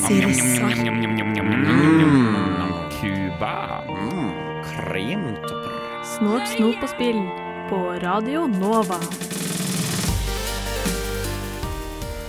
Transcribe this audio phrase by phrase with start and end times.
[0.00, 0.68] Sirsa.
[3.00, 3.84] Cuba.
[4.64, 5.76] Kremtopper.
[6.04, 7.20] Snort, snop og spill
[7.70, 8.98] på Radio Nova.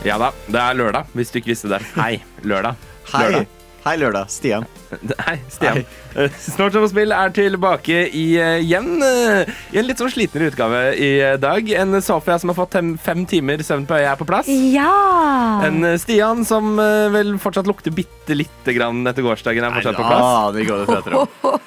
[0.05, 1.81] Ja da, det er lørdag, hvis du ikke visste det.
[1.95, 2.75] Hei, lørdag.
[3.13, 3.25] Hei.
[3.29, 3.60] Lørdag.
[3.81, 4.29] Hei, lørdag.
[4.29, 4.65] Stian.
[5.25, 5.79] Hei, Stian.
[6.11, 10.51] Snart Snort som spill er tilbake i, eh, igjen eh, i en litt sånn slitnere
[10.51, 11.65] utgave i eh, dag.
[11.81, 14.51] En Sofia som har fått fem, timer søvn på øyet, er på plass.
[14.75, 15.65] Ja!
[15.65, 20.29] En Stian som vel fortsatt lukter bitte lite grann etter gårsdagen, er fortsatt på plass.
[20.29, 21.59] aner ikke hva du prater om.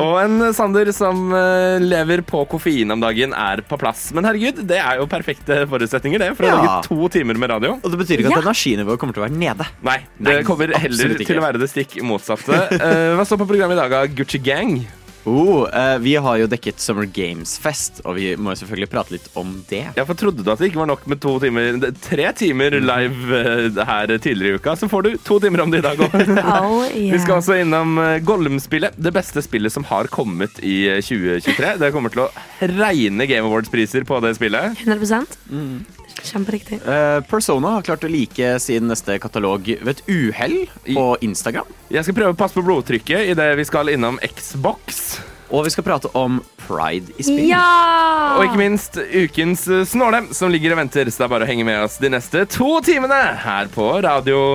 [0.00, 4.10] Og en Sander som eh, lever på koffein om dagen, er på plass.
[4.16, 6.56] Men herregud, det er jo perfekte forutsetninger det for å Ja.
[6.62, 7.74] lage to timer med radio.
[7.82, 8.50] Og det betyr ikke at Ja.
[8.50, 9.66] energinivået kommer til å være nede.
[9.82, 12.52] Nei, det Nei, kommer heller til å være det stikk motsatte.
[12.72, 14.86] Eh, hva står på programmet i dag av Gucci Gang?
[15.24, 19.14] Oh, uh, vi har jo dekket Summer Games Fest, og vi må jo selvfølgelig prate
[19.14, 19.84] litt om det.
[19.96, 23.38] Ja, for Trodde du at det ikke var nok med to timer tre timer live
[23.42, 26.16] uh, her tidligere i uka, så får du to timer om det i dag òg.
[26.42, 27.14] Oh, yeah.
[27.14, 28.98] Vi skal også innom eh, Gollum-spillet.
[28.98, 31.76] Det beste spillet som har kommet i eh, 2023.
[31.82, 34.82] Det kommer til å regne Game Awards-priser på det spillet.
[34.82, 36.78] 100 Kjemperiktig.
[36.86, 40.56] Eh, Persona har klart å like sin neste katalog ved et uhell
[40.86, 41.68] på Instagram.
[41.92, 45.20] Jeg skal prøve å passe på blodtrykket idet vi skal innom Xbox.
[45.52, 47.42] Og vi skal prate om pride i spill.
[47.50, 48.38] Ja!
[48.38, 51.10] Og ikke minst ukens eh, snåle, som ligger og venter.
[51.12, 54.54] Så det er bare å henge med oss de neste to timene her på Radio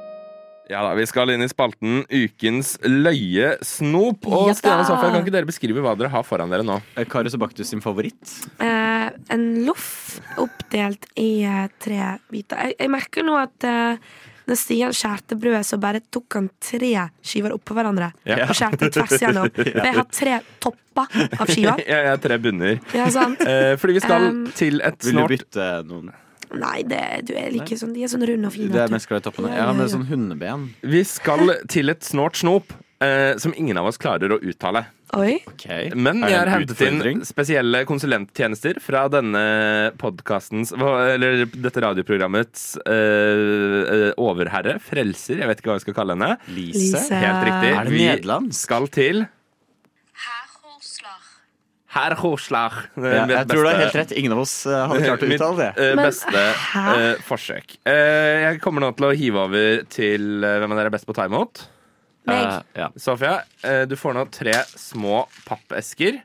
[0.71, 4.25] Ja da, Vi skal inn i spalten Ukens løyesnop.
[4.29, 4.55] Og Ja.
[4.55, 6.79] Stian og Sofia, kan ikke dere beskrive hva dere har foran dere nå?
[6.95, 8.31] Eh, Karius og Baktus sin favoritt.
[8.63, 12.57] Eh, en loff oppdelt i eh, tre biter.
[12.69, 13.97] Jeg, jeg merker nå at eh,
[14.47, 16.93] når Stian skjærte brødet, så bare tok han tre
[17.23, 18.11] skiver oppå hverandre.
[18.27, 18.47] Ja.
[18.47, 19.51] Og skjærte tvers igjennom.
[19.55, 21.75] For jeg har tre topper av skiva.
[21.81, 22.79] Jeg, jeg har tre bunner.
[22.95, 23.39] Ja, sant?
[23.45, 26.11] Eh, fordi vi skal Um, til et Vil du bytte noen?
[26.59, 28.71] Nei, det, du er ikke sånn, de er sånn runde og fine.
[28.73, 29.51] Det er mest glad i toppene.
[29.53, 30.71] Ja, har ja, med sånn hundeben.
[30.83, 32.73] Vi skal til et snort snop
[33.03, 34.85] eh, som ingen av oss klarer å uttale.
[35.17, 35.41] Oi.
[35.49, 35.65] Ok.
[35.95, 39.41] Men vi jeg har hentet inn spesielle konsulenttjenester fra denne
[39.99, 46.15] podkastens Eller dette radioprogrammets eh, eh, overherre, frelser, jeg vet ikke hva vi skal kalle
[46.15, 46.31] henne.
[46.55, 46.85] Lise.
[46.95, 47.21] Lise.
[47.25, 47.75] Helt riktig.
[47.75, 49.25] Er det Vi skal til
[51.91, 52.77] Herr Horslach.
[52.95, 54.13] Ja, jeg tror du er helt rett.
[54.15, 55.69] Ingen av oss eh, hadde klart å uttale det.
[55.75, 56.85] Mitt uh, beste hæ?
[56.95, 57.75] eh, forsøk.
[57.83, 61.09] Uh, jeg kommer nå til å hive over til eh, hvem av dere er best
[61.09, 61.65] på å ta imot.
[62.29, 62.45] Meg.
[62.45, 62.87] Eh, ja.
[63.01, 66.21] Sofia, eh, du får nå tre små pappesker.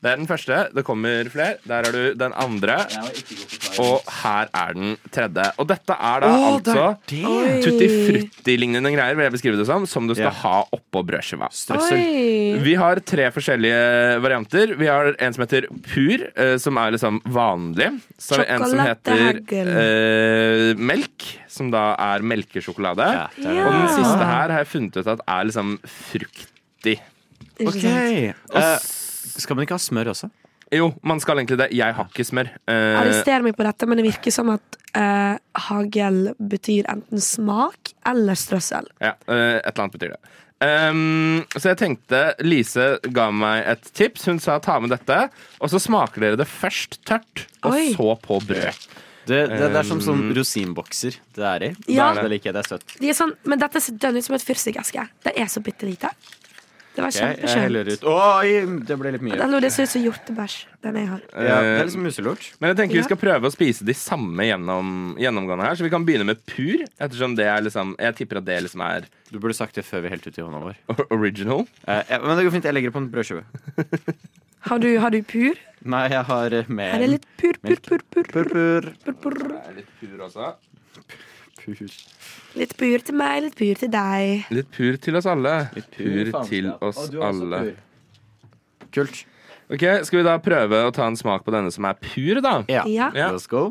[0.00, 0.58] Det er den første.
[0.72, 1.58] Det kommer flere.
[1.68, 2.76] Der er du den andre.
[3.80, 5.44] Og her er den tredje.
[5.60, 10.08] Og dette er da oh, altså tutti frutti-lignende greier, vil jeg beskrive det som, som
[10.08, 10.38] du skal yeah.
[10.42, 11.50] ha oppå brødskiva.
[12.64, 13.82] Vi har tre forskjellige
[14.24, 14.72] varianter.
[14.80, 17.92] Vi har en som heter pur, eh, som er liksom vanlig.
[18.16, 23.10] Så har vi en som heter eh, melk, som da er melkesjokolade.
[23.20, 25.76] Ja, er Og den siste her har jeg funnet ut at er liksom
[26.08, 26.98] fruktig.
[27.60, 27.84] Ok.
[29.36, 30.30] Skal man ikke ha smør også?
[30.70, 31.70] Jo, man skal egentlig det.
[31.74, 32.50] Jeg har ikke smør.
[32.70, 35.34] Eh, Arrester meg på dette, men det virker som at eh,
[35.66, 38.86] hagel betyr enten smak eller strøssel.
[39.02, 40.36] ja, eh, et eller annet betyr det.
[40.60, 44.28] Um, så jeg tenkte Lise ga meg et tips.
[44.28, 45.22] Hun sa ta med dette,
[45.58, 47.86] og så smaker dere det først tørt, og Oi.
[47.96, 48.84] så på brød.
[49.30, 51.70] Det, det, det er som sånn Um, rosinbokser det er i.
[51.94, 52.10] Ja.
[52.16, 52.56] Det liker jeg.
[52.56, 52.94] Det er søtt.
[53.00, 55.06] De er sånn, men dette ser dønn ut som et fyrstikkeske.
[55.26, 56.10] Det er så bitte lite.
[57.00, 57.92] Det var kjempeskjønt.
[57.94, 58.04] ut.
[58.12, 58.50] Oi,
[58.86, 59.38] det ble litt mye.
[59.40, 61.22] Den det ser ut som hjortebæsj, den jeg har.
[61.32, 62.48] Ja, det er liksom muselort.
[62.60, 63.00] Men jeg tenker Ja.
[63.00, 65.74] vi skal prøve å spise de samme gjennom, gjennomgående her.
[65.80, 68.80] Så vi kan begynne med pur, ettersom det er liksom Jeg tipper at det liksom
[68.84, 71.06] er Du burde sagt det før vi helte ut i hånda vår.
[71.10, 71.66] original.
[71.88, 72.64] Eh, ja, men det går fint.
[72.64, 73.44] Jeg legger det på en brødskive.
[74.68, 75.56] Har du, har du pur?
[75.88, 79.38] Nei, jeg har mer Her er litt pur, pur, pur, pur, pur, pur, pur, pur.
[79.48, 80.50] Det er litt pur også.
[81.60, 81.92] Pur.
[82.58, 84.46] Litt pur til meg, litt pur til deg.
[84.54, 85.54] Litt pur til oss alle.
[85.76, 87.60] Litt pur pur til oss alle.
[87.68, 88.88] pur.
[88.96, 89.24] Kult.
[89.70, 92.56] Ok, Skal vi da prøve å ta en smak på denne som er pur, da?
[92.72, 92.82] Ja.
[92.90, 93.30] Ja.
[93.30, 93.68] Let's go.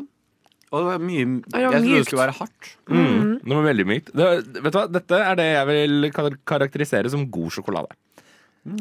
[0.70, 2.68] Og det var mye var Jeg trodde det skulle være hardt.
[2.86, 3.32] Mm.
[3.42, 4.12] Det var veldig mykt.
[4.14, 4.84] Det, vet du hva?
[4.94, 6.10] Dette er det jeg vil
[6.46, 7.98] karakterisere som god sjokolade.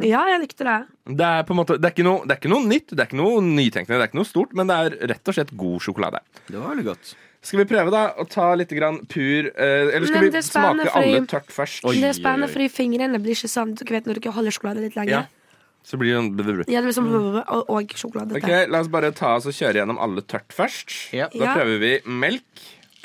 [0.04, 0.78] Ja, jeg likte det.
[1.18, 3.00] Det er på en måte, det er, ikke noe, det er ikke noe nytt, det
[3.00, 5.54] er ikke noe nytenkende, det er ikke noe stort, men det er rett og slett
[5.58, 6.20] god sjokolade.
[6.50, 7.14] Det var veldig godt.
[7.42, 10.42] Skal vi prøve, da, å ta litt grann pur eh, Eller skal Men vi det
[10.42, 11.86] er spennende, smake alle fordi- tørt først?
[11.88, 11.94] Oi.
[12.02, 14.96] Det er spennende, fordi fingrene blir ikke sånn Dere vet når dere holder sjokolade litt
[15.00, 15.10] lenge?
[15.10, 15.26] Ja.
[15.88, 18.36] Så blir det en Ja, det blir sånn og, og sjokolade.
[18.36, 21.14] Ok, La oss bare ta oss og kjøre gjennom alle tørt først.
[21.16, 21.30] Ja.
[21.32, 21.54] Da Ja.
[21.56, 22.44] prøver vi melk.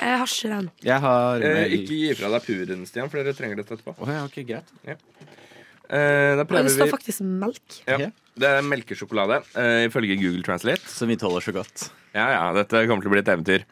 [0.01, 0.71] Jeg har ikke den.
[0.83, 1.71] Jeg har Eh, melk.
[1.71, 3.95] ikke gi fra deg puren, Stian, for dere trenger dette etterpå.
[3.95, 4.67] Å ja, ok, greit.
[4.85, 7.81] Eh, da Og prøver det står vi faktisk melk.
[7.87, 7.97] ja.
[7.97, 8.09] Ja.
[8.37, 10.83] Det er melkesjokolade, eh, ifølge Google Translate.
[10.89, 11.89] Som vi tåler så godt.
[12.13, 13.63] Ja, ja, dette kommer til å bli et eventyr.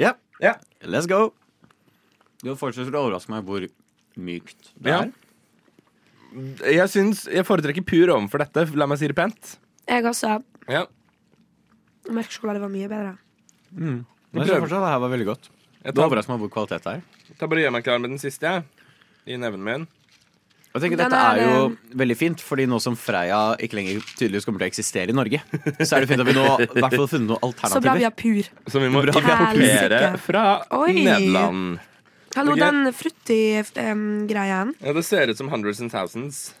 [0.00, 0.56] Ja, Yeah.
[0.82, 1.32] let's go.
[2.42, 3.66] Du fortsetter å overraske meg hvor
[4.18, 5.02] mykt det Ja.
[5.02, 5.12] er.
[6.66, 8.66] Jeg syns Jeg foretrekker pur overfor dette.
[8.76, 9.56] La meg si det pent.
[9.88, 10.42] Jeg også.
[10.68, 10.86] Ja.
[12.10, 13.18] Melkesjokolade var mye bedre.
[13.74, 14.04] Men
[14.34, 15.48] jeg synes fortsatt det her var veldig godt.
[15.84, 17.02] Jeg Det tar, overrasker meg hvor kvalitet det er.
[17.38, 18.64] tar bare gjør meg klar med den siste, jeg.
[19.26, 19.86] I neven min.
[20.74, 24.00] Jeg tenker Den Dette er er, jo veldig fint, fordi nå som Freia ikke lenger
[24.18, 25.38] tydeligvis kommer til å eksistere i Norge,
[25.78, 27.94] så er det fint at vi nå i hvert fall har funnet noen Så bra
[27.94, 28.48] vi har pur.
[28.74, 30.44] Som vi må importere fra
[30.80, 30.96] Oi.
[30.98, 31.76] Nederland.
[32.34, 32.64] Hallo, okay.
[32.64, 34.74] den frutti-greien.
[34.82, 36.54] Ja, Det ser ut som hundreds and thousands.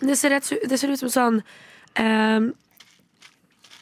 [0.00, 1.42] Det, ser rett- det ser ut som sånn
[2.00, 2.54] ehm,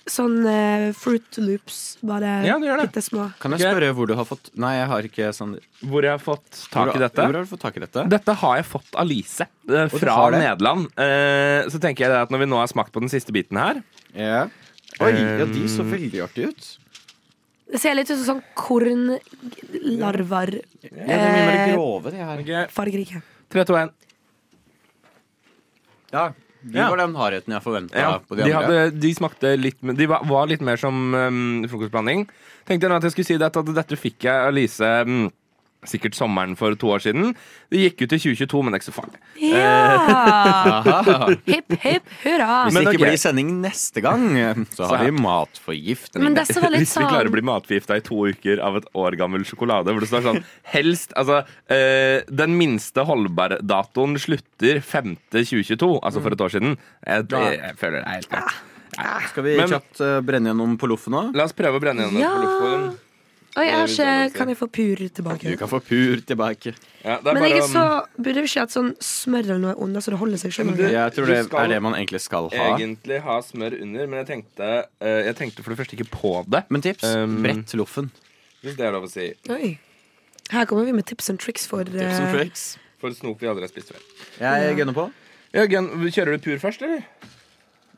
[0.08, 2.86] Sånn uh, Fruit Loops, bare Ja, det gjør det.
[2.88, 3.26] bitte små.
[3.42, 5.52] Kan jeg spørre hvor du har fått Nei, jeg har ikke sånn
[5.84, 7.26] Hvor jeg har fått tak i dette.
[7.28, 8.04] hvor har du fått tak i dette?
[8.08, 10.40] Dette har jeg fått av Lise eh, fra har det?
[10.46, 10.88] Nederland.
[10.96, 13.60] Eh, så tenker jeg det at når vi nå har smakt på den siste biten
[13.60, 13.82] her
[14.16, 14.46] Ja.
[15.04, 16.68] Oi, ja, de så veldig artige ut.
[17.68, 20.54] Det ser litt ut som sånn kornlarver.
[20.82, 22.40] Ja, de er mye mer Eh, grove, de her.
[22.40, 23.20] Ok, Fargerike.
[23.52, 23.92] 3, 2, 1.
[26.12, 26.24] Ja,
[26.62, 26.88] de Ja.
[26.90, 30.46] var den hardheten jeg forventa Ja, de, de, hadde, de smakte litt De var, var
[30.50, 32.26] litt mer som um, frokostblanding.
[32.66, 35.28] Tenkte nå at jeg skulle si dette, at dette fikk jeg av Lise mm,
[35.86, 37.34] sikkert sommeren for to år siden.
[37.70, 39.20] Det gikk ut i 2022, men det er ikke så farlig.
[39.38, 41.28] Ja!
[41.48, 42.48] Hipp, hipp, hurra.
[42.66, 43.04] Hvis det ikke okay.
[43.04, 44.24] blir sending neste gang,
[44.74, 46.26] så har vi matforgiftning.
[46.26, 48.80] Men disse var litt Hvis vi klarer å sånn bli matforgifta i to uker av
[48.80, 50.40] et år gammel sjokolade hvor det står sånn
[50.74, 51.40] Helst Altså,
[51.72, 56.78] eh, den minste holdbardatoen slutter 5.2022, altså for et år siden.
[57.06, 58.64] Jeg, jeg, jeg føler det er helt greit.
[59.30, 61.28] Skal vi kjapt eh, brenne gjennom på loffen nå?
[61.38, 62.32] La oss prøve å brenne gjennom Ja.
[62.34, 62.88] på loffen.
[63.56, 64.30] Oi, jeg har.
[64.34, 65.48] Kan jeg få pur tilbake?
[65.50, 66.74] Du kan få pur tilbake.
[67.04, 67.84] Ja, det er Men bare jeg er så
[68.18, 70.52] Burde vi ikke hatt sånn smør eller noe under, så det holder seg?
[70.76, 72.76] Du- Jeg tror det er det man egentlig skal ha.
[72.76, 76.44] egentlig ha smør under, men jeg tenkte, uh, jeg tenkte for det første ikke på
[76.48, 76.64] det.
[76.70, 78.10] Men tips Um, brett loffen.
[78.62, 79.32] Hvis det er lov å si.
[79.50, 79.78] Oi.
[80.50, 82.78] Her kommer vi med tips and tricks for Tips and eh, tricks.
[82.98, 84.00] For snop vi aldri har spist før.
[84.40, 85.10] Jeg gunner på.
[85.54, 87.04] Ja, kjører du pur først, eller?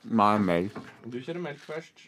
[0.05, 0.77] Nei, melk.
[1.07, 2.07] Du kjører melk først.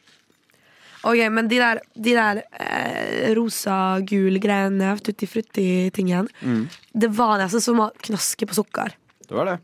[1.05, 6.69] Ok, men de der, de der eh, rosa-gul greiene, tutti frutti-tingen, Mm.
[6.95, 8.95] det var nesten som å knaske på sukker.
[9.27, 9.59] Det var det.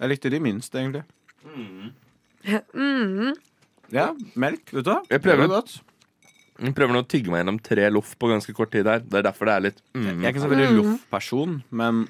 [0.00, 1.02] Jeg likte de minst, egentlig.
[2.74, 3.34] Mm.
[3.92, 4.08] Ja,
[4.40, 4.70] melk.
[4.72, 5.00] Vet du hva?
[5.10, 5.48] Jeg prøver.
[5.52, 5.76] Godt.
[6.62, 9.00] Jeg prøver nå å tygge meg gjennom tre loff på ganske kort tid her.
[9.02, 10.04] Det er derfor det er litt mm.
[10.06, 12.04] Jeg er ikke så veldig loff-person, men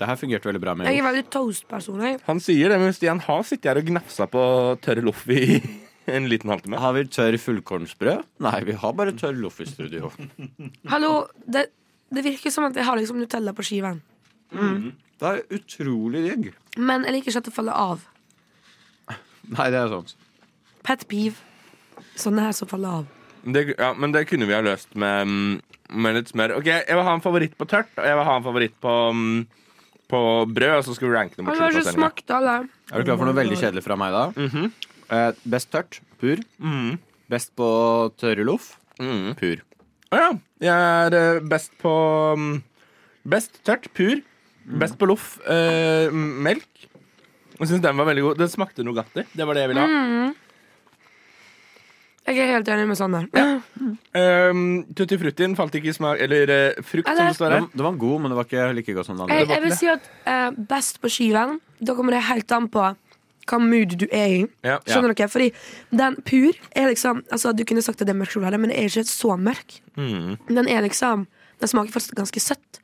[0.00, 2.00] det her fungerte veldig bra med Jeg er veldig toast-person.
[2.02, 2.18] jeg.
[2.26, 4.42] Han sier det, men Stian har sittet her og gnafsa på
[4.82, 5.60] tørre loff i
[6.16, 6.78] en liten halvtime.
[6.82, 8.24] Har vi tørr fullkornsbrød?
[8.44, 10.10] Nei, vi har bare tørr loff i studio.
[10.92, 11.12] Hallo,
[11.46, 11.66] det,
[12.14, 14.00] det virker som at jeg har liksom Nutella på skiven.
[15.18, 16.48] Det er utrolig digg.
[16.78, 18.04] Men jeg liker ikke at det faller av.
[19.56, 20.14] Nei, det er sant.
[20.86, 21.36] Pet peeve.
[22.18, 23.06] Sånne her som faller av.
[23.48, 26.56] Det, ja, men det kunne vi ha løst med, mm, med litt smør.
[26.58, 28.94] Ok, Jeg vil ha en favoritt på tørt, og jeg vil ha en favoritt på,
[29.14, 29.38] mm,
[30.10, 30.20] på
[30.54, 30.74] brød.
[30.80, 31.98] Og så skal vi ranke dem Han mot sluttplasseringen.
[32.02, 32.56] smakt alle.
[32.92, 34.68] Er du klar for noe veldig kjedelig fra meg, da?
[35.10, 36.00] Eh, best tørt?
[36.20, 36.40] Pur.
[36.58, 36.98] Mm.
[37.30, 37.68] Best på
[38.18, 38.76] tørre loff?
[39.00, 39.34] Mm.
[39.38, 39.62] Pur.
[40.12, 40.30] Å ja.
[40.64, 41.92] Jeg er eh, best på
[42.38, 42.62] mm,
[43.28, 44.22] Best tørt, pur.
[44.80, 46.68] Best på loff, eh, melk.
[47.58, 48.38] Jeg syns den var veldig god.
[48.40, 49.24] Den smakte Nugatti.
[49.36, 50.28] Det var det jeg ville ha.
[52.28, 53.24] Jeg er helt enig med Sander.
[54.12, 54.64] Um,
[54.96, 57.66] Tutti fruttien falt ikke i smak Eller eh, frukt, som Eller- det står her.
[57.72, 59.54] den var god, men det var ikke like god som den Jeg, andre.
[59.54, 62.84] jeg vil si at eh, best på skiven, da kommer det helt an på
[63.48, 64.40] hva mood du er i.
[64.66, 64.78] Ja.
[64.86, 65.28] Skjønner dere?
[65.32, 65.48] Fordi
[66.02, 68.78] den pur er liksom altså, Du kunne sagt at det er mørk sjokolade, men det
[68.78, 69.78] er ikke så mørk.
[69.96, 70.36] Mm.
[70.48, 71.26] Den er liksom
[71.60, 72.80] Den smaker fortsatt ganske søtt.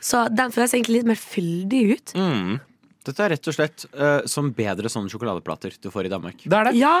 [0.00, 2.12] Så den føles egentlig litt mer fyldig ut.
[2.16, 2.58] Mm.
[3.04, 6.42] Dette er rett og slett uh, som bedre sånne sjokoladeplater du får i Danmark.
[6.44, 6.74] Det er det.
[6.80, 6.98] Ja,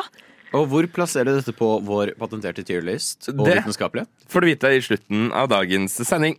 [0.56, 4.06] Og hvor plasserer du dette på vår patenterte tierlist og Det- vitenskapelige?
[4.28, 6.38] Får du vite i slutten av dagens sending.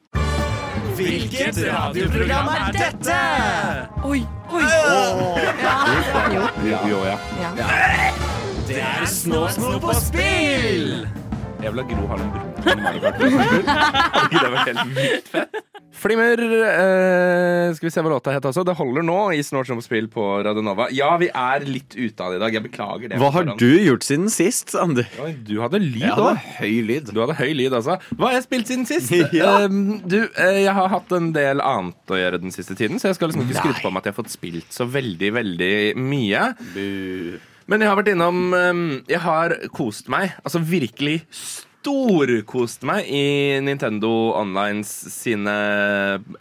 [1.01, 3.17] Hvilket radioprogram er dette?
[4.03, 4.63] Oi, oi.
[6.89, 7.17] Jo, ja.
[7.57, 7.71] ja.
[8.67, 11.20] Det er Snåsno på spill!
[11.61, 13.19] Jeg vil ha Gro Harlem Brundtland i Mario Kart.
[13.21, 15.59] Hadde ikke det vært helt vilt fett?
[16.01, 18.63] Flimmer eh, Skal vi se hva låta het også.
[18.65, 20.87] Det holder nå i Snort som spill på Radionova.
[20.95, 22.57] Ja, vi er litt ute av det i dag.
[22.57, 23.19] Jeg beklager det.
[23.21, 25.05] Hva har du gjort siden sist, Ander?
[25.21, 26.31] Oi, Du hadde lyd Jeg òg.
[26.31, 27.13] hadde høy lyd.
[27.13, 27.99] Du hadde høy lyd, altså.
[28.15, 29.13] Hva har jeg spilt siden sist?
[29.37, 29.51] Ja.
[29.67, 29.77] Eh,
[30.09, 33.19] du, eh, jeg har hatt en del annet å gjøre den siste tiden, så jeg
[33.19, 36.49] skal liksom ikke skryte på meg at jeg har fått spilt så veldig, veldig mye.
[36.73, 36.87] Bu.
[37.71, 38.39] Men jeg har vært innom
[39.07, 40.33] Jeg har kost meg.
[40.43, 45.53] Altså virkelig storkost meg i Nintendo Onlines sine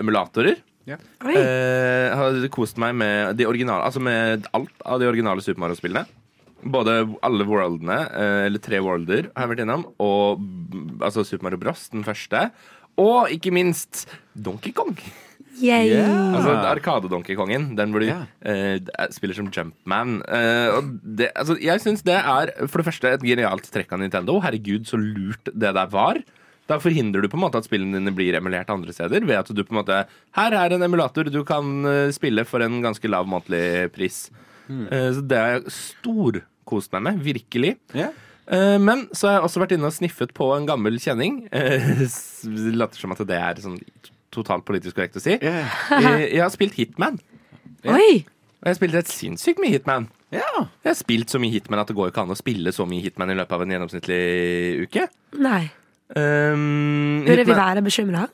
[0.00, 0.58] emulatorer.
[0.88, 0.98] Ja.
[1.22, 5.62] Eh, jeg har kost meg med de originale Altså med alt av de originale Super
[5.64, 6.04] Mario-spillene.
[6.60, 9.86] Både alle worldene, eh, eller tre worlder, har jeg vært innom.
[10.02, 10.42] Og
[11.00, 12.50] altså Super Mario Bros, den første.
[13.00, 14.04] Og ikke minst
[14.36, 14.98] Donkey Kong.
[15.62, 16.34] Yeah.
[16.38, 17.70] Altså Arkade-Donkey-kongen.
[17.76, 18.22] Den hvor du Ja.
[18.42, 18.78] eh,
[19.12, 20.22] spiller som Jumpman.
[20.26, 24.00] Uh, og det, altså, jeg syns det er for det første et genialt trekk av
[24.00, 24.40] Nintendo.
[24.40, 26.22] Herregud, så lurt det der var.
[26.70, 29.24] Da forhindrer du på en måte at spillene dine blir emulert andre steder.
[29.26, 30.04] Ved at du på en måte
[30.38, 34.30] Her er en emulator du kan eh, spille for en ganske lav månedlig pris.
[34.70, 37.18] Eh, så det har jeg storkost meg med.
[37.26, 37.72] Virkelig.
[37.92, 38.12] Ja.
[38.46, 41.42] Eh, Men så har jeg også vært inne og sniffet på en gammel kjenning.
[42.78, 43.80] Later som at det er sånn
[44.34, 45.34] totalt politisk korrekt å si.
[45.40, 45.76] Eh,
[46.30, 47.18] Jeg har spilt Hitman.
[47.88, 48.24] Oi.
[48.60, 50.08] Og jeg har spilt rett sinnssykt mye Hitman.
[50.34, 50.46] ja.
[50.84, 53.02] Jeg har spilt så mye Hitman at det går ikke an å spille så mye
[53.02, 54.20] Hitman i løpet av en gjennomsnittlig
[54.86, 55.06] uke.
[55.40, 55.62] Nei.
[56.14, 58.24] Um, Burde vi være bekymra?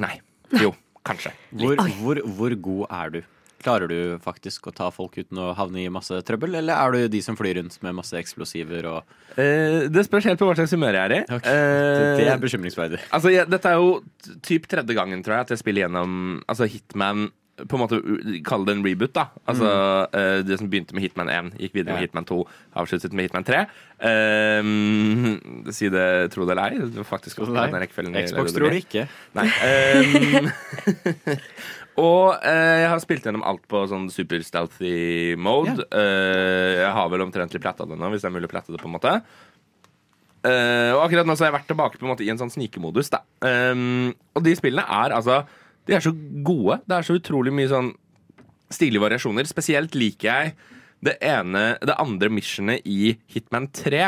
[0.00, 0.14] Nei.
[0.60, 0.72] Jo,
[1.04, 1.32] kanskje.
[1.52, 3.20] Hvor, hvor, hvor god er du?
[3.62, 7.08] Klarer du faktisk å ta folk uten å havne i masse trøbbel, eller er du
[7.16, 10.72] de som flyr rundt med masse eksplosiver og Eh, det spørs helt på hva slags
[10.74, 11.18] humør jeg er i.
[11.36, 11.52] Okay.
[11.58, 12.98] det, det Eh, er bekymringsverdig.
[13.14, 14.00] Altså, jeg, Dette er jo
[14.42, 18.40] typ tredje gangen tror jeg at jeg spiller gjennom altså Hitman på en måte u-
[18.46, 19.24] Kall det en reboot, da.
[19.50, 19.66] Altså
[20.14, 22.36] eh, Det som begynte med Hitman 1, gikk videre med Hitman 2,
[22.78, 23.62] avsluttet med Hitman 3.
[24.62, 27.04] Um, si det tro det eller ei.
[27.06, 27.40] Faktisk
[28.30, 29.06] Xbox tror det ikke.
[29.38, 29.48] Nei.
[29.66, 30.50] ehm,
[31.98, 35.82] og eh, jeg har spilt gjennom alt på sånn super stealthy mode.
[35.90, 38.80] Eh, jeg har vel omtrentlig platta det nå, hvis det er mulig å platte det.
[38.82, 39.18] på en måte
[40.46, 42.52] Eh, Og akkurat nå så har jeg vært tilbake på en måte i en sånn
[42.54, 43.08] snikemodus.
[43.10, 43.18] Da.
[43.44, 45.40] Ehm, og de spillene er altså
[45.88, 46.12] De er så
[46.46, 46.78] gode.
[46.86, 47.88] Det er så utrolig mye sånn
[48.70, 49.48] stilige variasjoner.
[49.50, 50.54] Spesielt liker jeg
[51.02, 54.04] det ene Det andre missionet i Hitman 3.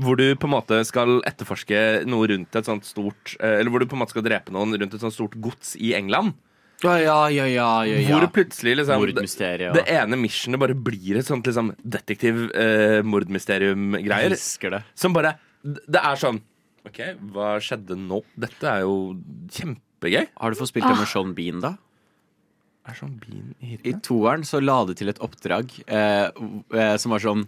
[0.00, 3.78] Hvor du på en måte skal etterforske noe rundt et sånt stort eh, Eller hvor
[3.82, 6.34] du på en måte skal drepe noen rundt et sånt stort gods i England.
[6.80, 8.00] Ja, ja, ja, ja, ja.
[8.08, 9.74] Hvor plutselig liksom det, Mordmysteriet.
[9.76, 14.32] det ene missionet bare blir et sånt liksom detektiv-mordmysterium-greier.
[14.32, 14.82] Eh.
[14.96, 16.40] Som bare Det er sånn
[16.88, 17.00] OK,
[17.34, 18.22] hva skjedde nå?
[18.40, 19.12] Dette er jo
[19.52, 20.24] kjempegøy.
[20.40, 21.76] Har du fått spilt det med Sean Bean, da?
[22.88, 27.12] Er Sean bean i I toeren så la det til et oppdrag eh, eh, som
[27.12, 27.44] var sånn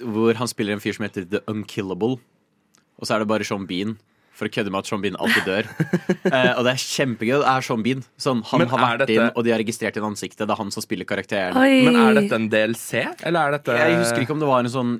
[0.00, 2.16] Hvor han spiller en fyr som heter The Unkillable.
[2.96, 3.98] Og så er det bare Sean Bean.
[4.32, 5.66] For å kødde med at Sean Bean alltid dør.
[6.24, 7.34] uh, og det er kjempegøy.
[7.42, 8.00] Det er Sean Bean.
[8.18, 10.46] Sånn, han Men har vært dette- inn, og de har registrert inn ansiktet.
[10.46, 11.56] Det er han som spiller karakteren.
[11.60, 11.82] Oi.
[11.84, 14.72] Men er dette en DLC, eller er dette Jeg husker ikke om det var en
[14.72, 14.94] sånn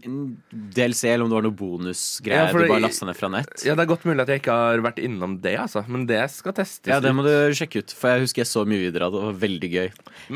[0.52, 3.54] DLC, eller om det var noe bonusgreier Ja, du bare lasta ned fra nett.
[3.64, 5.84] Ja, Det er godt mulig at jeg ikke har vært innom det, altså.
[5.88, 6.92] Men det skal testes.
[6.92, 9.20] Ja, det må du sjekke ut, for jeg husker jeg så mye videre av det.
[9.22, 9.90] Det var veldig gøy.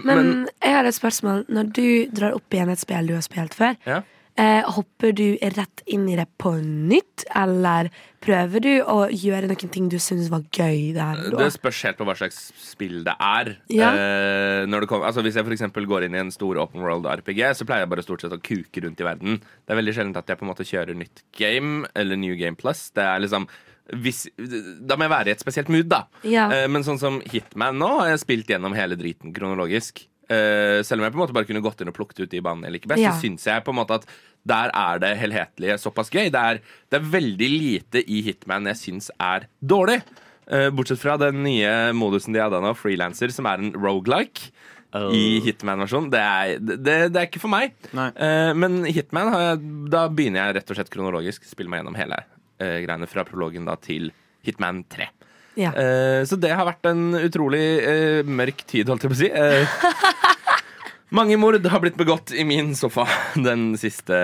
[0.06, 1.44] Men jeg har et spørsmål.
[1.52, 1.86] Når du
[2.16, 4.00] drar opp igjen et spill du har spilt før, Ja.
[4.40, 5.26] Eh, hopper du
[5.56, 7.90] rett inn i det på nytt, eller
[8.24, 11.44] prøver du å gjøre noen ting du syns var gøy der og da?
[11.44, 13.52] Det spørs helt på hva slags spill det er.
[13.72, 13.92] Ja.
[13.92, 17.42] Eh, det kommer, altså hvis jeg eksempel går inn i en stor open world RPG,
[17.58, 19.40] så pleier jeg bare stort sett å kuke rundt i verden.
[19.40, 22.58] Det er veldig sjelden at jeg på en måte kjører nytt game eller New Game
[22.58, 22.90] Plus.
[22.96, 23.48] Det er liksom
[23.94, 26.06] hvis, Da må jeg være i et spesielt mood, da.
[26.26, 26.48] Ja.
[26.50, 30.02] Eh, men sånn som Hitman nå har jeg spilt gjennom hele driten kronologisk.
[30.28, 32.40] Eh, selv om jeg på en måte bare kunne gått inn og plukket ut de
[32.42, 33.12] banene jeg liker best, Ja.
[33.14, 34.06] så syns jeg på en måte at
[34.46, 36.30] der er det helhetlige såpass gøy.
[36.34, 40.00] Det er, det er veldig lite i Hitman jeg syns er dårlig.
[40.46, 44.52] Uh, bortsett fra den nye modusen de hadde nå, Freelancer, som er en rogelike.
[44.96, 46.06] I Hitman-versjonen.
[46.08, 47.74] Det, er- det, det er ikke for meg.
[47.92, 49.58] Eh, men Hitman, har jeg,
[49.92, 51.44] da begynner jeg rett og slett kronologisk.
[51.44, 52.16] Spiller meg gjennom hele
[52.62, 54.08] eh, greiene fra prologen da til
[54.46, 55.10] Hitman 3.
[55.56, 55.72] Ja.
[55.72, 59.30] Eh, så det har vært en utrolig eh, mørk tid, holdt jeg på å si.
[59.32, 59.80] Eh,
[61.18, 63.08] mange mord har blitt begått i min sofa
[63.48, 64.18] den siste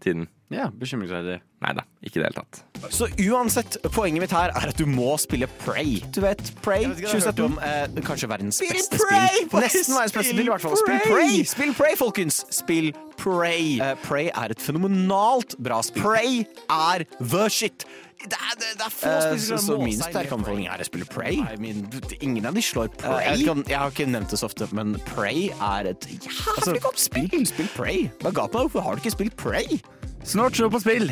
[0.00, 0.28] tiden.
[0.50, 1.36] Ja, bekymringsverdig.
[1.62, 2.90] Nei da, ikke i det hele tatt.
[2.90, 6.00] Så uansett, poenget mitt her er at du må spille Prey.
[6.10, 7.44] Du vet, Prey 2017.
[7.44, 9.44] Om, eh, kanskje verdens beste Prey!
[9.44, 9.62] spill.
[9.62, 10.74] Nesten verdens beste spill, i hvert fall.
[10.80, 11.44] Spill Prey!
[11.46, 12.42] Spill Prey, folkens!
[12.50, 13.76] Spill Prey.
[13.78, 16.02] Uh, Prey er et fenomenalt bra spill.
[16.02, 17.86] Prey er the shit.
[18.20, 20.66] Det er, det, det er få Eh, spill så- som så kan min sterke anbefaling
[20.68, 21.38] er å spille Prey.
[21.40, 21.88] I mean,
[22.20, 23.24] ingen av de slår Eh, Prey.
[23.38, 26.98] jeg, kan, jeg har ikke nevnt det så ofte, men Prey er et jævlig godt
[27.00, 27.46] spill.
[27.46, 28.10] Spill Prey.
[28.20, 28.58] Hva ga på?
[28.68, 29.80] Hvorfor har du ikke spilt Prey?
[30.22, 31.08] Snart show på spill.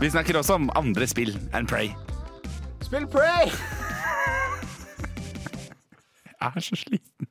[0.00, 1.90] Vi snakker også om andre spill enn Prey.
[2.86, 3.50] Spill Prey!
[6.42, 7.28] er så sliten.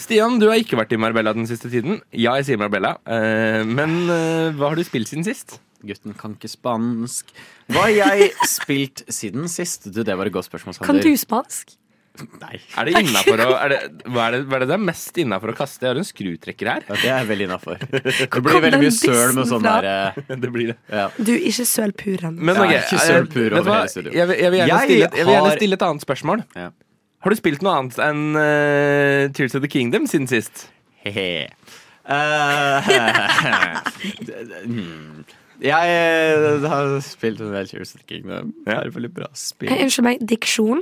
[0.00, 2.00] Stian, du har ikke vært i Marbella den siste tiden.
[2.16, 2.94] Ja, jeg sier Marbella.
[3.06, 4.06] Eh, men
[4.56, 5.58] hva har du spilt siden sist?
[5.86, 7.30] Gutten kan ikke spansk.
[7.72, 9.88] Hva har jeg spilt siden sist?
[9.92, 10.90] Du, det var et godt spørsmål, Sander.
[10.90, 11.76] Kan du spansk?
[12.40, 12.58] Nei.
[12.76, 13.78] Er det å, er det,
[14.10, 15.86] hva, er det, hva er det det er mest innafor å kaste?
[15.86, 16.84] Jeg har en skrutrekker her.
[16.88, 17.80] Ja, det er veldig innafor.
[18.34, 19.76] Det blir veldig mye søl med sånn fra?
[19.80, 20.76] der eh, Det blir det.
[20.90, 21.06] ja.
[21.16, 22.36] Du, ikke søl puren.
[22.36, 23.78] Men Ja, ikke eh, søl pur over hva?
[23.78, 24.18] hele studioet.
[24.18, 26.44] Jeg, vil- jeg, vil gjerne Jeg stille, jeg vil gjerne stille et annet spørsmål.
[26.58, 26.68] Ja.
[27.20, 30.66] Har du spilt noe annet enn uh, Tears of the Kingdom siden sist?
[31.04, 31.48] He-he.
[32.10, 32.90] Eh,
[34.66, 35.24] hmm.
[35.62, 38.54] Jeg eh, har spilt en del Tears of the Kingdom.
[38.66, 39.72] Det er et veldig bra Eh, spill.
[39.76, 40.80] Unnskyld meg, diksjon?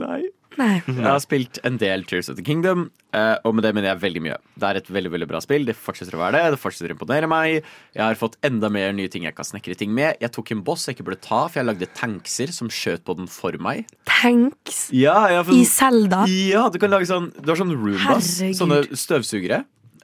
[0.00, 0.22] Nei.
[0.58, 0.82] Nei.
[0.86, 4.00] Jeg har spilt en del Tears of the Kingdom, eh, og med det mener jeg
[4.02, 4.34] veldig mye.
[4.60, 5.64] Det er et veldig veldig bra spill.
[5.64, 6.50] Det fortsetter å være det.
[6.52, 7.62] Det fortsetter å imponere meg.
[7.96, 10.20] Jeg har fått enda mer nye ting jeg kan snekre ting med.
[10.20, 13.16] Jeg tok en boss jeg ikke burde ta, for jeg lagde tankser som skjøt på
[13.16, 13.88] den for meg.
[14.08, 16.24] Tanks Ja, har i fått, Selda.
[16.28, 18.60] ja du kan lage sånn Du har sånn Roombas, Herregud.
[18.60, 19.62] sånne støvsugere,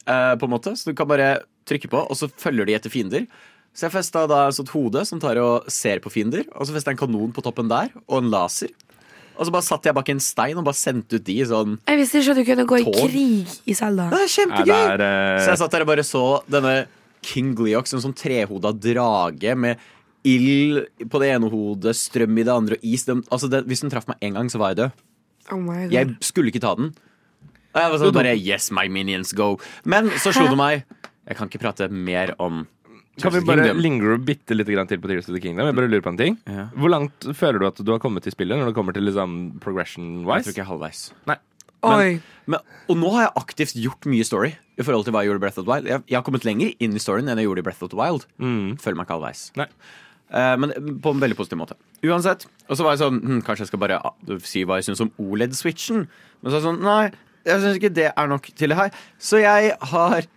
[0.08, 0.72] eh, på en måte.
[0.80, 3.28] Så du kan bare trykke på, og så følger de etter fiender.
[3.78, 6.74] Så jeg festa da et sånt hode som tar og ser på fiender, og så
[6.74, 8.72] festa jeg en kanon på toppen der, og en laser.
[9.38, 11.98] Og så bare satt jeg bak en stein og bare sendte ut de sånn Jeg
[12.00, 14.08] visste ikke at du kunne gå i krig i Selda.
[14.10, 14.72] Det er kjempegøy!
[14.72, 14.96] kjempegøy!
[14.98, 16.72] det er, Så eh, jeg satt der og bare så denne
[17.22, 19.84] King Gleox, en sånn trehoda drage med
[20.26, 23.06] ild på det ene hodet, strøm i det andre og is.
[23.06, 25.04] Den, altså det, hvis den traff meg én gang, så var jeg død.
[25.54, 25.94] Oh my God.
[25.94, 26.90] Jeg skulle ikke ta den.
[27.76, 29.52] Og jeg var sånn bare Yes, my minions, go.
[29.86, 30.82] Men så slo det meg
[31.28, 32.64] Jeg kan ikke prate mer om
[33.22, 33.82] kan vi bare Kingdom.
[33.82, 35.66] lingre bitte litt til på Tears of the Kingdom?
[35.66, 36.38] Jeg bare lurer på en ting.
[36.46, 36.68] Ja.
[36.74, 39.36] Hvor langt føler du at du har kommet i spillet når det kommer til liksom
[39.52, 40.44] Jeg progression-wise?
[40.48, 41.04] tror ikke jeg er halvveis.
[41.26, 41.38] Nei.
[41.86, 42.18] Oi.
[42.50, 42.60] Men,
[42.90, 45.44] og nå har jeg aktivt gjort mye story i forhold til hva jeg gjorde i
[45.46, 45.86] Breath of the Wild.
[45.86, 47.98] Jeg, jeg har kommet lenger inn i storyen enn jeg gjorde i Breath of the
[47.98, 48.26] Wild.
[48.82, 49.44] Føler meg ikke halvveis.
[49.58, 49.68] Nei.
[50.28, 51.76] Eh, men på en veldig positiv måte.
[52.04, 52.44] Uansett.
[52.68, 54.12] Og så var jeg sånn hm, Kanskje jeg skal bare ah,
[54.44, 56.02] si hva jeg syns om OLED-switchen.
[56.42, 57.04] Men så er jeg sånn Nei,
[57.48, 58.98] jeg syns ikke det er nok til det her.
[59.30, 60.28] Så jeg har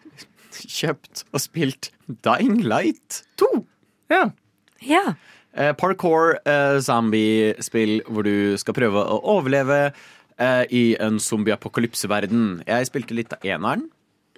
[0.53, 1.91] kjøpt og spilt
[2.25, 3.50] Dying Light 2.
[4.12, 4.24] Ja.
[4.81, 5.13] Ja.
[5.53, 9.93] Eh, parkour, eh, zombie-spill hvor du skal prøve å overleve
[10.39, 12.63] eh, i en zombie-apokalypseverden.
[12.67, 13.89] Jeg spilte litt av eneren.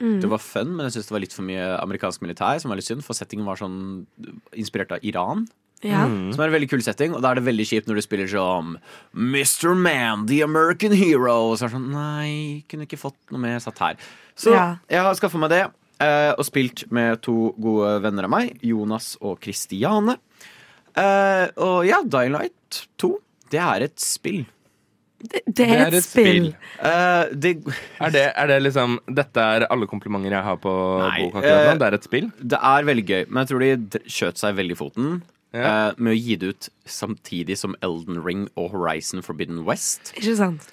[0.03, 2.79] Det var fun, men jeg synes det var litt for mye amerikansk militær, som var
[2.79, 4.05] litt synd, for settingen var sånn
[4.57, 5.45] inspirert av Iran.
[5.85, 6.01] ja.
[6.33, 8.27] Som er en veldig kul setting, og da er det veldig kjipt når du spiller
[8.27, 8.73] som
[9.13, 9.75] Mr.
[9.77, 11.51] Man, the American hero.
[11.51, 13.95] Og så er det sånn Nei, kunne ikke fått noe mer satt her.
[14.35, 14.65] Så Ja.
[14.89, 15.61] jeg har skaffa meg det,
[16.01, 20.17] eh, og spilt med to gode venner av meg, Jonas og Kristiane.
[20.95, 23.13] Eh, og ja, Dying Light 2,
[23.53, 24.43] det er et spill.
[25.23, 26.49] Det, det er et spill.
[26.83, 27.53] Eh, det,
[28.03, 31.69] Er det, er det liksom Dette er alle komplimenter jeg har på Nei, bok akkurat
[31.69, 31.77] nå?
[31.79, 32.27] Det er et spill?
[32.43, 35.13] det er veldig gøy, men jeg tror de skjøt seg veldig i foten.
[35.53, 35.63] Ja.
[35.69, 40.11] eh, med å gi det ut samtidig som Elden Ring og Horizon Forbidden West.
[40.17, 40.67] Ikke sant?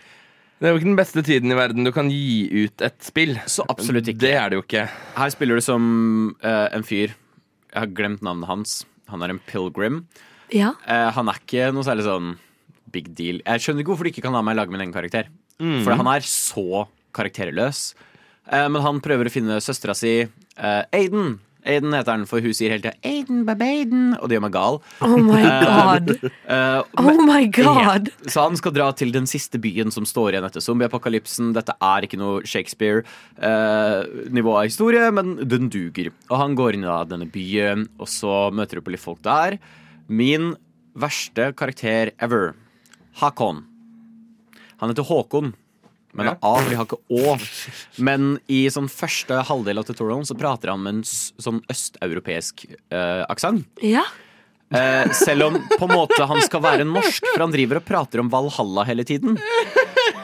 [0.61, 3.39] Det er jo ikke den beste tiden i verden du kan gi ut et spill.
[3.49, 4.21] Så absolutt ikke.
[4.27, 4.83] Det er det jo ikke.
[5.17, 5.85] Her spiller du som
[6.45, 7.15] uh, en fyr.
[7.71, 8.75] Jeg har glemt navnet hans.
[9.09, 10.03] Han er en pilgrim.
[10.53, 10.75] Ja.
[10.85, 12.35] Uh, han er ikke noe særlig sånn
[12.93, 13.41] big deal.
[13.41, 15.33] Jeg skjønner ikke hvorfor de ikke kan la meg lage min egen karakter.
[15.61, 16.85] For han er så
[17.17, 17.83] karakterløs.
[18.45, 20.19] Uh, men han prøver å finne søstera si,
[20.61, 21.39] Aiden.
[21.69, 24.79] Aiden heter han, for hun sier hele tida 'Aiden, baby-Aiden', og det gjør meg gal.
[25.05, 26.15] Oh my god.
[26.51, 28.09] Eh, Oh my god.
[28.11, 28.31] Ja.
[28.33, 31.53] Så han skal dra til den siste byen som står igjen etter zombieapokalypsen.
[31.55, 36.11] Dette er ikke noe Shakespeare-nivå av historie, men den duger.
[36.31, 39.59] Og han går inn i denne byen, og så møter du på litt folk der.
[40.09, 40.55] Min
[40.99, 42.55] verste karakter ever.
[43.21, 43.63] Hakon.
[44.81, 45.53] Han heter Håkon.
[46.13, 47.37] Men det er A, vi har ikke Å.
[48.03, 53.23] Men i sånn første halvdel av tutorialen så prater han med en sånn østeuropeisk uh,
[53.31, 53.69] aksent.
[53.85, 54.05] Ja.
[54.71, 58.23] Uh, selv om på en måte han skal være norsk, for han driver og prater
[58.23, 59.39] om Valhalla hele tiden.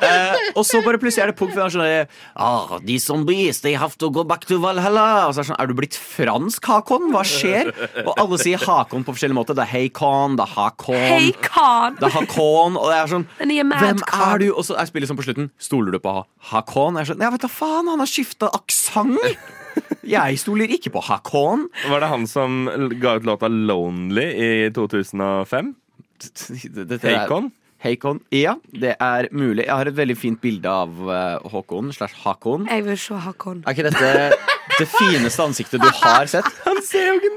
[0.03, 3.77] Eh, og så bare plutselig er det punkt hvor er sånn ah, De zombies, they
[3.79, 5.27] have to go back to Valhalla.
[5.27, 7.11] Og så er det sånn, er du blitt fransk, Hakon?
[7.15, 7.71] Hva skjer?
[8.05, 9.57] Og alle sier Hakon på forskjellige måter.
[9.59, 11.01] Det er Heikon, det er Hakon.
[11.01, 14.49] Hey, Det er Hakon, og det er sånn Hvem er du?
[14.53, 15.51] Og så er spillet sånn på slutten.
[15.63, 16.17] Stoler du på
[16.53, 16.99] Hakon?
[17.01, 19.21] Jeg er sånn, ja, vet da faen, han har skifta aksent!
[20.07, 21.67] Jeg stoler ikke på Hakon.
[21.91, 22.65] Var det han som
[23.03, 25.75] ga ut låta 'Lonely' i 2005?
[26.17, 27.51] Dette er- Hakon?
[27.87, 28.20] Hakon.
[28.35, 29.64] Ja, det er mulig.
[29.66, 32.66] Jeg har et veldig fint bilde av eh, Håkon slash Hakon.
[32.70, 33.62] Jeg vil se Hakon.
[33.64, 34.11] Er ikke dette
[34.77, 36.49] det fineste ansiktet du har sett?
[36.66, 37.35] Han ser jo ikke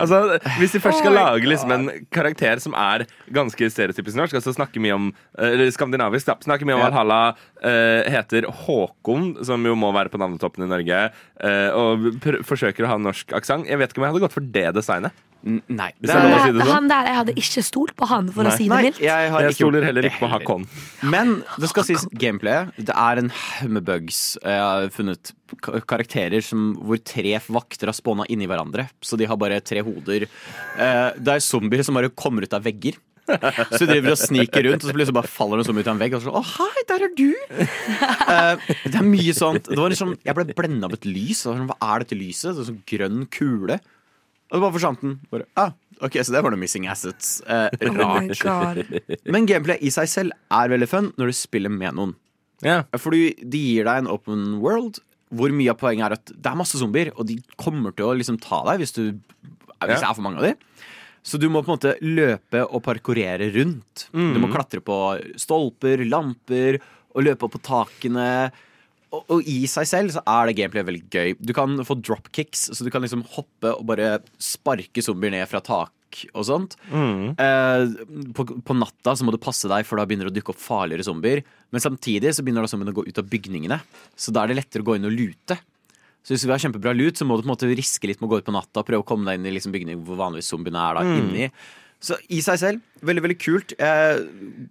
[0.00, 4.54] Altså, Hvis de først skal lage liksom en karakter som er ganske stereotypisk norsk, altså
[4.56, 6.38] snakke mye om Eller skandinavisk, da.
[6.42, 10.70] Snakke mye om at Halla uh, heter Håkon, som jo må være på navnetoppen i
[10.70, 11.02] Norge,
[11.44, 13.68] uh, og pr forsøker å ha norsk aksent.
[13.68, 15.22] Jeg vet ikke om jeg hadde gått for det designet.
[15.42, 15.88] Nei.
[15.98, 16.70] Det er si det sånn.
[16.70, 18.52] Han der, jeg hadde ikke stolt på han, for Nei.
[18.52, 19.00] å si det nei, mildt.
[19.02, 20.30] jeg har Jeg stoler heller ikke på.
[20.30, 20.66] Hakon.
[21.14, 22.72] Men det skal sies gameplayet.
[22.78, 24.20] Det er en haug med bugs.
[24.42, 25.32] Jeg har funnet
[25.90, 28.86] karakterer som, hvor tre vakter har spåna inni hverandre.
[29.04, 30.28] Så de har bare tre hoder.
[30.78, 32.98] Eh, Det er zombier som bare kommer ut av vegger.
[33.22, 35.94] Så de driver og sniker rundt, og så plutselig bare faller en zombie ut av
[35.94, 36.14] en vegg.
[36.16, 37.28] Og så sånn, å hei, der er du!
[38.32, 39.68] Eh, det er mye sånt.
[39.70, 41.44] Det var liksom, jeg ble blenda av et lys.
[41.46, 42.54] Sånn, Hva er dette lyset?
[42.56, 43.78] Det er sånn grønn kule.
[44.52, 45.14] Og så bare forsvant den.
[45.32, 45.70] Bare, ah,
[46.04, 47.38] ok, Så det var noe missing assets.
[47.48, 48.36] Eh, Oh rart.
[48.42, 48.82] God.
[49.32, 52.12] Men gameplay i seg selv er veldig fun når du spiller med noen.
[52.62, 52.84] Yeah.
[53.00, 55.00] Fordi de gir deg en open world
[55.32, 58.12] hvor mye av poenget er at det er masse zombier, og de kommer til å
[58.18, 60.58] liksom ta deg hvis, du, hvis det er for mange av dem.
[61.24, 64.08] Så du må på en måte løpe og parkurere rundt.
[64.12, 64.98] Du må klatre på
[65.40, 66.76] stolper, lamper
[67.16, 68.26] og løpe opp på takene.
[69.12, 71.34] Og, og i seg selv så er det gameplay veldig gøy.
[71.44, 75.60] Du kan få dropkicks, så du kan liksom hoppe og bare sparke zombier ned fra
[75.64, 75.92] tak
[76.36, 76.76] og sånt.
[76.92, 77.82] Eh,
[78.36, 80.60] på, på natta så må du passe deg, for da begynner det å dukke opp
[80.60, 81.42] farligere zombier.
[81.72, 83.78] Men samtidig så begynner da zombiene å gå ut av bygningene,
[84.16, 85.56] så da er det lettere å gå inn og lute.
[86.22, 88.20] Så hvis du vil ha kjempebra lut, så må du på en måte riske litt
[88.22, 90.04] med å gå ut på natta og prøve å komme deg inn i liksom bygninger
[90.06, 91.48] hvor vanligvis zombiene er da inni.
[92.02, 93.74] Så i seg selv, veldig, veldig kult.
[93.78, 94.20] Eh,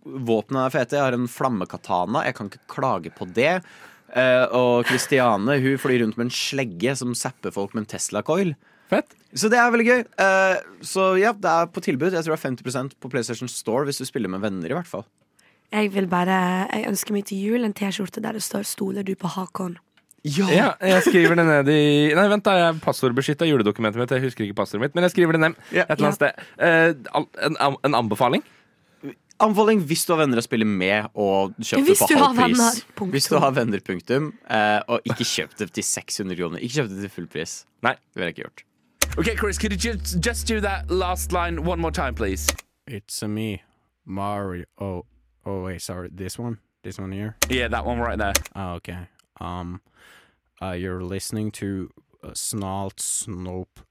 [0.04, 0.98] Våpnene er fete.
[0.98, 2.26] Jeg har en flammekatana.
[2.28, 3.54] Jeg kan ikke klage på det.
[4.16, 8.54] Eh, og Kristiane hun flyr rundt med en slegge som zapper folk med en Tesla-coil.
[8.92, 9.14] Fett.
[9.34, 10.02] Så det er veldig gøy.
[10.20, 12.12] Eh, så ja, det er på tilbud.
[12.12, 14.90] Jeg tror det er 50% på PlayStation Store hvis du spiller med venner, i hvert
[14.90, 15.06] fall.
[15.72, 19.16] Jeg vil bare Jeg ønsker meg til jul en T-skjorte der det står 'Stoler du
[19.16, 19.78] på Hakon'?
[20.24, 22.52] Ja, jeg skriver det ned i Nei, vent, da.
[22.52, 24.12] Jeg passordbeskytta juledokumentet mitt.
[24.12, 25.86] Jeg husker ikke passordet mitt, men jeg skriver det ned Ja.
[25.90, 26.32] et eller annet sted.
[26.60, 28.44] Eh, en, en anbefaling?
[29.42, 32.82] Anbefaling hvis du har venner å spille med og kjøp det Hvis på halv pris.
[33.16, 34.34] Hvis du har venner, punktum.
[34.50, 36.62] Eh, og ikke kjøp det til 600 kroner.
[36.62, 37.56] Ikke kjøp det til full pris.
[37.86, 37.96] Nei.
[37.98, 38.66] Det ville jeg ikke gjort.
[39.18, 42.48] Ok, Chris, could you just, just do that last line one more time, please?
[42.88, 43.62] It's a me,
[44.06, 44.66] Mario.
[44.78, 45.06] Oh,
[45.46, 46.10] oh wait, sorry.
[46.14, 47.36] This one, this one here.
[47.50, 48.34] Yeah, that one right there.
[48.56, 49.10] Oh, okay.
[49.42, 49.82] Um,
[50.62, 51.90] uh, you're listening to
[52.24, 53.84] uh, Snalt, Snope,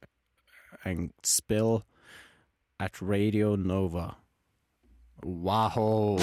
[0.85, 1.85] and Spill
[2.79, 4.17] at Radio Nova.
[5.23, 6.19] Wow.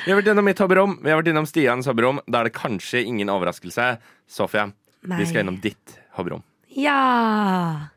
[0.00, 2.22] Vi har vært innom mitt hobbyrom, vi har vært innom Stians hobbyrom.
[2.30, 3.92] Da er det kanskje ingen overraskelse.
[4.30, 4.70] Sofia,
[5.04, 5.18] Nei.
[5.20, 6.44] vi skal innom ditt hobbyrom.
[6.72, 7.90] Ja.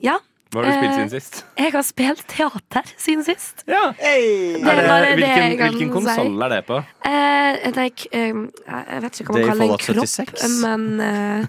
[0.00, 0.16] Ja.
[0.50, 1.36] Hva har du spilt Eh, siden sist?
[1.58, 3.62] Jeg har spilt teater siden sist.
[3.70, 3.92] Ja.
[3.94, 6.80] Det er det, bare det hvilken jeg hvilken konsoll er det på?
[7.06, 11.46] Eh, nei, eh, jeg vet ikke hva man er kaller en kropp, men uh,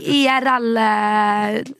[0.00, 1.60] IRL eh,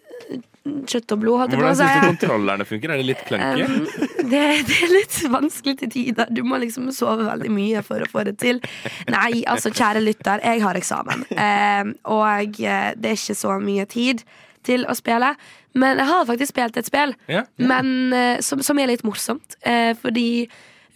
[0.65, 2.93] kjøtt og blod, Hvordan syns du kontrollerne funker?
[2.93, 3.65] Er det litt clunky?
[3.65, 3.87] Um,
[4.33, 6.29] det, det er litt vanskelig til tider.
[6.37, 8.61] Du må liksom sove veldig mye for å få det til.
[9.09, 11.25] Nei, altså, kjære lytter, jeg har eksamen.
[11.33, 14.25] Um, og eh, det er ikke så mye tid
[14.67, 15.33] til å spille.
[15.81, 17.47] Men jeg har faktisk spilt et spill Ja.
[17.57, 19.57] men, uh, som, som er litt morsomt.
[19.65, 20.29] Uh, fordi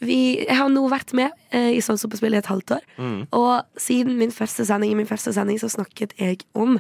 [0.05, 2.77] vi, jeg har nå vært med uh, i Sånn som på spill i et halvt
[2.77, 2.85] år.
[3.33, 6.77] Og siden min første sending i min første sending så snakket jeg om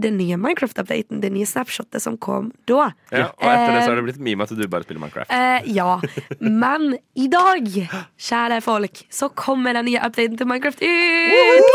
[0.00, 2.92] den nye Minecraft-updaten, det nye snapshotet som kom da.
[3.12, 5.30] Ja, og etter det så har Eh, det blitt meme at du bare spiller Minecraft.
[5.30, 6.00] Eh, ja,
[6.40, 7.68] men i dag,
[8.16, 11.70] kjære folk, så kommer den nye updaten til Minecraft ut!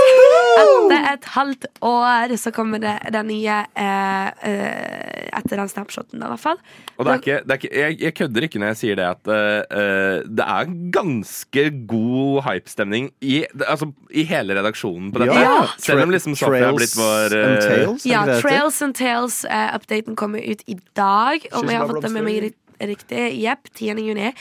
[0.57, 6.29] Etter et halvt år så kommer det den nye eh, eh, Etter den snapshoten, i
[6.31, 6.57] hvert fall.
[6.97, 9.05] Og det er ikke, det er ikke, jeg, jeg kødder ikke når jeg sier det
[9.05, 15.37] at eh, eh, det er ganske god hypestemning i, altså, i hele redaksjonen på dette.
[15.37, 15.67] Ja.
[15.77, 18.23] Selv om liksom Sofia har blitt vår and Tales, er Ja?
[18.41, 21.45] Trails and Tales-updaten kommer ut i dag.
[21.51, 23.27] Om jeg har fått det med meg riktig.
[23.41, 24.01] Jepp, 10.
[24.05, 24.33] juni.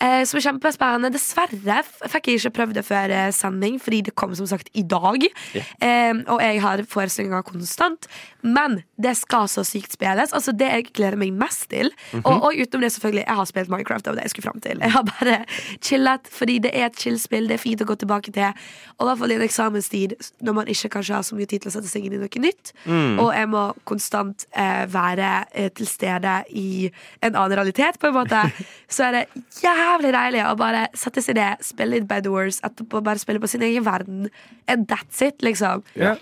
[0.00, 1.10] Eh, som er kjempespennende.
[1.12, 4.84] Dessverre fikk jeg ikke prøvd det før eh, sending, fordi det kom som sagt i
[4.88, 5.26] dag.
[5.54, 8.08] Eh, og jeg har forestillinger konstant.
[8.40, 10.32] Men det skal så sykt spilles.
[10.36, 11.90] Altså Det jeg gleder meg mest til.
[12.20, 14.04] og, og utenom det, selvfølgelig, jeg har spilt Minecraft.
[14.04, 14.78] Det var det jeg skulle fram til.
[14.80, 15.36] Jeg har bare
[15.80, 17.48] chillet, fordi det er et chill-spill.
[17.48, 18.64] Det er fint å gå tilbake til.
[18.98, 21.64] Og i hvert fall i en eksamenstid, når man ikke kanskje har så mye tid
[21.64, 22.72] til å sette seg inn i noe nytt.
[23.20, 26.90] Og jeg må konstant eh, være eh, til stede i
[27.22, 28.42] en annen realitet, på en måte.
[28.94, 33.02] Så er det jævlig deilig å bare sette seg ned, spille litt Bad Wars, etterpå
[33.04, 34.28] bare spille på sin egen verden.
[34.68, 35.84] And that's it, liksom.
[35.94, 36.20] Yeah.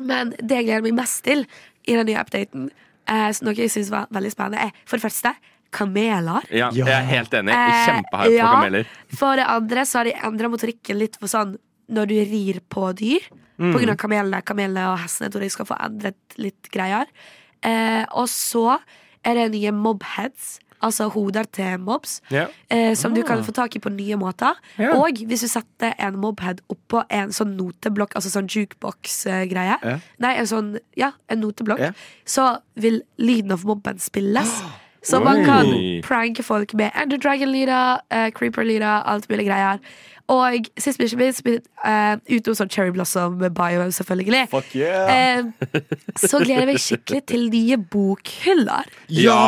[0.00, 1.44] Men det jeg gleder meg mest til
[1.88, 2.68] i den nye updaten,
[3.08, 5.34] eh, noe jeg syns var veldig spennende, er for det første
[5.74, 6.46] kameler.
[6.50, 7.54] Ja, jeg er helt enig.
[7.54, 8.46] Eh, Kjempehype ja.
[8.46, 8.94] på kameler.
[9.18, 11.54] For det andre så har de endra motorikken litt for sånn
[11.90, 13.30] når du rir på dyr.
[13.60, 15.26] På grunn av kamelene, kamelene og hestene.
[15.28, 17.10] Jeg tror de skal få endret litt greier.
[17.60, 18.78] Eh, og så
[19.20, 20.54] er det nye mobheads.
[20.82, 22.48] Altså hoder til mobs, yeah.
[22.70, 24.58] eh, som du kan få tak i på nye måter.
[24.80, 24.98] Yeah.
[24.98, 30.04] Og hvis du setter en mobhead oppå en sånn noteblokk, altså sånn jukebox-greie, yeah.
[30.18, 31.90] nei, en sånn, ja, en noteblokk,
[32.24, 34.60] så vil lyden av mobben spilles.
[35.02, 35.64] Så man kan
[36.04, 39.80] pranke folk med Ender Dragon-lyder, uh, Creeper-lyder, alt mulig greier.
[40.30, 41.46] Og sist, men ikke minst,
[41.82, 44.44] uh, utenom sånn Cherry Blossom Bio, selvfølgelig.
[44.52, 45.48] Fuck yeah!
[45.50, 45.80] uh,
[46.14, 48.90] så gleder jeg meg skikkelig til nye bokhyller.
[49.10, 49.40] Ja!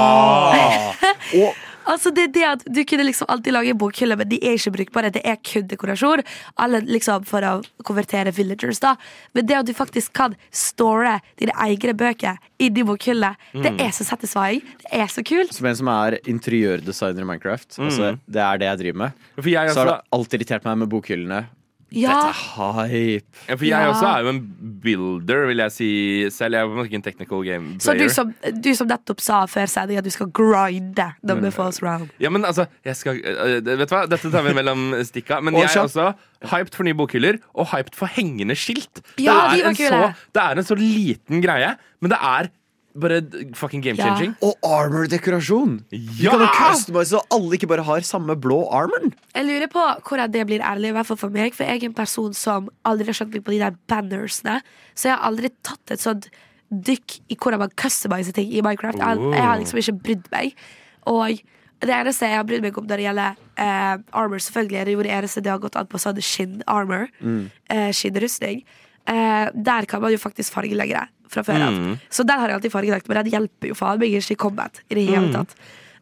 [1.43, 1.55] Og
[1.89, 5.13] Altså det det at Du kunne liksom alltid lage bokhyller, men de er ikke brukbare.
[5.13, 6.23] Det er kun dekorasjon.
[6.59, 7.53] Alle liksom For å
[7.85, 8.97] konvertere villagers, da.
[9.35, 14.07] Men det at du faktisk kan store dine egne bøker inni bokhyller, det er så
[14.07, 14.63] satisfying.
[14.85, 15.53] Det er så kult.
[15.55, 17.79] Som en som er interiørdesigner i Minecraft.
[17.79, 19.27] Altså, det er det jeg driver med.
[19.41, 21.43] For jeg, Så har det alltid irritert meg med bokhyllene.
[21.95, 23.25] Ja, Hype.
[23.49, 23.89] ja, for jeg Ja.
[23.93, 24.41] også er jo en
[24.83, 25.89] builder, vil jeg si
[26.31, 26.55] selv.
[26.57, 28.09] Jeg er ikke en technical game Så du player.
[28.09, 32.09] som, du som nettopp sa før sending at du skal grinde Number Falls Round.
[32.21, 35.41] Ja, men altså, jeg skal øh, Vet du hva, dette tar vi mellom stikka.
[35.41, 36.13] Men jeg er også
[36.51, 39.01] hyped for nye bokhyller, og hyped for hengende skilt.
[39.19, 39.89] Ja, det, er var en kule.
[39.89, 42.49] så, det er en så liten greie, men det er
[42.95, 43.21] bare
[43.55, 44.05] fucking game Ja.
[44.15, 44.35] changing.
[44.43, 45.79] Og armor-dekorasjon!
[45.91, 46.31] Du Ja!
[46.31, 49.15] kan jo customize så alle ikke bare har samme blå armoren.
[49.35, 51.55] Jeg lurer på hvordan det blir ærlig, i hvert fall for meg.
[51.55, 54.61] For jeg er en person som aldri har skjønt meg på de der bannersene.
[54.95, 56.29] Så jeg har aldri tatt et sånt
[56.73, 58.99] dykk i hvordan man customiser ting i Minecraft.
[58.99, 60.55] Jeg, har- jeg har liksom ikke brydd meg.
[61.07, 61.41] Og
[61.83, 64.93] det eneste jeg har brydd meg om når det gjelder eh, armor, selvfølgelig er det
[64.95, 67.09] jo det eneste det har gått an på sånn skinn-armor.
[67.69, 68.63] Eh, skinnrustning.
[69.09, 71.77] Eh, der kan man jo faktisk fargelegge det fra før av.
[72.13, 74.83] Så der har jeg alltid fargelagt, men den hjelper jo faen meg ikke i combat
[74.91, 75.55] i det hele tatt.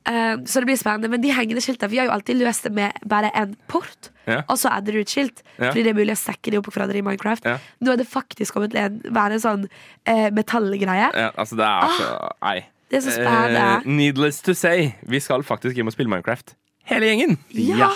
[0.08, 1.10] Eh, så det blir spennende.
[1.12, 4.44] Men de hengende skiltene Vi har jo alltid løst det med bare en port, Yeah.
[4.48, 5.40] og så adder du et skilt.
[5.58, 5.72] yeah.
[5.72, 7.44] Fordi det er mulig å stekke de opp på hverandre i Minecraft.
[7.48, 7.58] Yeah.
[7.82, 9.64] Nå er det faktisk kommet til å være en sånn
[10.06, 11.08] eh, metallgreie.
[11.16, 12.10] Ja, altså, det er så
[12.44, 12.60] Nei.
[12.90, 13.64] Det er så spennende.
[13.80, 16.54] Eh, needless to say, vi skal faktisk hjem og spille Minecraft.
[16.92, 17.38] Hele gjengen.
[17.50, 17.90] ja.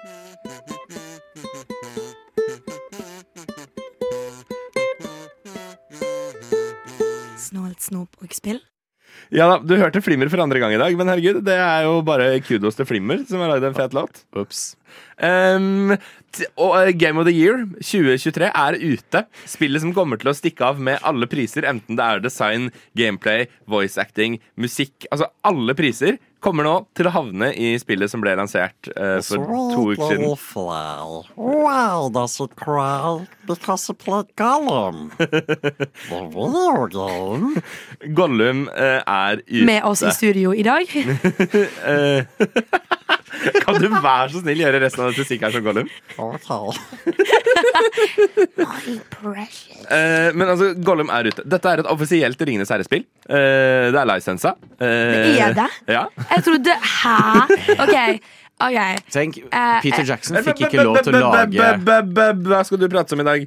[0.00, 1.29] Snålt
[7.82, 8.60] snop og spill.
[9.34, 12.00] Ja da, Du hørte Flimmer for andre gang i dag, men herregud, det er jo
[12.06, 14.22] bare kudos til Flimmer som har lagd en fet låt.
[14.38, 14.62] Ups.
[15.22, 15.94] Um,
[16.58, 19.24] og eh, Game of the Year 2023 er ute.
[19.50, 23.46] Spillet som kommer til å stikke av med alle priser, enten det er design, gameplay,
[23.70, 25.06] voice acting, musikk.
[25.10, 29.44] Altså alle priser kommer nå til å havne i spillet som ble lansert uh, for
[29.74, 30.36] to uker siden.
[30.40, 31.22] fly.
[31.36, 33.26] Wow, does it cry?
[33.46, 35.10] Because it played Gollum.
[35.18, 37.62] the video game.
[38.16, 39.64] Gollum uh, er ute.
[39.68, 40.86] Med oss i studio i dag.
[41.90, 42.24] Eh,
[43.64, 45.88] kan du være så snill gjøre resten av dette stikket her som Gollum?
[49.90, 51.42] Eh, men altså, Gollum er ute.
[51.50, 53.04] Dette er et offisielt Ringenes herrespill.
[53.26, 54.50] Eh, det er lisensa.
[54.80, 54.86] Eh,
[55.40, 55.68] Er det?
[55.90, 56.04] Ja.
[56.30, 57.14] Jeg trodde Hæ?
[57.80, 57.96] OK.
[58.60, 58.78] ok
[59.10, 61.58] Tenk, Eh, Peter Jackson fikk ikke lov til å lage
[62.44, 63.40] Hva skal du prate om i dag?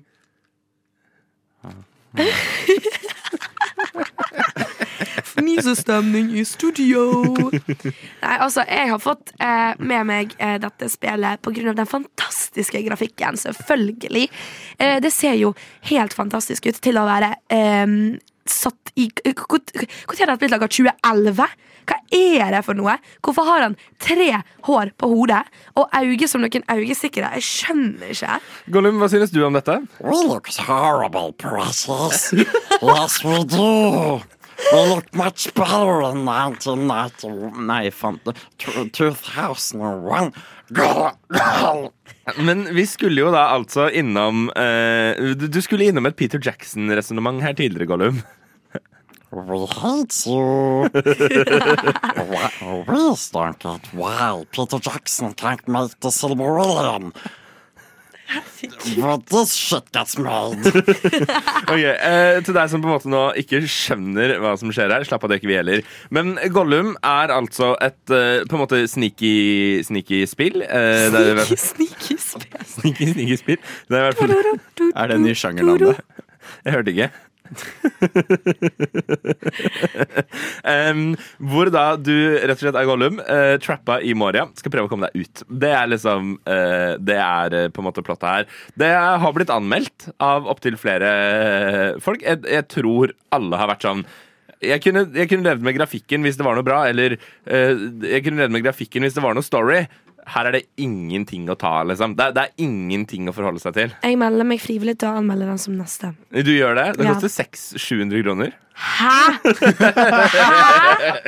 [5.33, 7.05] Fnisestemning i studio.
[8.23, 13.37] Nei, altså, jeg har fått eh, med meg eh, dette spillet av den fantastiske grafikken,
[13.39, 14.27] selvfølgelig.
[14.77, 15.53] Eh, det ser jo
[15.89, 17.97] helt fantastisk ut til å være eh,
[18.45, 20.67] satt i Når har det blitt laga?
[20.67, 21.47] 2011?
[21.83, 22.95] Hva er det for noe?
[23.23, 24.29] Hvorfor har han tre
[24.67, 25.41] hår på hodet
[25.79, 27.33] og øyne som noen øyestikkere?
[27.39, 28.37] Jeg skjønner ikke.
[28.71, 29.81] Gollum, hva synes du om dette?
[29.99, 32.31] We look horrible, precious.
[32.33, 34.21] yes, we do.
[34.71, 37.65] We much better in 1991.
[37.67, 38.19] Nei, faen.
[38.57, 40.33] 2001.
[42.37, 47.53] Men vi skulle jo da altså innom eh, du, skulle innom et Peter Jackson-resonnement her
[47.57, 48.23] tidligere, Gollum.
[49.33, 50.89] We hate you.
[52.87, 53.81] We started.
[53.93, 57.11] get Peter Jackson can't make the Silmarillion.
[58.97, 60.63] But this shit gets made.
[61.73, 65.05] Ok, eh, Til deg som på en måte nå ikke skjønner hva som skjer her,
[65.07, 65.83] slapp av, det ikke vi heller.
[66.13, 70.61] Men Gollum er altså et eh, på en måte sneaky, sneaky spill.
[70.63, 72.57] Eh, det er, Sneaky spill.
[72.75, 73.61] sneaky, sneaky spill.
[73.89, 76.01] Det er i hvert fall Er det ny sjangernavnet?
[76.63, 77.09] Jeg hørte ikke.
[80.73, 84.87] Em, hvor da du rett og slett er Gollum, uh, trappa i Moria, skal prøve
[84.89, 85.43] å komme deg ut.
[85.49, 88.43] Det er liksom uh, Det er uh, på en måte plottet her.
[88.79, 92.23] Det har blitt anmeldt av opptil flere eh, folk.
[92.25, 94.05] Jeg, jeg tror alle har vært sånn
[94.63, 98.23] jeg kunne, jeg kunne levd med grafikken hvis det var noe bra, eller eh, jeg
[98.23, 99.81] kunne levd med grafikken hvis det var noe story.
[100.27, 102.13] Her er det ingenting å ta, liksom.
[102.15, 103.93] Det, det er ingenting å forholde seg til.
[104.05, 106.13] Jeg melder meg frivillig til å anmelde den som neste.
[106.31, 106.87] Du gjør det?
[106.97, 107.13] Det Ja.
[107.17, 108.53] koster 600-700 kroner.
[108.73, 109.37] Hæ?!
[110.33, 111.19] Hæ?!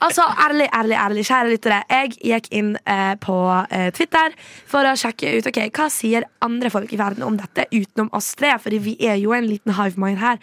[0.00, 1.78] Altså, ærlig, ærlig, ærlig, kjære lyttere.
[1.90, 3.34] Jeg gikk inn eh, på
[3.70, 4.32] eh, Twitter
[4.70, 8.30] for å sjekke ut ok, hva sier andre folk i verden om dette utenom oss
[8.38, 10.38] tre, fordi vi er jo en liten hive mind her.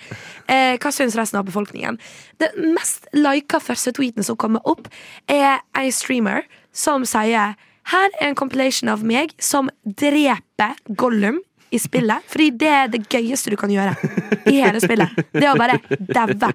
[0.45, 1.97] Eh, hva syns resten av befolkningen?
[2.41, 4.89] Det mest lika første tweeten som kommer opp,
[5.31, 6.43] er ei streamer
[6.77, 7.55] som sier
[7.93, 11.39] her er en compilation av meg som dreper Gollum
[11.71, 12.23] i spillet.
[12.31, 13.93] Fordi det er det gøyeste du kan gjøre
[14.47, 15.11] i hele spillet.
[15.35, 15.79] Det er å bare
[16.15, 16.51] daue.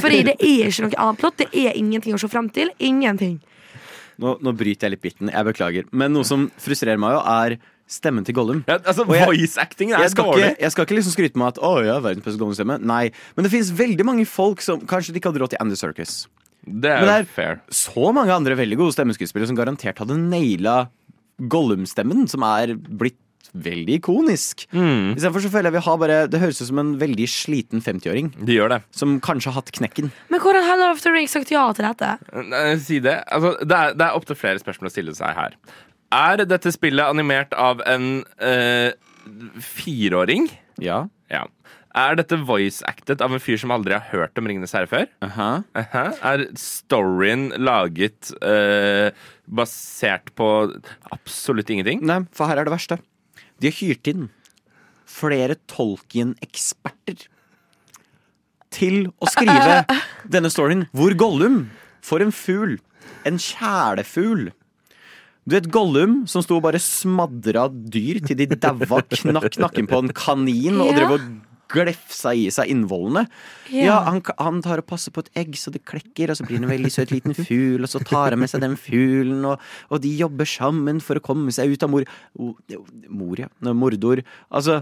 [0.00, 1.38] Fordi det er ikke noe annet plott.
[1.42, 2.70] Det er ingenting å se fram til.
[2.78, 3.40] Ingenting.
[4.22, 5.30] Nå, nå bryter jeg litt bitten.
[5.34, 5.88] Jeg beklager.
[5.90, 7.56] Men noe som frustrerer meg, jo er
[7.90, 8.62] stemmen til Gollum.
[8.70, 11.48] Ja, altså, jeg- Voice acting er Jeg skal, ikke, jeg skal ikke liksom skryte med
[11.48, 12.78] at Å, jeg har verdens beste Gollum-stemme.
[12.80, 13.10] Nei.
[13.36, 16.26] Men det finnes veldig mange folk som Kanskje de ikke hadde råd til Andy Circus.
[16.64, 17.60] Det er, Men det er- fair.
[17.70, 20.88] Så mange andre veldig gode stemmeskuespillere som garantert hadde naila
[21.40, 23.18] Gollum-stemmen, som er blitt
[23.54, 24.64] veldig ikonisk.
[24.72, 25.14] Mm.
[25.14, 28.32] Istedenfor så føler jeg vi har bare Det høres ut som en veldig sliten 50-åring
[28.44, 28.82] De gjør det.
[28.90, 30.10] som kanskje har hatt knekken.
[30.30, 32.78] Men hvordan har Love of the Rings sagt ja til dette?
[32.80, 33.22] Si det.
[33.30, 35.54] Altså, det er, det er opptil flere spørsmål å stille seg her.
[36.14, 38.92] Er dette spillet animert av en øh,
[39.60, 40.48] fireåring?
[40.82, 41.04] Ja.
[41.30, 41.44] Ja.
[41.94, 45.04] Er dette voice acted av en fyr som aldri har hørt om Ringenes herre før?
[45.22, 45.50] Aha.
[45.78, 46.04] Aha.
[46.26, 49.12] Er storyen laget uh,
[49.46, 50.48] basert på
[51.14, 52.02] absolutt ingenting?
[52.02, 52.98] Nei, for her er det verste.
[53.62, 54.26] De har hyrt inn
[55.14, 57.28] flere Tolkien-eksperter
[58.74, 59.84] til å skrive
[60.34, 61.68] denne storyen, hvor Gollum
[62.02, 62.76] får en fugl.
[63.28, 64.48] En kjælefugl.
[65.46, 70.02] Du vet Gollum som sto og bare smadra dyr til de daua, knakk nakken på
[70.02, 70.96] en kanin og Ja.
[71.04, 71.26] drev og
[71.74, 73.24] glefsa i seg innvollene.
[73.72, 73.84] Ja.
[73.84, 76.60] Ja, han, han tar og passer på et egg så det klekker, og så blir
[76.60, 79.64] det en veldig søt liten fugl, og så tar han med seg den fuglen, og,
[79.90, 82.06] og de jobber sammen for å komme seg ut av mor...
[83.10, 83.50] Mor, ja.
[83.74, 84.22] Mordor.
[84.54, 84.80] Altså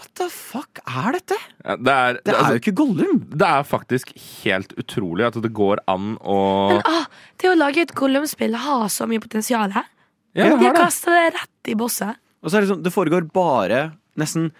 [0.00, 1.36] What the fuck er dette?
[1.60, 3.18] Ja, det, er, Det det altså, jo ikke Gollum.
[3.28, 6.36] det er faktisk helt utrolig at det går an å
[6.72, 7.06] Men ah,
[7.40, 9.74] det å lage et Gollum-spill har så mye potensial.
[9.76, 12.20] Ja, De har kasta det rett i bosset.
[12.40, 14.50] Og så er det sånn, det foregår bare nesten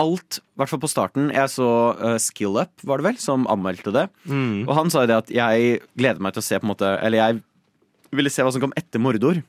[0.00, 1.28] alt, i hvert fall på starten.
[1.34, 4.06] Jeg så uh, Skill Up, var det vel, som anmeldte det.
[4.28, 4.66] Mm.
[4.66, 6.92] Og han sa jo det at jeg gleder meg til å se på en måte
[7.00, 7.42] Eller jeg
[8.16, 9.42] ville se hva som kom etter Mordor.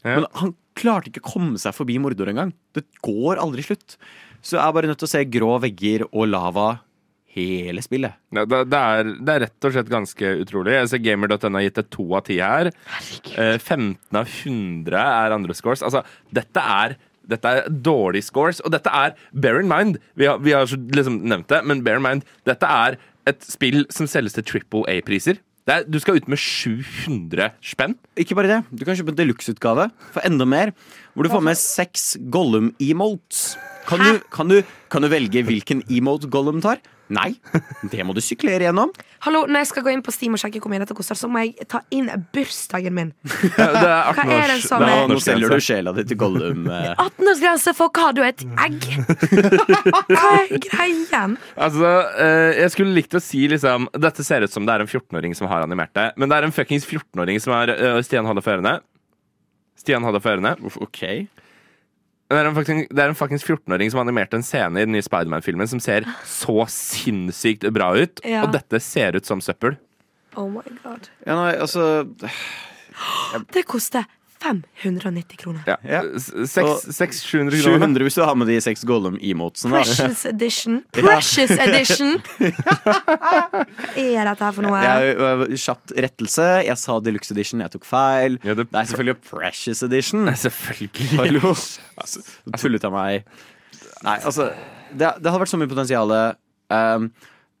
[0.00, 0.16] Ja.
[0.16, 2.54] Men han klarte ikke å komme seg forbi Mordor engang.
[2.76, 3.98] Det går aldri slutt.
[4.40, 6.70] Så jeg er bare nødt til å se grå vegger og lava
[7.30, 8.16] hele spillet.
[8.34, 10.74] Ja, det, det, er, det er rett og slett ganske utrolig.
[10.74, 12.72] Jeg ser Gamer.no har gitt det to av ti her.
[12.90, 13.36] Herregud.
[13.60, 15.84] 15 av 100 er andre scores.
[15.86, 16.02] Altså,
[16.34, 16.96] dette er
[17.30, 21.20] dette er dårlige scores, og dette er Bear in mind, vi har, vi har liksom
[21.30, 22.98] nevnt det, men bear in mind, dette er
[23.30, 25.38] et spill som selges til Triple A-priser.
[25.70, 27.92] Er- Du skal ut med 700 spenn.
[28.18, 28.56] Ikke bare det.
[28.74, 30.72] Du kan kjøpe en deluxe-utgave for enda mer,
[31.14, 33.54] hvor du får med seks Gollum-emotes.
[33.90, 34.60] Kan du, kan, du,
[34.92, 36.78] kan du velge hvilken emote Gollum tar?
[37.10, 37.32] Nei.
[37.90, 38.92] Det må du syklere gjennom.
[39.26, 41.26] Hallo, Når jeg skal gå inn på Steam og sjekke hvor mye dette koster, så
[41.26, 43.08] må jeg ta inn bursdagen min.
[43.26, 45.50] Ja, Det er 18 Hva er det års- som det er- Nå, nå 18 selger
[45.56, 46.68] du sjela di til Gollum.
[46.70, 46.94] eh.
[47.08, 48.12] 18-årsgrense for hva?
[48.14, 48.78] Du er et egg?
[50.14, 51.34] Hva er greien?
[51.58, 54.90] Altså, eh, jeg skulle likt å si liksom Dette ser ut som det er en
[54.94, 58.28] 14-åring som har animert det, men det er en fuckings 14-åring som har eh, Stian
[58.30, 58.78] hadde for ørene.
[59.82, 60.54] Stian hadde for ørene.
[60.78, 61.02] Ok.
[62.30, 64.94] Det er en faktisk, det er en fuckings 14-åring som animerte en scene i den
[64.94, 68.44] nye Spiderman-filmen som ser så sinnssykt bra ut, Ja.
[68.46, 69.74] og dette ser ut som søppel.
[70.38, 71.08] Oh my god.
[71.26, 72.06] Ja, nei, altså
[73.50, 74.06] Det koster
[74.40, 75.62] 590 kroner.
[75.68, 75.76] Ja.
[75.84, 76.00] Ja.
[76.16, 77.56] S- 600-700 kroner.
[77.60, 79.72] 700 hvis du har med de seks Gollum-emotesene.
[79.76, 80.80] Precious edition.
[80.96, 82.16] Precious edition!
[82.80, 83.64] Hva
[84.00, 84.80] er dette her for noe?
[84.84, 86.46] Jeg, kjapt rettelse.
[86.66, 88.38] Jeg sa Deluxe Edition, jeg tok feil.
[88.44, 90.26] Ja, det- det er selvfølgelig Precious Edition.
[90.46, 91.10] Selvfølgelig.
[91.20, 91.54] Hallo.
[92.00, 92.22] Altså,
[92.56, 93.26] tullet av meg.
[94.06, 94.46] Nei, altså
[94.88, 96.12] Det, det hadde vært så mye potensial.
[96.72, 97.10] Um,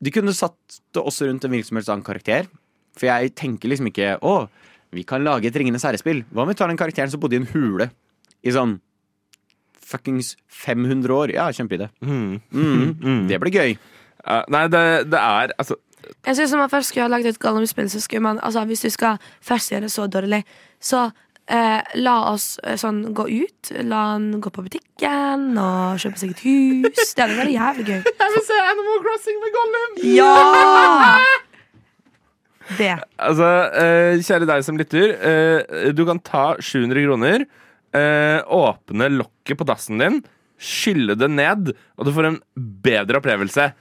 [0.00, 2.48] de kunne satt det også rundt en hvilken som helst annen karakter.
[2.96, 4.32] For jeg tenker liksom ikke Å,
[4.94, 6.24] vi kan lage et Ringenes herrespill.
[6.34, 7.90] Hva om vi tar den karakteren som bodde i en hule
[8.42, 8.78] i sånn
[9.90, 11.34] fuckings 500 år?
[11.34, 11.90] Ja, kjempeidé.
[12.02, 13.76] Mm, det blir gøy.
[14.26, 15.78] Uh, nei, det, det er altså
[16.26, 18.82] Jeg synes Når man først skulle ha lagd et Gollum-spill, så skulle man Altså hvis
[18.84, 20.42] du skal først gjøre det så dårlig,
[20.76, 21.06] så
[21.48, 23.72] eh, la oss eh, sånn gå ut.
[23.88, 27.14] La han gå på butikken og kjøpe seg et hus.
[27.16, 28.00] Det hadde vært jævlig gøy.
[28.22, 30.02] Jeg vil se Animal Crossing med Gollum!
[30.16, 30.34] Ja!
[32.78, 32.92] Det.
[33.18, 37.46] Altså, eh, kjære deg som lytter, eh, du kan ta 700 kroner,
[37.92, 40.20] eh, åpne lokket på dassen din,
[40.60, 43.72] skylle det ned, og du får en bedre opplevelse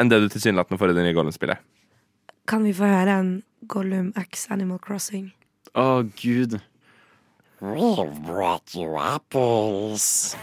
[0.00, 1.62] enn det du tilsynelatende får i det nye Gollum-spillet.
[2.48, 3.32] Kan vi få høre en
[3.70, 5.30] Gollum X Animal Crossing?
[5.78, 6.58] Å, gud.
[7.60, 10.34] We've brought you apples.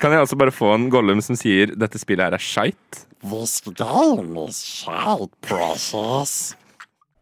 [0.00, 3.04] Kan jeg også bare få en Gollum som sier dette spillet her er skeit?
[3.22, 6.54] This game is shite, precious.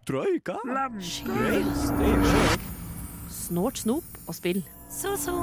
[0.07, 0.59] Troika.
[3.33, 4.61] Snort, snop og spill.
[4.93, 5.35] Så-så.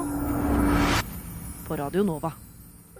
[1.66, 2.30] På Radio Nova.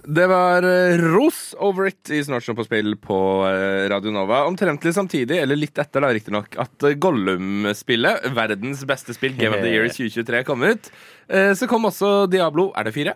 [0.05, 3.15] Det var eh, Ros Over It i Snortsen på spill på
[3.49, 4.43] eh, Radio Nova.
[4.45, 9.63] Omtrentlig samtidig, eller litt etter da riktignok, at eh, Gollum-spillet, verdens beste spill, Game of
[9.65, 10.91] the Year 2023, kom ut.
[11.25, 12.67] Eh, Så kom også Diablo.
[12.77, 13.15] Er det fire?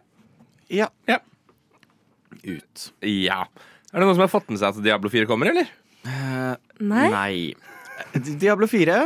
[0.69, 0.89] Ja.
[1.09, 1.19] Ja.
[2.43, 2.89] Ut.
[3.01, 3.43] Ja.
[3.89, 5.69] Er det noen som har fått med seg at Diablo 4 kommer, eller?
[6.79, 7.07] Nei?
[7.09, 8.23] Nei.
[8.39, 8.99] Diablo 4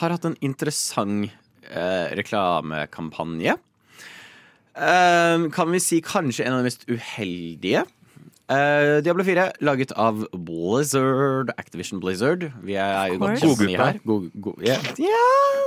[0.00, 1.30] har hatt en interessant
[1.70, 3.56] eh, reklamekampanje.
[4.80, 7.86] Eh, kan vi si kanskje en av de mest uheldige.
[8.50, 12.48] Eh, Diablo 4 laget av Blizzard, Activision Blizzard.
[12.66, 14.00] Vi er, er jo godt kjent med her.
[14.04, 14.88] God, god, yeah.
[14.98, 15.20] ja,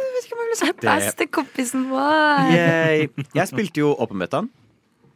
[0.04, 0.98] jeg vet ikke om jeg ville sagt det.
[1.08, 2.52] Bestekompisen vår.
[2.52, 3.08] Yay.
[3.40, 4.52] Jeg spilte jo Open Betaen,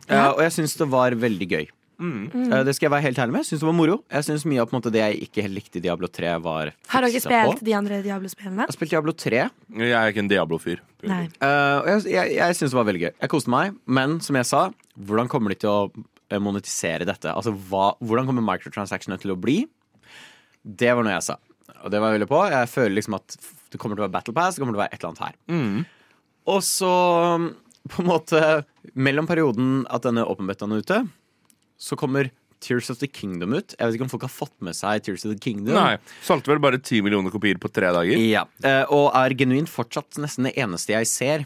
[0.10, 1.68] eh, og jeg syns det var veldig gøy.
[1.98, 3.42] Eh, det skal jeg være helt ærlig med.
[3.42, 3.96] Jeg syns det var moro.
[4.14, 6.36] Jeg synes Mye av på en måte, det jeg ikke helt likte i Diablo 3,
[6.46, 7.66] var Har dere ikke spilt på.
[7.66, 8.62] de andre Diablo-spillene?
[8.68, 9.40] Jeg har spilt Diablo 3.
[9.82, 10.84] Jeg er ikke en Diablo-fyr.
[11.04, 13.12] Eh, og jeg, jeg, jeg syns det var veldig gøy.
[13.26, 14.62] Jeg koste meg, men som jeg sa,
[15.10, 17.32] hvordan kommer de til å monetisere dette?
[17.34, 19.62] Altså, hva, Hvordan kommer microtransactionene til å bli?
[20.62, 21.38] Det var noe jeg sa.
[21.84, 22.42] Og det var jeg veldig på.
[22.52, 23.38] Jeg føler liksom at
[23.72, 25.26] det kommer til å være Battle Pass, det kommer til å være et eller annet
[25.26, 25.86] her.
[26.48, 26.92] Og så,
[27.92, 28.42] på en måte,
[28.94, 31.00] mellom perioden at denne Open Betaen er ute,
[31.78, 32.32] så kommer
[32.64, 33.76] Tears of the Kingdom ut.
[33.78, 35.76] Jeg vet ikke om folk har fått med seg Tears of the Kingdom.
[35.78, 35.98] Nei.
[36.26, 38.18] Solgte vel bare 10 millioner kopier på tre dager.
[38.18, 41.46] Ja, eh, og er genuint fortsatt nesten det eneste jeg ser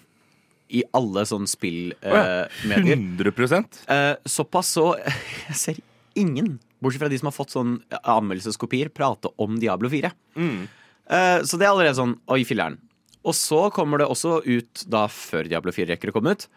[0.72, 1.98] i alle sånne spillmedier.
[2.08, 2.96] Oh ja.
[2.96, 4.94] 100 Eh, såpass så
[5.50, 5.82] Jeg ser
[6.16, 10.12] ingen, bortsett fra de som har fått sånn anmeldelseskopier, prate om Diablo 4.
[10.36, 10.62] Mm.
[11.44, 12.78] så det er allerede sånn Oi, filler'n.
[13.28, 16.48] Og så kommer det også ut da før Diablo 4 rekker å komme ut.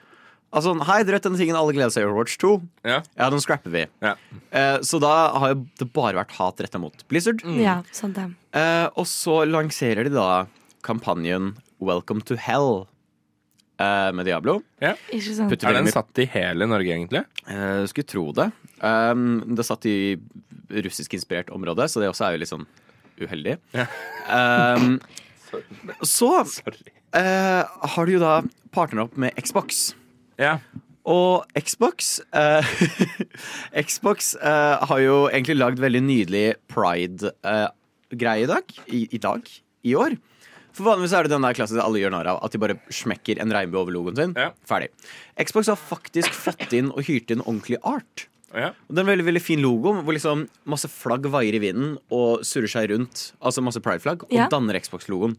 [0.54, 2.52] Altså, Hei, dere vet denne tingen alle gleder seg i Overwatch 2?
[2.86, 3.00] Ja.
[3.18, 3.84] Ja, den scrapper vi.
[4.04, 4.14] Ja.
[4.54, 7.42] Eh, så da har jo det bare vært hat retta mot Blizzard.
[7.58, 8.28] Ja, sant det.
[8.54, 10.44] Eh, og så lanserer de da
[10.86, 12.84] kampanjen Welcome to Hell
[13.82, 14.60] eh, med Diablo.
[14.78, 15.50] Ikke sant?
[15.50, 17.24] Putter Er den satt i hele Norge, egentlig?
[17.50, 18.52] Eh, skulle tro det.
[18.78, 20.14] Um, det satt i
[20.70, 22.66] russiskinspirert område, så det også er jo litt sånn
[23.20, 23.58] uheldig.
[23.74, 24.96] Um,
[26.06, 27.62] så eh,
[27.94, 28.40] har du jo da
[28.74, 29.92] partnera opp med Xbox.
[30.40, 30.58] Ja.
[31.04, 32.74] Og Xbox eh,
[33.86, 38.78] Xbox eh, har jo egentlig lagd veldig nydelig pride-greie i dag.
[38.88, 39.50] I, I dag.
[39.84, 40.16] I år.
[40.74, 42.40] For Vanligvis er det den der klassen alle gjør narr av.
[42.42, 44.32] At de bare smekker en regnbue over logoen sin.
[44.38, 44.50] Ja.
[44.66, 44.90] Ferdig.
[45.38, 48.26] Xbox har faktisk fått inn og hyrt inn ordentlig art.
[48.54, 48.68] Ja.
[48.88, 51.96] Og det er en veldig veldig fin logo hvor liksom masse flagg vaier i vinden
[52.14, 53.32] og surrer seg rundt.
[53.42, 54.22] Altså masse pride-flagg.
[54.28, 54.46] Og Ja.
[54.52, 55.34] danner Xbox-logoen.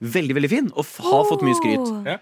[0.00, 1.92] Veldig veldig fin, og f- har fått mye skryt.
[2.06, 2.16] Ja.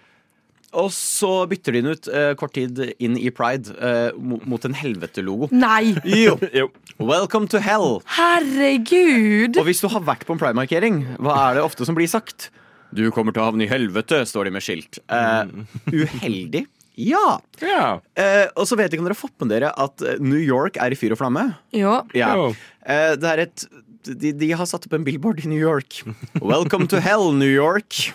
[0.75, 4.65] Og så bytter de den ut eh, kort tid inn i pride eh, mo- mot
[4.67, 5.47] en helvete-logo.
[5.55, 5.95] Nei!
[6.05, 6.35] Jo.
[6.53, 6.67] Jo.
[6.99, 8.01] Welcome to hell.
[8.19, 9.57] Herregud!
[9.59, 12.51] Og hvis du har vært på en pride-markering, hva er det ofte som blir sagt?
[12.95, 14.99] Du kommer til å havne i helvete, står de med skilt.
[15.11, 15.47] Eh,
[15.91, 16.65] uheldig?
[16.95, 17.41] Ja.
[17.63, 17.87] ja.
[18.15, 20.39] Eh, og så vet jeg ikke om dere har fått med dere at eh, New
[20.39, 21.49] York er i fyr og flamme.
[21.75, 21.99] Jo.
[22.15, 22.35] Ja.
[22.39, 22.53] Jo.
[22.87, 23.67] Eh, det er et
[24.05, 26.03] de, de har satt opp en billboard i New York.
[26.43, 28.13] Welcome to hell, New York.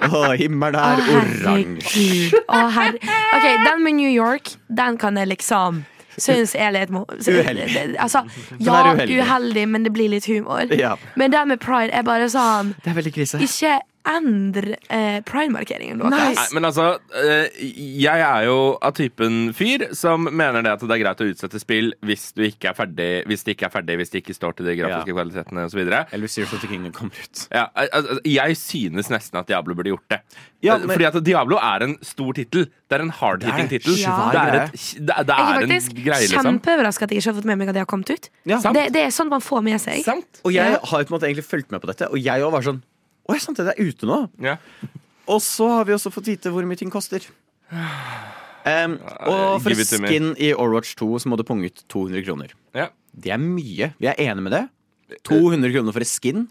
[0.01, 2.39] Å, himmelen er er oransje.
[2.49, 2.79] Oh.
[2.81, 5.83] OK, den med New York, den kan jeg liksom
[6.19, 7.95] Synes er litt Uheldig.
[7.95, 8.25] Altså,
[8.59, 9.21] ja, uheldig.
[9.21, 10.67] uheldig, men det blir litt humor.
[10.75, 10.97] Ja.
[11.15, 13.39] Men det med pride er bare sånn Det er veldig krise.
[13.39, 13.77] Ikke
[14.07, 15.99] endre eh, pride-markeringen.
[16.09, 17.49] Nei, men altså, eh,
[18.01, 21.59] jeg er jo av typen fyr som mener det at det er greit å utsette
[21.61, 24.55] spill hvis du ikke er ferdig, hvis det ikke er ferdig, hvis det ikke står
[24.57, 25.17] til de grafiske Ja.
[25.17, 25.81] kvalitetene osv.
[25.85, 27.47] Eller hvis the Kingdom kommer ut.
[27.51, 30.21] Ja, al- al- jeg synes nesten at Diablo burde gjort det.
[30.61, 32.65] Ja, Eh, men- Fordi at Diablo er en stor tittel.
[32.89, 33.95] Det er en hard-hitting Det er tittel.
[33.97, 36.45] svær Det er, et, det er, det Jeg er er en greie, liksom.
[36.45, 38.29] kjempeoverraska at jeg ikke har fått med meg at de har kommet ut.
[38.45, 38.57] Ja.
[38.61, 40.03] Det, det er sånn man får med seg.
[40.03, 40.41] Sant?
[40.45, 42.61] Og jeg har på en måte egentlig fulgt med på dette, og jeg òg var
[42.61, 42.81] sånn
[43.27, 44.19] Å, jeg sant det, det er ute nå.
[44.43, 44.55] Ja.
[45.31, 47.23] Og så har vi også fått vite hvor mye ting koster.
[47.71, 52.25] Um, og for give it skin i Overwatch 2 så må du punge ut 200
[52.27, 52.51] kroner.
[52.77, 52.89] Ja.
[53.11, 53.91] Det er mye.
[54.01, 54.65] Vi er enige med det.
[55.27, 56.45] 200 kroner for et skin,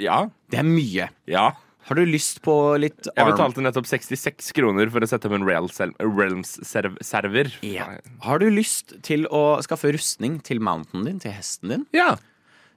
[0.00, 0.24] ja.
[0.50, 1.10] det er mye.
[1.30, 1.50] ja.
[1.88, 3.30] Har du lyst på litt Jeg arm?
[3.32, 7.48] betalte nettopp 66 kroner for å sette opp en Realms-server.
[7.66, 7.86] Ja.
[8.22, 11.86] Har du lyst til å skaffe rustning til mountainen din, til hesten din?
[11.96, 12.12] Ja.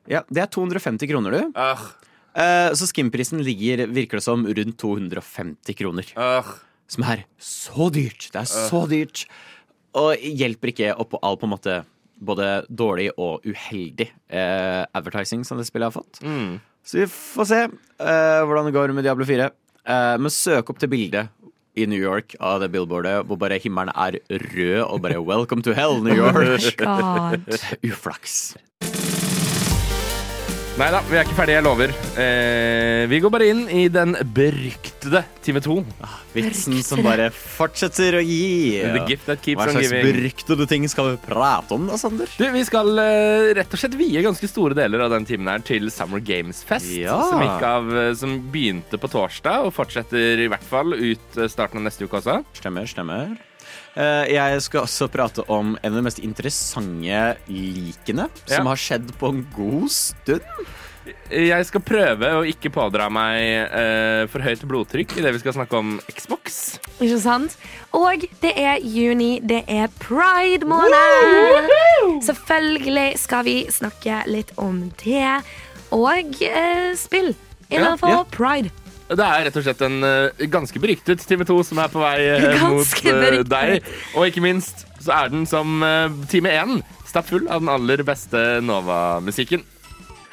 [0.10, 1.52] Ja, Det er 250 kroner, du.
[1.54, 1.84] Eh,
[2.34, 6.08] så skimprisen ligger, virker det som, rundt 250 kroner.
[6.18, 6.54] Uh.
[6.90, 8.30] Som er så dyrt.
[8.34, 9.26] Det er så dyrt.
[9.98, 11.80] Og hjelper ikke oppå all på en måte
[12.24, 16.22] både dårlig og uheldig eh, advertising som det spillet har fått.
[16.84, 19.50] Så vi får se eh, hvordan det går med Diablo 4.
[19.84, 21.32] Eh, men søk opp til bildet
[21.74, 25.74] i New York av det billboardet hvor bare himmelen er rød og bare 'Welcome to
[25.74, 26.78] hell, New York'.
[26.86, 27.34] Oh
[27.90, 28.56] Uflaks.
[30.74, 31.92] Nei da, vi er ikke ferdige, jeg lover.
[32.18, 35.76] Eh, vi går bare inn i den beryktede time to.
[36.34, 38.80] Vitsen som bare fortsetter å gi.
[38.82, 40.08] The gift that keeps Hva on slags giving.
[40.10, 42.34] beryktede ting skal vi prate om da, Sander?
[42.40, 45.62] Du, Vi skal eh, rett og slett vie ganske store deler av den timen her
[45.62, 46.90] til Summer Games Fest.
[46.98, 47.20] Ja.
[47.30, 51.52] Som, gikk av, eh, som begynte på torsdag og fortsetter i hvert fall ut eh,
[51.54, 52.42] starten av neste uke også.
[52.58, 53.38] Stemmer, stemmer.
[53.96, 58.72] Eh, jeg skal også prate om en av de mest interessante likene som Ja.
[58.72, 60.42] har skjedd på en god stund.
[61.30, 65.76] Jeg skal prøve å ikke pådra meg uh, for høyt blodtrykk idet vi skal snakke
[65.76, 66.78] om Xbox.
[67.04, 67.58] Ikke sant?
[67.92, 70.96] Og det er juni, det er pride-måned.
[72.24, 75.44] Selvfølgelig skal vi snakke litt om det.
[75.92, 77.34] Og uh, spill
[77.70, 78.24] innenfor Ja, ja.
[78.32, 78.72] pride.
[79.10, 82.18] Det er rett og slett en eh, ganske beryktet TV 2 som er på vei
[82.24, 83.52] eh, mot Ganske eh, beryktet.
[83.52, 83.90] deg.
[84.16, 86.78] Og ikke minst så er den som uh, time 1
[87.10, 89.66] stappfull av den aller beste Nova-musikken.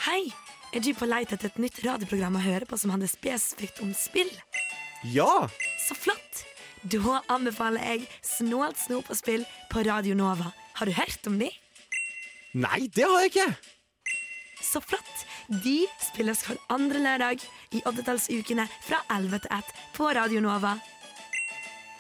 [0.07, 0.21] Hei,
[0.71, 3.91] er du på leit etter et nytt radioprogram å høre på som handler spesifikt om
[3.99, 4.31] spill?
[5.11, 5.49] Ja!
[5.89, 6.45] Så flott!
[6.81, 10.55] Da anbefaler jeg Snålt snop og spill på Radio Nova.
[10.79, 11.51] Har du hørt om de?
[12.57, 13.51] Nei, det har jeg ikke.
[14.71, 15.27] Så flott!
[15.65, 17.43] De spilles hver andre lørdag
[17.75, 20.77] i oddetallsukene fra 11 til 1 på Radio Nova.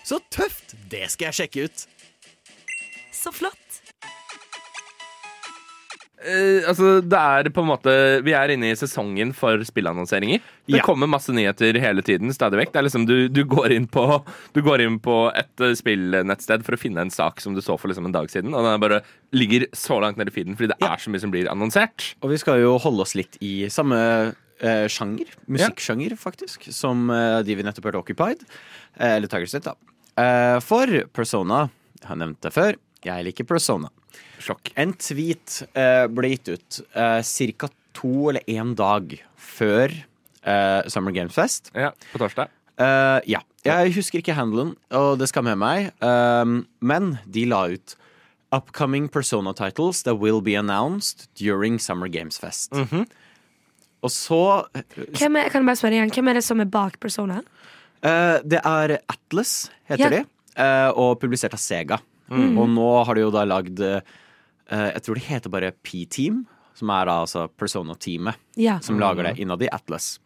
[0.07, 0.77] Så tøft!
[0.91, 1.87] Det skal jeg sjekke ut.
[3.11, 3.70] Så flott!
[6.21, 7.93] Eh, altså, det er på en måte
[8.27, 10.43] Vi er inne i sesongen for spillannonseringer.
[10.69, 10.83] Det Ja.
[10.85, 12.29] kommer masse nyheter hele tiden.
[12.33, 12.73] stadig vekk.
[12.73, 14.05] Det er liksom du, du, går inn på,
[14.53, 17.79] du går inn på et eh, spillnettsted for å finne en sak som du så
[17.81, 19.01] for liksom en dag siden, og den bare
[19.33, 22.15] ligger så langt ned i feeden fordi det er så mye som blir annonsert.
[22.23, 23.97] Og vi skal jo holde oss litt i samme
[24.61, 28.45] eh, sjanger, musikksjanger faktisk, som eh, de vi nettopp hørte Occupied.
[28.99, 29.75] Eh, eller Tiger State, da.
[30.21, 33.89] Eh, for Persona, jeg har nevnt det før, jeg liker Persona.
[34.41, 34.73] Sjokk.
[34.77, 37.21] En tweet eh, ble gitt ut eh,
[37.59, 37.69] ca.
[37.93, 39.91] to eller én dag før
[40.45, 41.71] eh, Summer Games Fest.
[41.75, 42.49] Ja, på torsdag.
[42.81, 43.41] Eh, ja.
[43.65, 45.91] Jeg husker ikke handelen, og det skal med meg.
[46.01, 47.97] Um, men de la ut
[48.57, 52.73] Upcoming persona titles that will be announced during Summer Games Fest.
[52.73, 54.39] Og så
[54.97, 57.43] Hvem er, kan jeg bare spørre igjen, hvem er det som er bak Persona?
[58.03, 60.09] eh, Det er Atlas, heter Ja.
[60.11, 60.25] de,
[60.57, 62.01] eh, og publisert av Sega.
[62.31, 64.01] Og nå har de jo da lagd eh,
[64.71, 66.45] Jeg tror det heter bare P-Team,
[66.79, 68.39] som er da altså Persona-teamet.
[68.61, 68.79] Ja.
[68.85, 70.19] som lager det innad i Atlas.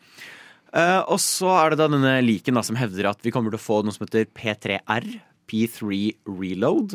[0.75, 3.61] Eh, og så er det da denne liken da, som hevder at vi kommer til
[3.61, 5.15] å få noe som heter P3R.
[5.45, 6.95] P3 Reload,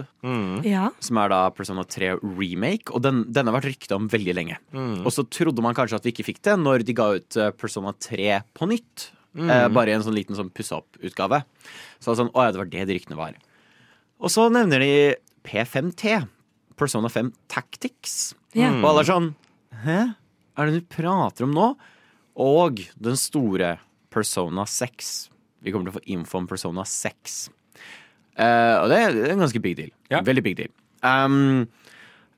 [0.65, 0.87] ja.
[1.05, 2.89] som er da Persona 3 Remake.
[2.97, 4.57] Og den, denne har vært rykta om veldig lenge.
[5.05, 7.51] Og så trodde man kanskje at vi ikke fikk det når de ga ut eh,
[7.53, 9.11] Persona 3 på nytt.
[9.37, 11.43] Eh, bare i en sånn liten sånn pussa opp-utgave.
[12.01, 13.37] Så sånn, å ja, det var det de ryktene var.
[14.19, 14.93] Og så nevner de
[15.47, 16.25] P5T.
[16.79, 18.33] Persona 5 Tactics.
[18.55, 18.79] Yeah.
[18.81, 19.29] Og alle er sånn
[19.83, 19.99] Hæ?
[20.59, 21.67] Er det du prater om nå?
[22.39, 23.77] Og den store
[24.11, 25.29] Persona 6.
[25.63, 27.39] Vi kommer til å få info om Persona 6.
[28.39, 29.91] Uh, og det er, det er en ganske big deal.
[30.11, 30.21] Ja.
[30.25, 30.71] Veldig big deal.
[31.03, 31.67] Um,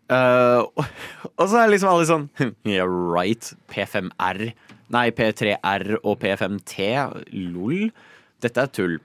[0.10, 0.86] uh, og,
[1.40, 2.28] og så er liksom alle sånn
[2.70, 3.54] Yeah, right.
[3.74, 4.52] P5R.
[4.92, 6.92] Nei, P3R og P5T.
[7.54, 7.90] Lol.
[8.42, 9.00] Dette er tull.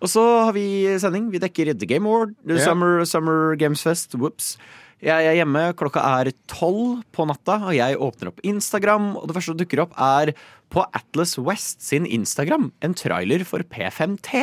[0.00, 0.66] Og så har vi
[1.00, 1.30] sending.
[1.32, 2.64] Vi dekker The Game Award, The Ja.
[2.70, 4.14] Summer, Summer Games Fest.
[4.16, 4.54] Whoops.
[5.00, 9.36] Jeg er hjemme, klokka er tolv på natta, og jeg åpner opp Instagram, og det
[9.36, 10.34] første som dukker opp, er
[10.70, 14.42] på Atlas West sin Instagram en trailer for P5T.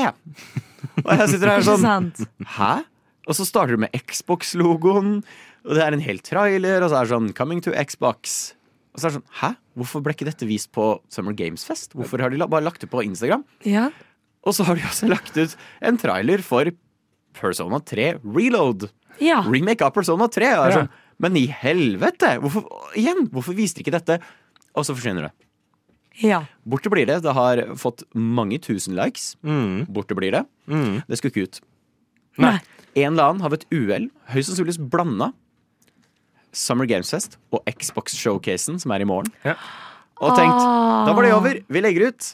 [1.05, 2.10] Og jeg sitter her sånn?
[2.58, 2.72] Hæ?
[3.30, 5.22] Og så starter det med Xbox-logoen,
[5.68, 8.55] og det er en hel trailer, og så er det sånn Coming to Xbox.
[8.95, 9.53] Og så er det sånn Hæ?
[9.78, 11.93] Hvorfor ble ikke dette vist på Summer Games Fest?
[11.93, 13.43] Hvorfor har de bare lagt det på Instagram?
[13.68, 13.91] Ja.
[14.48, 16.70] Og så har de også lagt ut en trailer for
[17.38, 18.88] Persona 3 Reload.
[19.20, 19.41] ja.
[19.43, 20.54] Remake av Persona 3.
[20.58, 20.78] Og er Ja.
[20.82, 20.89] sånn,
[21.20, 22.36] Men i helvete!
[22.39, 24.20] Hvorfor, igjen, hvorfor viste de ikke dette?
[24.78, 25.32] Og så forsvinner det.
[26.22, 26.43] ja.
[26.68, 27.24] Borte blir det.
[27.26, 29.36] Det har fått mange tusen likes.
[29.43, 29.88] Mm.
[29.91, 30.45] Borte blir det.
[31.10, 31.60] Det skulle ikke ut.
[32.38, 32.60] Nei.
[32.95, 35.32] En eller annen har ved et uhell høyst sannsynligvis blanda
[36.54, 39.32] Summer Games Fest og Xbox-showcasen, som er i morgen.
[39.45, 39.56] Ja.
[40.22, 40.62] Og tenkt
[41.06, 41.60] da var det over.
[41.70, 42.30] Vi legger ut.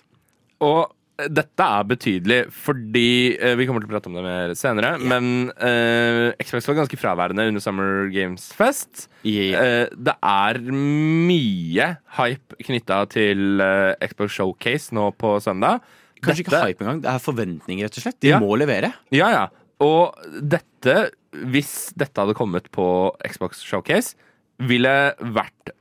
[0.63, 0.91] Og
[1.29, 4.95] dette er betydelig, fordi eh, Vi kommer til å prate om det mer senere.
[4.97, 9.07] Men eh, Xbox var ganske fraværende under Summer Games Fest.
[9.21, 9.53] Yeah.
[9.83, 15.83] Eh, det er mye hype knytta til eh, Xbox Showcase nå på søndag.
[16.23, 17.03] Kanskje ikke hype engang.
[17.03, 18.19] Det er forventninger, rett og slett.
[18.23, 18.39] De Ja.
[18.41, 18.93] må levere.
[19.13, 19.45] Ja, ja.
[19.83, 21.11] Og dette,
[21.51, 22.85] hvis dette hadde kommet på
[23.27, 24.15] Xbox Showcase,
[24.63, 25.73] ville vært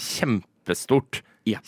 [0.00, 1.20] kjempestort.
[1.46, 1.60] Ja.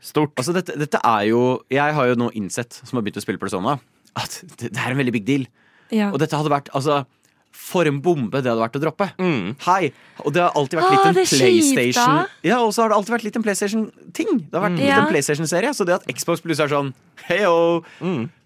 [0.00, 0.32] Kjempestort.
[0.40, 3.38] Altså, dette, dette er jo Jeg har jo nå innsett, som har begynt å spille
[3.38, 3.78] Persona,
[4.16, 5.46] at det, det er en veldig big deal.
[5.92, 6.10] Ja.
[6.12, 7.04] Og dette hadde vært altså
[7.52, 9.08] For en bombe det hadde vært å droppe.
[9.18, 9.56] Mm.
[9.66, 9.90] Hei!
[10.24, 12.26] Og det har alltid vært litt en kjipt, PlayStation.
[12.46, 14.30] Ja, og så har det alltid vært litt en PlayStation-ting.
[14.48, 15.00] Det har vært litt Ja.
[15.02, 16.92] en PlayStation-serie Så det at Xbox Plus er sånn
[17.26, 17.82] heyo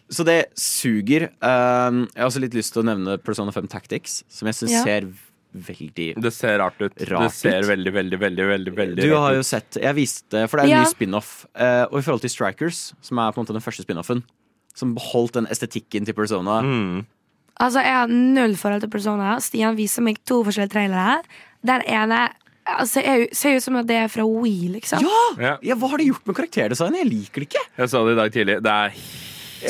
[0.08, 1.28] Så det suger.
[1.40, 4.72] Um, jeg har også litt lyst til å nevne Persona 5 Tactics, som jeg syns
[4.72, 4.82] Ja.
[4.84, 5.06] ser
[5.54, 6.92] veldig Det ser rart ut.
[7.10, 7.68] Rart det ser ut.
[7.68, 10.70] veldig, veldig, veldig veldig, veldig Du har jo sett Jeg viste, for det er en
[10.70, 10.82] Ja.
[10.82, 11.46] ny spin-off.
[11.54, 14.22] eh, og i forhold til Strikers, som er på en måte den første spin-offen,
[14.74, 17.06] som beholdt den estetikken til Persona Mm.
[17.60, 19.38] Altså, jeg har null forhold til Persona.
[19.40, 21.22] Stian viser meg to forskjellige trailere.
[21.64, 22.30] Den ene
[22.66, 25.00] altså, jeg ser ut som at det er fra Wii, liksom.
[25.00, 25.42] Ja!
[25.42, 25.56] Ja.
[25.62, 25.74] ja!
[25.76, 26.98] Hva har de gjort med karakterdesignet?
[27.04, 27.64] Jeg liker det ikke.
[27.78, 28.62] Jeg sa det i dag tidlig.
[28.62, 28.90] Det er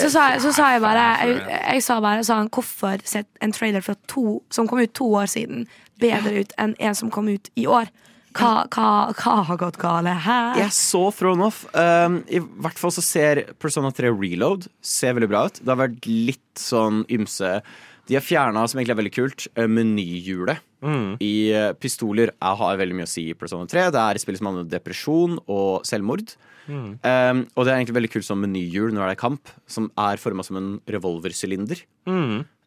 [0.01, 1.37] Så sa, jeg, så sa jeg bare Jeg,
[1.77, 5.69] jeg sa bare sånn Hvorfor ser en trailer to, som kom ut to år siden,
[6.03, 7.91] bedre ut enn en som kom ut i år?
[8.35, 10.57] Hva, hva, hva har gått galt her?
[10.59, 11.63] Jeg så thrown off.
[11.71, 15.61] Um, I hvert fall så ser Persona 3 Reload ser veldig bra ut.
[15.63, 17.61] Det har vært litt sånn ymse
[18.09, 20.61] De har fjerna, som egentlig er veldig kult, menyhjulet.
[20.85, 21.17] menyhjulet.
[21.25, 23.87] I eh, pistoler jeg har veldig mye å si i Persona 3.
[23.95, 26.35] Det er spill som handler om depresjon og selvmord.
[26.69, 30.21] Um, og det er egentlig veldig kult som menyhjul når det er kamp, som er
[30.21, 31.85] forma som en revolversylinder.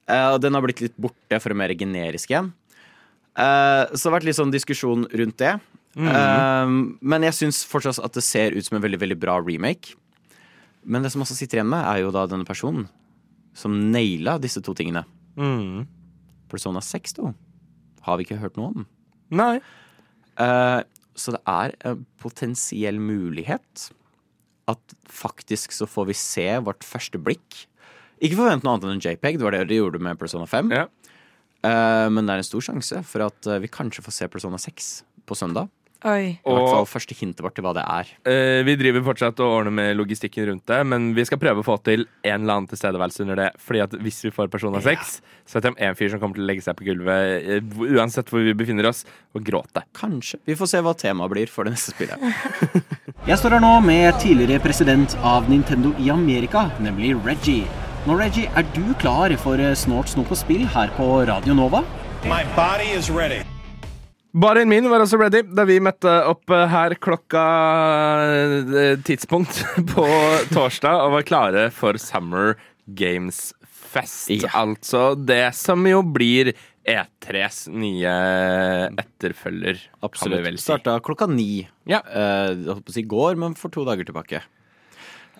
[0.07, 2.51] Eh, og den har blitt litt borte for være mer generisk igjen.
[3.37, 5.57] Uh, så det har vært litt sånn diskusjon rundt det.
[5.97, 9.97] Um, men jeg syns fortsatt at det ser ut som en veldig veldig bra remake.
[10.87, 12.85] Men det som også sitter igjen med, er jo da denne personen
[13.57, 15.01] som naila disse to tingene.
[15.37, 15.85] Mm.
[16.51, 17.33] Persona 6 to
[18.07, 18.85] har vi ikke hørt noe om.
[19.35, 19.57] Nei.
[20.39, 20.81] Uh,
[21.17, 23.89] så det er en potensiell mulighet
[24.71, 27.65] at faktisk så får vi se vårt første blikk.
[28.23, 30.73] Ikke forvent noe annet enn en JPEG, det var det de gjorde med Persona 5.
[30.75, 30.87] Ja.
[31.65, 34.59] Uh, men det er en stor sjanse for at eh, vi kanskje får se Persona
[34.61, 34.91] 6
[35.27, 35.71] på søndag.
[36.05, 36.37] Oi.
[36.37, 38.09] I hvert fall første hintet vårt til hva det er.
[38.29, 41.65] eh, vi driver fortsatt og ordner med logistikken rundt det, men vi skal prøve å
[41.65, 43.47] få til en eller annen tilstedeværelse under det.
[43.57, 45.15] Fordi at hvis vi får Persona 6,
[45.47, 47.97] så vet jeg om en fyr som kommer til å legge seg på gulvet eh,
[47.97, 49.83] uansett hvor vi befinner oss, og gråte.
[49.97, 50.39] Kanskje.
[50.45, 52.21] Vi får se hva temaet blir for det neste spillet.
[53.27, 57.65] Jeg står her nå med tidligere president av Nintendo i Amerika, nemlig Reggie.
[58.05, 61.81] Nå, Reggie, er du klar for snålt Snort snop og spill her på Radio Nova?
[62.23, 63.41] My body is ready.
[64.37, 67.43] Barien min var også ready da vi møtte opp eh, her klokka
[68.29, 69.63] eh, tidspunkt
[69.93, 70.05] på
[70.51, 72.53] torsdag og var klare for Summer
[72.85, 74.29] Games Fest.
[74.29, 74.51] Ja.
[74.59, 76.51] Altså det som jo blir
[76.87, 78.13] E3s nye
[78.93, 80.45] etterfølger, Absolutt.
[80.53, 80.67] si.
[80.67, 81.65] Starta klokka ni.
[81.89, 82.03] Ja.
[82.05, 84.43] Uh, holdt på å si går, men for to dager tilbake.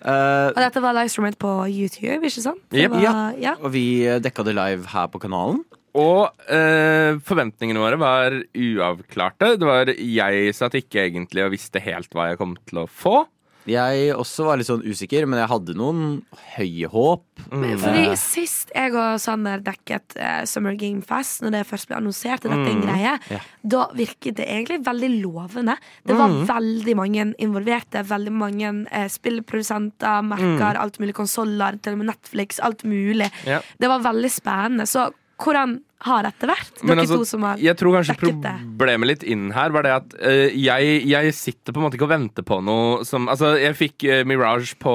[0.02, 2.66] Uh, Og dette var livestreamet på YouTube, ikke sant?
[2.74, 2.98] Yep.
[2.98, 3.14] Var, ja.
[3.46, 3.54] ja.
[3.62, 3.86] Og vi
[4.24, 5.62] dekka det live her på kanalen.
[5.96, 9.54] Og eh, forventningene våre var uavklarte.
[9.58, 13.24] Det var Jeg satt ikke egentlig og visste helt hva jeg kom til å få.
[13.68, 16.22] Jeg også var litt sånn usikker, men jeg hadde noen
[16.54, 17.24] høye håp.
[17.50, 22.46] Fordi Sist jeg og Sander dekket uh, Summer Game Fest, når det først ble annonsert,
[22.46, 23.50] at dette er en greie, yeah.
[23.60, 25.76] da virket det egentlig veldig lovende.
[26.06, 28.06] Det var veldig mange involverte.
[28.08, 33.28] Veldig mange uh, spillprodusenter, merker, alt mulig konsoller, til og med Netflix, alt mulig.
[33.44, 33.66] Yeah.
[33.76, 34.88] Det var veldig spennende.
[34.88, 36.72] Så hvordan har dette vært?
[36.78, 39.94] Dere Men altså, to som har jeg tror kanskje problemet litt inn her var det
[39.96, 43.54] at uh, jeg, jeg sitter på en måte ikke og venter på noe som Altså,
[43.58, 44.94] jeg fikk uh, Mirage på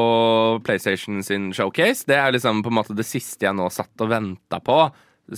[0.64, 2.08] PlayStation sin showcase.
[2.10, 4.80] Det er liksom på en måte det siste jeg nå satt og venta på.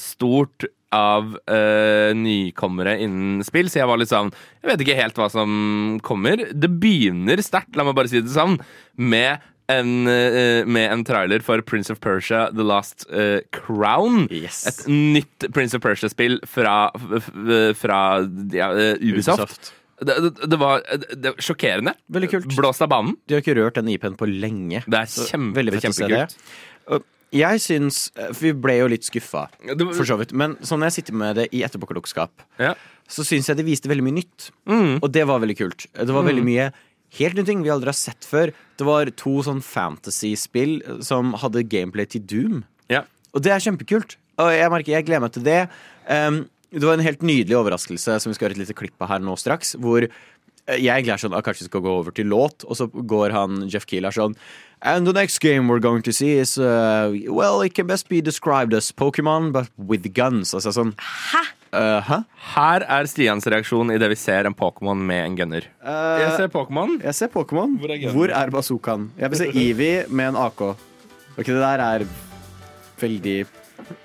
[0.02, 4.32] Stort av uh, nykommere innen spill, så jeg var litt sånn
[4.62, 5.50] Jeg vet ikke helt hva som
[6.06, 6.48] kommer.
[6.54, 8.58] Det begynner sterkt, la meg bare si det sånn,
[8.96, 14.28] med en, eh, med en trailer for Prince of Persia The Last uh, Crown.
[14.32, 14.66] Yes.
[14.70, 16.92] Et nytt Prince of Persia-spill fra,
[17.78, 18.02] fra
[18.54, 19.74] ja, eh, Ubisoft.
[20.02, 20.84] Det, det, det var
[21.16, 21.96] det, sjokkerende.
[22.12, 22.56] Veldig kult.
[22.58, 23.16] Blåst av banen.
[23.26, 24.84] De har ikke rørt den IP-en på lenge.
[24.86, 26.40] Det er kjempe, veldig fett å se kjempekult.
[26.40, 27.02] det.
[27.36, 27.98] Jeg syns
[28.40, 29.48] vi ble jo litt skuffa,
[29.82, 30.32] for så vidt.
[30.38, 32.76] Men sånn når jeg sitter med det i etterpåklokskap, Ja.
[33.10, 34.52] så syns jeg det viste veldig mye nytt.
[34.70, 35.00] Mm.
[35.02, 35.88] Og det var veldig kult.
[35.92, 36.70] Det var veldig mye
[37.20, 38.54] helt nye ting vi aldri har sett før.
[38.80, 42.64] Det var to sånn fantasy-spill som hadde gameplay til Doom.
[42.92, 43.06] Ja.
[43.36, 44.18] Og det er kjempekult.
[44.42, 45.62] Og jeg merker, jeg gleder meg til det.
[46.10, 46.44] Um,
[46.76, 49.24] det var en helt nydelig overraskelse som vi skal høre et lite klipp av her
[49.24, 49.76] nå straks.
[49.80, 50.16] Hvor eh,
[50.68, 53.36] jeg egentlig er sånn, at kanskje vi skal gå over til låt, og så går
[53.36, 54.38] han Jeff Keel er sånn
[54.82, 58.22] And the next game we're going to see is uh, Well, it can best be
[58.22, 60.54] described as Pokémon, but with guns.
[60.54, 61.46] Altså sånn Hæ?
[61.76, 62.20] hæ?
[62.56, 65.68] Her er Stians reaksjon idet vi ser en Pokémon med en gunner.
[65.84, 66.98] jeg ser Pokémon.
[67.04, 67.78] Jeg ser Pokémon.
[67.80, 68.06] Hvor er?
[68.14, 69.10] Hvor er bazookaen?
[69.20, 70.62] Jeg vil se Eevee med en AK.
[71.36, 72.06] Ok, det der er
[73.02, 73.46] veldig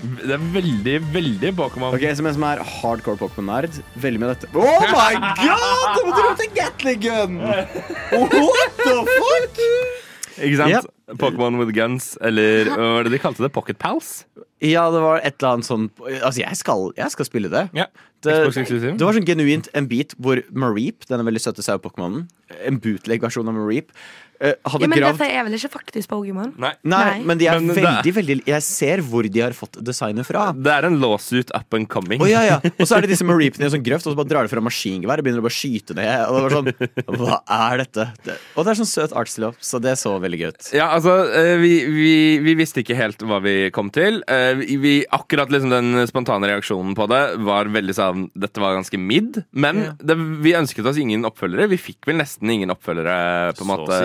[0.00, 1.94] Det er veldig, veldig Pokémon.
[1.96, 4.50] Ok, Som en som er hardcore Pokémon-nerd, veldig med dette.
[4.52, 5.96] Oh my god!
[5.96, 7.40] Det måtte gå til Gatling gun!
[7.40, 9.60] What the fuck?
[10.40, 10.72] Ikke sant?
[10.72, 11.18] Yep.
[11.20, 13.50] Pokémon with guns, eller hva var det de kalte det?
[13.52, 14.24] Pocket Pals?
[14.62, 17.64] Ja, det var et eller annet sånn Altså, jeg skal, jeg skal spille det.
[17.76, 17.88] Ja.
[18.20, 22.26] Det, det var sånn genuint en bit hvor Mareep, denne veldig søte sau-pokémonen,
[22.68, 23.94] en bootleg-versjon av Mareep,
[24.40, 26.52] hadde Ja, men gravd dette er vel ikke faktisk Pokémon?
[26.56, 26.70] Nei.
[26.82, 27.18] Nei, Nei.
[27.28, 30.46] men de er Men veldig, veldig, veldig Jeg ser hvor de har fått designet fra.
[30.56, 32.20] Det er en lawsuit up and coming.
[32.24, 32.56] Oh, ja, ja.
[32.80, 34.52] Og så er det disse Mareepene i en sånn grøft, og så bare drar de
[34.52, 36.24] fra maskingevær og begynner å bare skyte ned.
[36.26, 37.38] Og det var sånn Hva
[37.70, 38.06] er dette?
[38.24, 40.70] Det, og det er sånn søt artstyle, så det så veldig gøy ut.
[40.76, 42.14] Ja, altså, eh, vi, vi,
[42.44, 44.22] vi visste ikke helt hva vi kom til.
[44.30, 48.96] Eh, Vi, akkurat liksom den spontane reaksjonen på det var veldig sånn Dette var ganske
[49.00, 49.42] midd.
[49.52, 49.92] Men Ja.
[50.00, 51.68] det, vi ønsket oss ingen oppfølgere.
[51.70, 53.52] Vi fikk vel nesten ingen oppfølgere.
[53.58, 53.98] på en måte.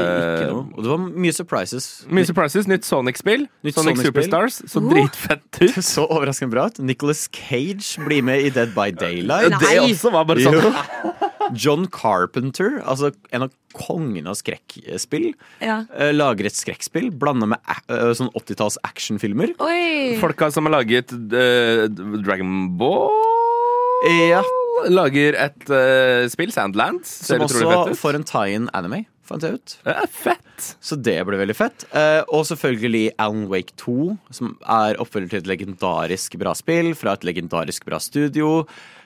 [0.76, 1.88] Og det var mye surprises.
[2.10, 2.68] Mye surprises.
[2.70, 3.46] Nytt Sonic-spill.
[3.64, 4.10] Sonic, Sonic-spill.
[4.12, 4.62] Superstars.
[4.72, 4.90] Så Oh.
[4.92, 5.78] dritfett ut.
[5.96, 6.80] Så overraskende bra ut.
[6.80, 9.56] Nicholas Cage blir med i Dead by Daylight.
[9.60, 15.84] Det også var bare sånn John Carpenter, altså en av kongene av skrekkspill, Ja.
[15.94, 17.60] eh, lager et skrekkspill blanda med
[17.90, 19.54] eh, sånn 80-talls actionfilmer.
[20.22, 21.86] Folka som har laget uh,
[22.26, 23.14] Dragon Ball
[24.30, 24.42] Ja,
[24.92, 27.08] Lager et uh, spill, Sandlands.
[27.26, 29.76] som også får en tie-in anime, fant jeg ut.
[29.88, 30.68] Ja, fett.
[30.84, 31.88] Så det ble veldig fett.
[31.96, 37.16] Eh, og selvfølgelig Alan Wake 2, som er oppfølger til et legendarisk bra spill fra
[37.18, 38.64] et legendarisk bra studio.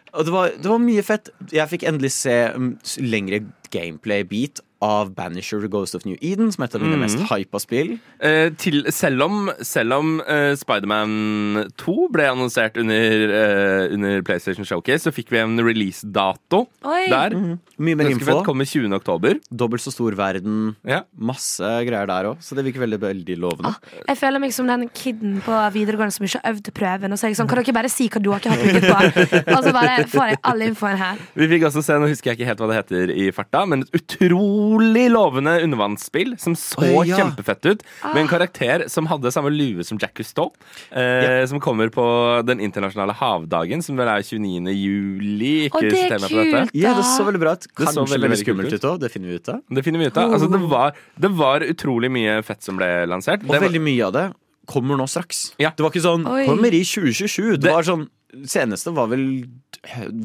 [0.10, 1.30] Og det var, det var mye fett.
[1.54, 2.74] Jeg fikk endelig se um,
[3.06, 3.44] lengre
[3.74, 7.04] gameplay-beat av Banisher Ghost of New Eden, som er et av mine mm.
[7.04, 7.98] mest hypa spill.
[8.24, 14.68] Eh, til, selv om, selv om eh, Spiderman 2 ble annonsert under, eh, under PlayStation
[14.68, 17.36] Showcase, så fikk vi en release-dato der.
[17.80, 18.38] Mye mer Ganske info.
[18.48, 18.96] Kommer 20.
[18.96, 19.40] oktober.
[19.52, 20.78] Dobbelt så stor verden.
[20.88, 21.04] Ja.
[21.12, 23.76] Masse greier der òg, så det virker veldig, veldig lovende.
[24.08, 27.16] Jeg føler meg som den kiden på videregående som ikke har øvd prøven.
[27.16, 29.28] Og så er jeg sånn, Kan dere bare si hva dere har trykket på?
[29.58, 31.20] Og så bare får jeg all infoen her.
[31.36, 33.84] Vi fikk også se, nå husker jeg ikke helt hva det heter i farta, men
[33.84, 37.18] et utrolig lovende undervannsspill som så Oi, ja.
[37.18, 37.84] kjempefett ut.
[38.04, 40.52] Med en karakter som hadde samme lue som Jack Cousteau.
[40.92, 42.06] Eh, Som kommer på
[42.46, 44.70] den internasjonale havdagen, som vel er 29.
[44.76, 45.66] juli.
[45.70, 47.18] Ikke Og det er kult, kult, Ja, det da.
[47.18, 47.68] så veldig bra ut.
[47.74, 48.80] Kanskje veldig, veldig veldig skummelt ut.
[48.84, 49.62] ut òg, det finner vi ut av.
[49.70, 50.34] Det finner vi ut av.
[50.34, 53.42] Altså, det, var, det var utrolig mye fett som ble lansert.
[53.42, 54.28] Og Det var, veldig mye av det
[54.70, 55.54] kommer nå straks.
[55.58, 55.72] Ja.
[55.76, 56.46] Det var ikke sånn Oi.
[56.46, 57.52] 'kommer i 2027'.
[57.58, 58.08] Det, Det- var sånn
[58.46, 59.48] Seneste var vel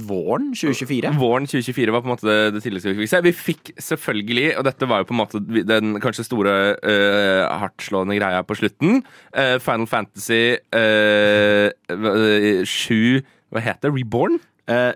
[0.08, 1.12] våren 2024.
[1.18, 3.20] Våren 2024 var på en måte det, det tidligste vi fikk se.
[3.24, 8.18] Vi fikk selvfølgelig, og dette var jo på en måte den kanskje store uh, hardtslående
[8.18, 9.04] greia på slutten,
[9.36, 11.70] uh, Final Fantasy eh,
[12.66, 13.22] 7
[13.54, 13.94] Hva heter det?
[13.94, 14.40] Reborn?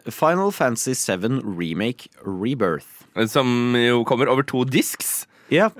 [0.08, 3.04] Final Fantasy 7 Remake Rebirth.
[3.28, 5.26] Som jo kommer over to disks.
[5.52, 5.70] Ja.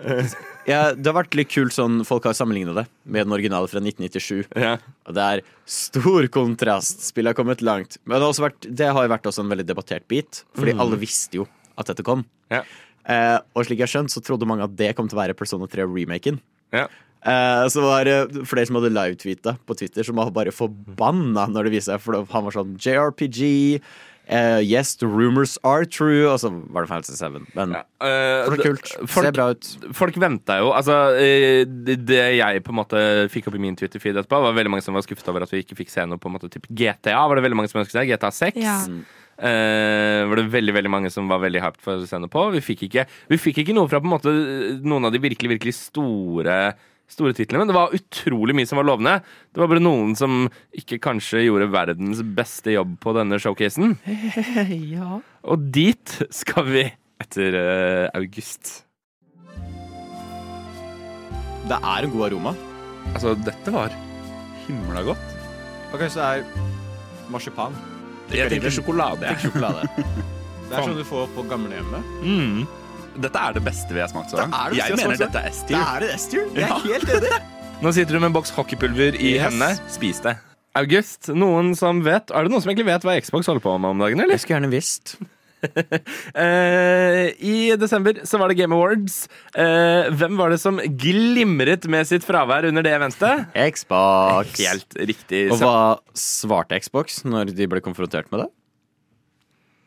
[0.71, 3.83] ja, det har vært litt kult sånn Folk har sammenligna det med den originale fra
[3.83, 4.49] 1997.
[4.57, 4.77] Ja.
[5.09, 7.05] Og det er stor kontrast.
[7.11, 7.99] Spillet har kommet langt.
[8.05, 11.43] Men det har, vært, det har vært også en veldig debattert bit, fordi alle visste
[11.43, 11.49] jo
[11.79, 12.25] at dette kom.
[12.53, 12.65] Ja.
[13.09, 15.37] Eh, og slik jeg har skjønt, så trodde mange at det kom til å være
[15.39, 16.41] Persona 3-remaken.
[16.77, 16.89] Ja.
[17.19, 21.69] Eh, så var det flere som hadde live-tweeta på Twitter, som var bare forbanna når
[21.69, 22.03] det viste seg.
[22.05, 23.41] For han var sånn JRPG,
[24.29, 26.27] eh, yes, the rumors are true.
[26.29, 27.47] Og så var det Fantasy Seven.
[27.57, 28.93] Men Ja, uh, det kult.
[29.01, 29.69] det- Ser bra ut.
[29.93, 33.03] Folk venta jo Altså, eh, det, jeg på en måte
[33.33, 35.63] fikk opp i min Twitter-feed etterpå, var veldig mange som var skuffet over at vi
[35.63, 37.17] ikke fikk se noe på en måte typ GTA.
[37.29, 38.57] Var det veldig mange som ønsket seg GTA 6.
[38.63, 38.83] Ja.
[39.39, 42.43] Uh, var det veldig veldig mange som var veldig hyped for å se noe på.
[42.57, 44.33] Vi fikk ikke, vi fikk ikke noe fra på en måte
[44.83, 46.75] noen av de virkelig virkelig store
[47.09, 49.15] Store titlene, men det var utrolig mye som var lovende.
[49.53, 50.43] Det var bare noen som
[50.77, 53.97] ikke kanskje gjorde verdens beste jobb på denne showcasen.
[55.51, 56.85] Og dit skal vi
[57.25, 58.83] etter uh, august.
[61.69, 62.53] Det er en god aroma.
[63.15, 63.93] Altså, dette var
[64.67, 65.37] himla godt.
[65.97, 67.77] Ok, så det er marsipan.
[68.33, 69.25] Jeg tenker sjokolade.
[69.25, 69.89] Det er sjokolade.
[70.69, 72.09] Det er sånn du får på gamlehjemmet.
[72.21, 72.59] Mm.
[73.19, 74.53] Dette er det beste vi har smakt så langt.
[74.55, 75.79] Det er det Jeg mener smakt dette er S-tier.
[75.95, 76.45] er det S-tier.
[76.55, 77.41] Jeg er helt enig.
[77.83, 79.43] Nå sitter du med en boks hockeypulver i Yes.
[79.49, 79.73] hendene.
[79.91, 80.37] Spis det.
[80.79, 83.91] August, noen som vet Er det noen som egentlig vet hva Xbox holder på med
[83.97, 84.37] om dagen, eller?
[84.37, 85.17] Jeg skulle gjerne visst.
[86.39, 89.25] uh, I desember så var det Game Awards.
[89.57, 93.49] Uh, hvem var det som glimret med sitt fravær under det eventet?
[93.75, 94.55] Xbox.
[94.61, 95.49] Helt riktig.
[95.55, 95.75] Og hva
[96.15, 98.49] svarte Xbox når de ble konfrontert med det?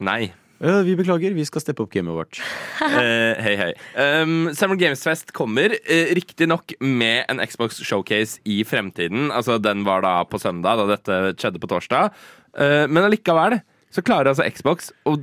[0.01, 0.21] Nei.
[0.62, 2.38] Ja, vi beklager, vi skal steppe opp gamet vårt.
[2.84, 3.72] uh, hei, hei.
[3.97, 9.32] Um, Summer Games Fest kommer uh, riktignok med en Xbox Showcase i fremtiden.
[9.34, 12.14] Altså, Den var da på søndag, da dette skjedde på torsdag.
[12.53, 13.57] Uh, men allikevel
[13.91, 15.18] så klarer altså Xbox å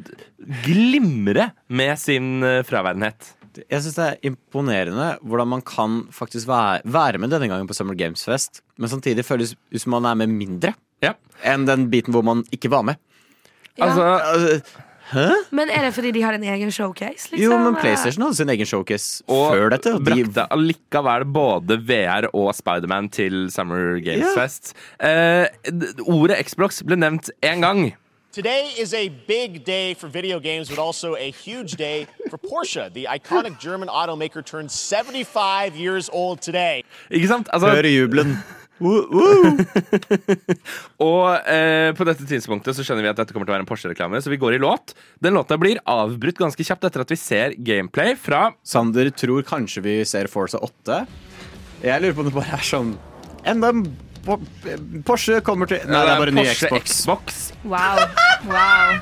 [0.67, 3.31] glimre med sin uh, fraværenhet.
[3.59, 7.75] Jeg syns det er imponerende hvordan man kan faktisk være, være med denne gangen på
[7.79, 11.15] Summer Games Fest, men samtidig føles ut som man er med mindre Ja.
[11.47, 12.99] enn den biten hvor man ikke var med.
[13.79, 14.61] Altså,
[15.13, 17.29] Altså, Men er det fordi de har en egen showcase?
[17.33, 17.39] Liksom?
[17.43, 19.95] Jo, men PlayStation hadde sin egen showcase Og før dette.
[19.95, 24.37] Og de, brakte allikevel både VR og Spiderman til Summer Games yeah.
[24.37, 24.75] Fest.
[25.01, 25.47] Eh,
[26.05, 27.89] ordet Xbox ble nevnt én gang.
[28.33, 32.93] Today is a big day for video games, but also a huge day for Porsche.
[32.93, 36.83] The iconic German automaker turned 75 years old today.
[37.11, 37.49] Ikke sant?
[37.53, 38.37] Altså, Hør jubelen.
[41.09, 43.71] og eh, på dette tidspunktet så skjønner vi at dette kommer til å være en
[43.71, 44.95] Porsche-reklame, så vi går i låt.
[45.25, 49.85] Den låta blir avbrutt ganske kjapt etter at vi ser gameplay fra Sander tror kanskje
[49.85, 51.01] vi ser Forza 8.
[51.85, 52.97] Jeg lurer på om det bare er sånn
[53.47, 53.85] Enda en
[55.07, 56.91] Porsche kommer til Nei, det er bare ny Xbox.
[56.91, 57.39] Xbox.
[57.65, 58.03] Wow.
[58.51, 58.99] wow.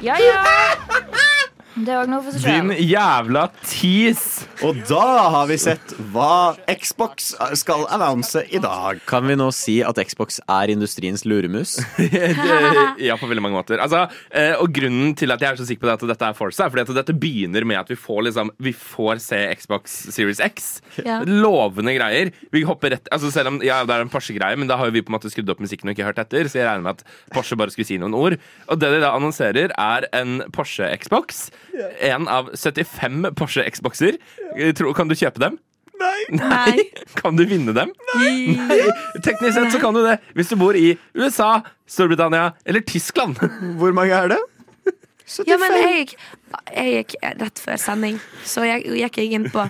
[0.00, 1.33] Ja, ja.
[1.74, 4.20] Det er òg noe for seg Din jævla tis!
[4.62, 9.00] Og da har vi sett hva Xbox skal annonse i dag.
[9.10, 11.74] Kan vi nå si at Xbox er industriens luremus?
[13.08, 13.82] ja, på veldig mange måter.
[13.82, 16.38] Altså, eh, og grunnen til at jeg er så sikker på det at dette er
[16.38, 19.98] Forza, er fordi at dette begynner med at vi får, liksom, vi får se Xbox
[20.14, 20.70] Series X.
[21.02, 21.18] Ja.
[21.26, 22.30] Lovende greier.
[22.54, 24.94] Vi hopper rett, altså selv om ja, det er en Porsche-greie, men da har jo
[24.94, 27.02] vi på en måte skrudd opp musikken og ikke hørt etter, så jeg regner med
[27.02, 28.38] at Porsche bare skulle si noen ord.
[28.70, 31.48] Og det de da annonserer, er en Porsche Xbox.
[32.00, 34.18] En av 75 Porsche Xboxer.
[34.96, 35.58] Kan du kjøpe dem?
[36.34, 36.90] Nei.
[37.20, 37.92] Kan du vinne dem?
[38.14, 38.54] Nei.
[39.22, 43.38] Teknisk sett så kan du det hvis du bor i USA, Storbritannia eller Tyskland.
[43.80, 44.40] Hvor mange er det?
[45.48, 46.10] Ja, men jeg
[46.74, 49.62] jeg gikk rett før sending, så jeg gikk jeg inn på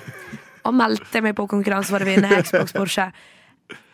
[0.65, 3.07] og meldte meg på konkurranse for å vinne Xbox Porsche.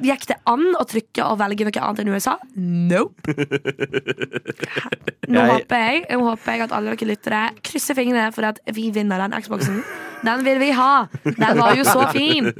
[0.01, 2.37] Gikk det an å trykke og velge noe annet enn USA?
[2.57, 3.35] Nope.
[5.31, 8.59] Nå Jeg- håper jeg, nå håper jeg at alle dere lyttere krysser fingrene for at
[8.75, 9.83] vi vinner den Xboxen.
[10.21, 11.07] Den vil vi ha!
[11.25, 12.51] Den var jo så fin!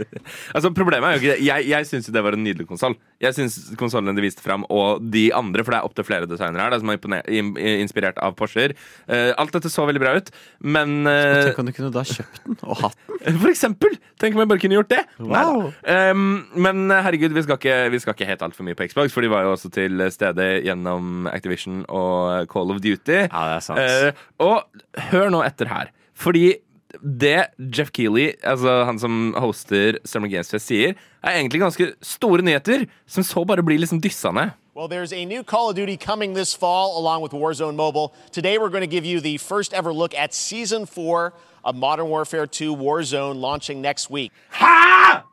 [0.57, 1.43] Altså Problemet er jo ikke det.
[1.45, 2.95] Jeg, jeg syns det var en nydelig konsoll.
[3.21, 6.71] Jeg syns konsollene de viste fram, og de andre, for det er opptil flere designere
[6.71, 8.73] her som er inspirert av Porscher.
[9.11, 10.31] Uh, alt dette så veldig bra ut,
[10.65, 13.37] men uh, Tenk om du kunne da kjøpt den og hatt den.
[13.43, 13.99] For eksempel!
[14.23, 15.03] Tenk om jeg bare kunne gjort det!
[15.21, 15.69] Wow.
[15.85, 16.25] Um,
[16.65, 19.31] men herregud, vi skal ikke, vi skal ikke helt altfor mye på Xbox, for de
[19.33, 23.21] var jo også til stede gjennom Activision og Call of Duty.
[23.27, 23.81] Ja, det er sant.
[23.81, 24.65] Eh, og
[25.11, 25.93] hør nå etter her.
[26.15, 26.55] Fordi
[27.01, 32.43] det Jeff Keeley, altså han som hoster Summer Games Fest, sier, er egentlig ganske store
[32.43, 34.57] nyheter, som så bare blir liksom dyssa ned.
[34.75, 38.15] Well, there's a new Call of Duty coming this fall along with Warzone Mobile.
[38.33, 41.33] Today, we're going to give you the first ever look at Season 4
[41.65, 44.33] of Modern Warfare 2 Warzone launching next week.
[44.51, 45.30] Hæ?!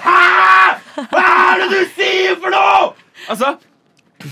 [0.00, 0.18] Hæ?!
[1.10, 2.92] Hva er det du sier for noe?!
[3.32, 3.56] Altså,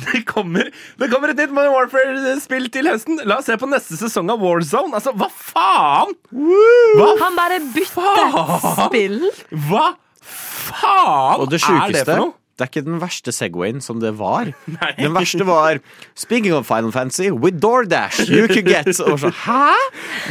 [0.05, 3.21] det kommer, det kommer et nytt Modern Warfare-spill til høsten.
[3.29, 4.95] La oss se på neste sesong av Warzone.
[4.97, 6.15] Altså, hva faen?!
[6.31, 8.33] Hva Han bare bytter
[8.87, 9.21] spill.
[9.69, 9.91] Hva
[10.25, 12.35] faen Og det er det for noe?
[12.55, 14.53] Det er ikke den verste Segwayen som det var.
[15.01, 15.81] Den verste var
[16.15, 19.75] Speaking of Final Fantasy, with DoorDash you could get Og så, Hæ?!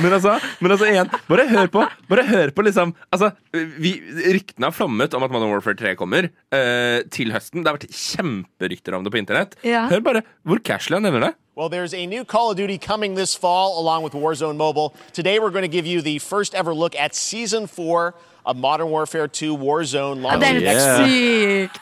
[0.02, 3.98] Men altså, men altså igjen, bare hør på Bare hør på liksom Altså, vi,
[4.34, 7.62] Ryktene har flommet om at Modern Warfare 3 kommer uh, til høsten.
[7.62, 9.58] Det har vært kjemperykter om det på internett.
[9.68, 9.86] Ja.
[9.92, 11.34] Hør bare hvor han nevner det.
[11.56, 14.96] Well, there's a new Call of Duty coming this fall along with Warzone Mobile.
[15.12, 18.16] Today, we're going to give you the first ever look at Season 4
[18.46, 21.08] of Modern Warfare 2 Warzone Ja, det er helt yeah.
[21.08, 21.80] sykt.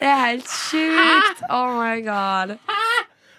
[0.00, 1.42] Det er helt sykt!
[1.50, 2.56] Oh my god.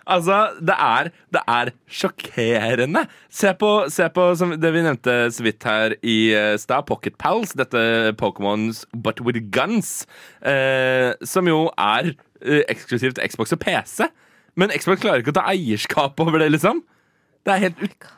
[0.04, 3.06] Altså, det er, det er sjokkerende.
[3.32, 7.16] Se på, se på som det vi nevnte så vidt her i eh, stad, Pocket
[7.20, 7.56] Pals.
[7.56, 10.06] Dette Pokémons But With Guns.
[10.44, 14.10] Eh, som jo er eh, eksklusivt Xbox og PC.
[14.60, 16.84] Men Xbox klarer ikke å ta eierskap over det, liksom.
[17.44, 18.12] Det er helt, ut,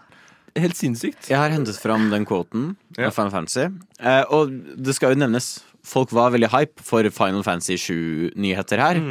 [0.56, 1.28] helt sinnssykt.
[1.30, 3.08] Jeg har hentet fram den quoten Ja.
[3.10, 3.66] av Final Fantasy.
[4.00, 9.02] Eh, og det skal jo nevnes, folk var veldig hype for Final Fantasy 7-nyheter her.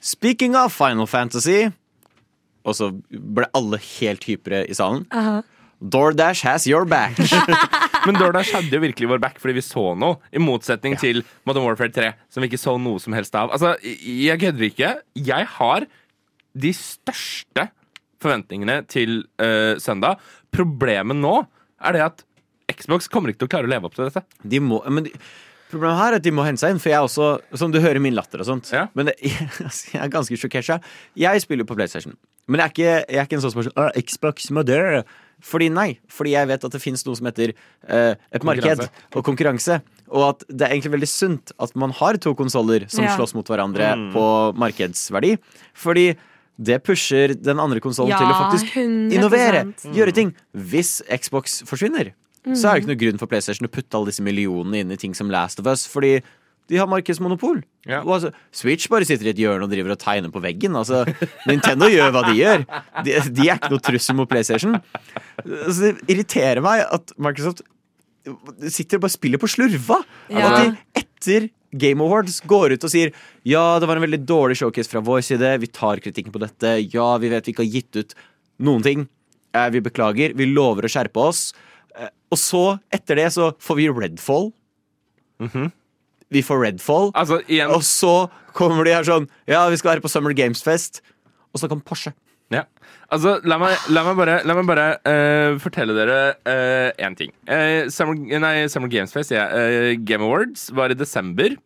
[0.00, 1.72] Speaking of Final Fantasy
[2.64, 5.06] Og så ble alle helt hypere i salen.
[5.80, 7.16] DoorDash has your back.
[8.06, 10.18] Men DoorDash hadde jo virkelig vår back fordi vi så noe.
[10.34, 13.50] I motsetning til Modern Warfare 3, som vi ikke så noe som helst av.
[13.54, 14.90] Altså, jeg kødder ikke.
[15.16, 15.86] Jeg har
[16.58, 17.68] de største
[18.22, 20.22] forventningene til uh, søndag.
[20.54, 21.34] Problemet nå
[21.78, 22.24] er det at
[22.78, 24.24] Xbox kommer ikke til å klare å leve opp til dette.
[24.44, 25.12] De må, men de,
[25.70, 27.28] problemet her er at de må hente seg inn, for jeg er også
[27.60, 28.68] Som du hører min latter og sånt.
[28.74, 28.88] Ja.
[28.98, 30.84] Men det, jeg er ganske sjokkert.
[31.18, 32.16] Jeg spiller jo på PlayStation.
[32.48, 35.02] Men jeg er ikke, jeg er ikke en sånn er sånn «Åh, Xbox mother.
[35.44, 35.90] Fordi nei.
[36.10, 39.78] Fordi jeg vet at det finnes noe som heter uh, et marked og konkurranse.
[40.08, 43.12] Og at det er egentlig veldig sunt at man har to konsoller som Ja.
[43.16, 44.24] slåss mot hverandre på
[44.58, 45.36] markedsverdi.
[45.78, 46.10] Fordi
[46.58, 49.12] det pusher den andre konsollen til å faktisk 100%.
[49.14, 49.60] innovere.
[49.94, 50.32] Gjøre ting.
[50.52, 52.12] Hvis Xbox forsvinner,
[52.48, 54.98] så er det ikke noe grunn for PlayStation å putte alle disse millionene inn i
[54.98, 55.86] ting som Last of Us.
[55.90, 56.18] Fordi
[56.68, 57.62] De har markedsmonopol.
[57.88, 58.02] Ja.
[58.02, 60.74] Og altså, Switch bare sitter i et hjørne og driver og tegner på veggen.
[60.76, 61.00] Altså,
[61.48, 62.64] Nintendo gjør hva de gjør.
[63.06, 64.76] De, de er ikke noe trussel mot PlayStation.
[65.46, 67.62] Altså, det irriterer meg at Microsoft
[68.68, 70.02] sitter og bare spiller på slurva.
[70.28, 70.44] Ja.
[70.50, 73.12] At de etter Game Awards går ut og sier
[73.46, 76.74] ja, det var en veldig dårlig showcase fra vår side, vi tar kritikken på dette,
[76.94, 78.14] ja, vi vet vi ikke har gitt ut
[78.64, 79.08] noen ting,
[79.54, 81.50] eh, vi beklager, vi lover å skjerpe oss.
[81.94, 82.62] Eh, og så,
[82.94, 84.50] etter det, så får vi Redfall.
[86.28, 87.12] Vi får Redfall.
[87.16, 90.60] Altså, igjen Og så kommer de her sånn Ja, vi skal være på Summer Games
[90.64, 91.00] Fest.
[91.54, 92.12] Og så kom Porsche.
[92.54, 92.62] Ja.
[93.12, 96.18] Altså, la meg, la meg bare, la meg bare uh, fortelle dere
[97.00, 97.32] én ting.
[97.48, 101.56] Uh, Summer, nei, Summer Games Fest, ja, eh, Game Awards, var i desember.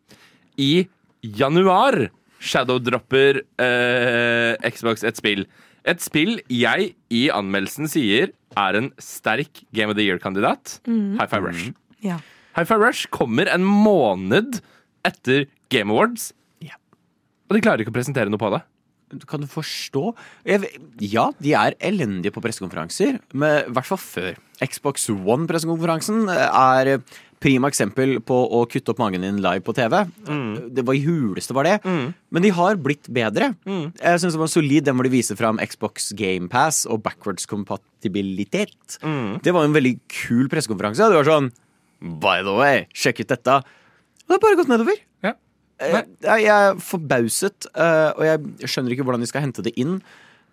[0.59, 0.85] I
[1.23, 2.09] januar
[2.43, 5.45] shadowdropper eh, Xbox et spill.
[5.87, 10.77] Et spill jeg i anmeldelsen sier er en sterk Game of the Year-kandidat.
[10.87, 11.71] High Five Rush.
[12.03, 12.19] Ja.
[12.57, 14.59] High Five Rush kommer en måned
[15.07, 16.31] etter Game Awards.
[17.49, 18.63] Og de klarer ikke å presentere noe på det.
[19.29, 20.15] Kan du forstå?
[20.49, 24.39] Jeg, ja, de er elendige på pressekonferanser, men i hvert fall før.
[24.63, 26.97] Xbox One-pressekonferansen er
[27.43, 29.97] prima eksempel på å kutte opp magen din live på TV.
[30.71, 31.73] Det var i huleste var det.
[31.83, 33.49] Men de har blitt bedre.
[33.67, 38.97] Jeg synes det var solid den hvor de viser fram Xbox GamePass og backwards kompatibilitet.
[39.43, 41.09] Det var en veldig kul pressekonferanse.
[41.11, 41.51] Det var sånn
[42.23, 43.59] By the way, sjekk ut dette.
[43.59, 44.97] Og det har bare gått nedover.
[45.23, 45.35] Ja.
[45.81, 50.01] Eh, Jeg er forbauset, eh, og jeg skjønner ikke hvordan de skal hente det inn.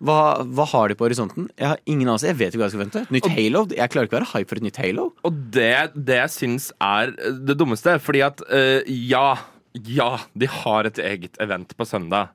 [0.01, 1.45] Hva, hva har de på horisonten?
[1.59, 2.31] Jeg har ingen anelse.
[2.31, 3.03] Jeg vet ikke hva jeg skal vente.
[3.13, 3.61] Nytt Halo?
[3.69, 5.05] Jeg klarer ikke å være hype for et nytt Halo.
[5.29, 9.27] Og det, det jeg syns er det dummeste, fordi at uh, ja,
[9.85, 12.33] ja, de har et eget event på søndag.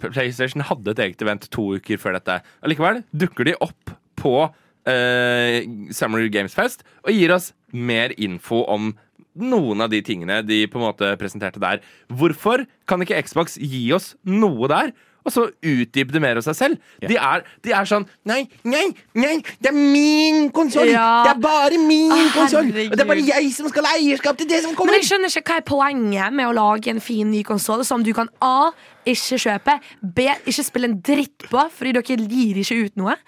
[0.00, 2.38] PlayStation hadde et eget event to uker før dette.
[2.64, 5.56] Allikevel dukker de opp på uh,
[5.92, 8.94] Summer Games Fest og gir oss mer info om
[9.36, 11.82] noen av de tingene de på en måte presenterte der.
[12.12, 14.94] Hvorfor kan ikke Xbox gi oss noe der?
[15.26, 16.90] Og så utdype det mer av seg selv.
[17.02, 18.84] De, er, de er sånn Nei, nei,
[19.18, 20.92] nei, det er min konsoll!
[20.92, 21.24] Ja.
[21.26, 22.70] Det er bare min Å, konsoll!
[22.70, 24.94] Og det er bare jeg som skal ha eierskap til det som kommer!
[24.94, 28.06] Men jeg skjønner ikke hva er poenget med å lage en fin ny konsoll som
[28.06, 28.70] du kan A.
[29.06, 30.28] Ikke kjøpe, B.
[30.50, 33.18] Ikke spille en dritt på, fordi dere gir ikke ut noe.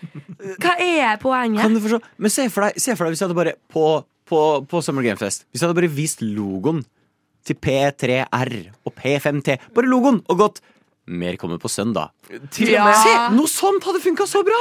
[0.62, 1.64] Hva er poenget?
[1.66, 2.00] Kan du forstå?
[2.18, 3.84] Men se for deg, se for deg hvis jeg hadde bare på,
[4.28, 6.84] på, på Summer Game Fest Hvis jeg hadde bare vist logoen
[7.48, 8.50] til P3R
[8.84, 9.54] og P5T.
[9.72, 10.18] Bare logoen!
[10.28, 10.58] Og gått
[11.08, 12.10] Mer kommer på søndag.
[12.52, 12.84] Til og Ja.
[12.84, 13.12] med Se!
[13.32, 14.58] Noe sånt hadde funka så bra!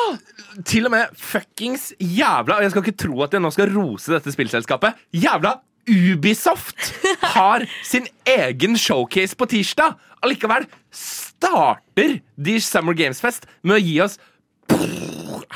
[0.63, 4.13] til og med fuckings jævla Og jeg skal ikke tro at jeg nå skal rose
[4.13, 4.95] dette spillselskapet.
[5.11, 5.57] Jævla
[5.87, 6.93] Ubisoft
[7.35, 9.93] har sin egen showcase på tirsdag!
[10.23, 14.17] Allikevel starter de Summer Games Fest med å gi oss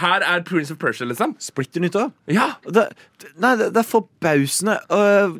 [0.01, 1.35] Her er Prince of Persia, liksom.
[1.41, 2.11] Splitter nytt òg.
[2.31, 2.87] Ja, Det,
[3.37, 4.79] nei, det, det er forbausende.
[4.89, 5.37] Uh,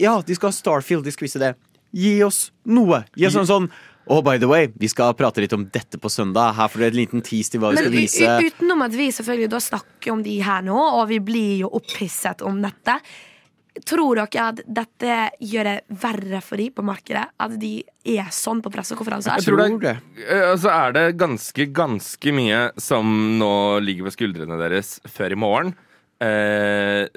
[0.00, 1.54] ja, de skal ha Starfield, de skal vise det.
[1.94, 3.02] Gi oss noe.
[3.16, 3.72] Gi oss en sånn
[4.10, 6.56] Oh, by the way, vi skal prate litt om dette på søndag.
[6.58, 8.30] Her får dere en liten tease til hva vi Men skal vise.
[8.50, 12.42] utenom at vi selvfølgelig da snakker om de her nå, og vi blir jo opphisset
[12.42, 12.96] om dette,
[13.88, 17.24] tror dere at dette gjør det verre for de på markedet?
[17.40, 19.38] At de er sånn på pressekonferanser?
[19.38, 19.96] Jeg tror det, Tror det.
[20.26, 23.52] Eh, altså er det ganske, ganske mye som nå
[23.84, 25.74] ligger på skuldrene deres før i morgen.
[26.22, 27.08] Eh,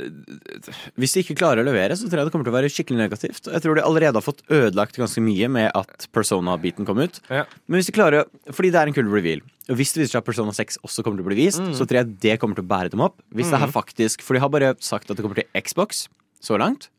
[0.97, 2.97] Hvis de ikke klarer å levere, så tror jeg det kommer til å være skikkelig
[3.03, 3.49] negativt.
[3.53, 7.19] Jeg tror de allerede har fått ødelagt ganske mye med at Persona-biten kom ut.
[7.29, 7.43] Ja.
[7.67, 9.43] Men hvis de klarer Fordi det er en kul reveal.
[9.69, 11.73] Og hvis det viser seg at Persona 6 også kommer til å bli vist, Mm.
[11.77, 13.21] så tror jeg det kommer til å bære dem opp.
[13.33, 16.07] Hvis det her faktisk For de har bare sagt at det kommer til Xbox
[16.47, 16.89] så langt.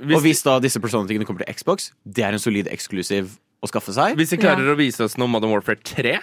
[0.00, 3.68] hvis, og hvis da disse Persona-tingene kommer til Xbox, det er en solid eksklusiv å
[3.68, 4.16] skaffe seg.
[4.16, 6.18] hvis de klarer å vise oss noe Modern Warfare 3,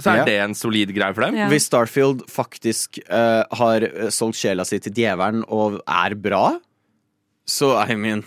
[0.00, 0.24] så er Ja.
[0.24, 1.36] det en solid greie for dem.
[1.36, 1.48] Ja.
[1.48, 6.58] Hvis Starfield faktisk uh, har eh, solgt sjela si til djevelen og er bra,
[7.46, 8.24] så I mean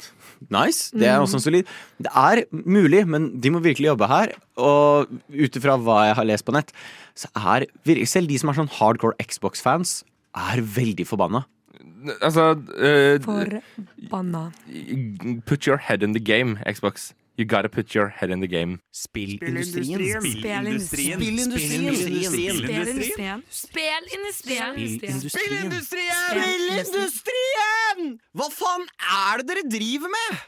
[0.54, 0.92] Nice.
[0.94, 1.70] Det er også en solid.
[1.98, 4.34] Det er mulig, men de må virkelig jobbe her.
[4.62, 6.70] Og ut ifra hva jeg har lest på nett,
[7.18, 7.66] så er
[8.06, 10.04] selv de som er sånn hardcore Xbox-fans,
[10.38, 11.46] er veldig forbanna.
[12.22, 14.52] Altså uh, Forbanna.
[15.46, 17.14] Put your head in the game, Xbox.
[17.38, 18.80] You gotta put your head in the game.
[18.92, 20.22] Spillindustrien.
[20.22, 21.20] Spillindustrien.
[21.22, 21.94] Spillindustrien.
[21.94, 23.44] Spillindustrien.
[23.54, 24.74] Spillindustrien!
[26.34, 28.18] Spillindustrien!
[28.34, 30.42] Hva faen er det dere driver med?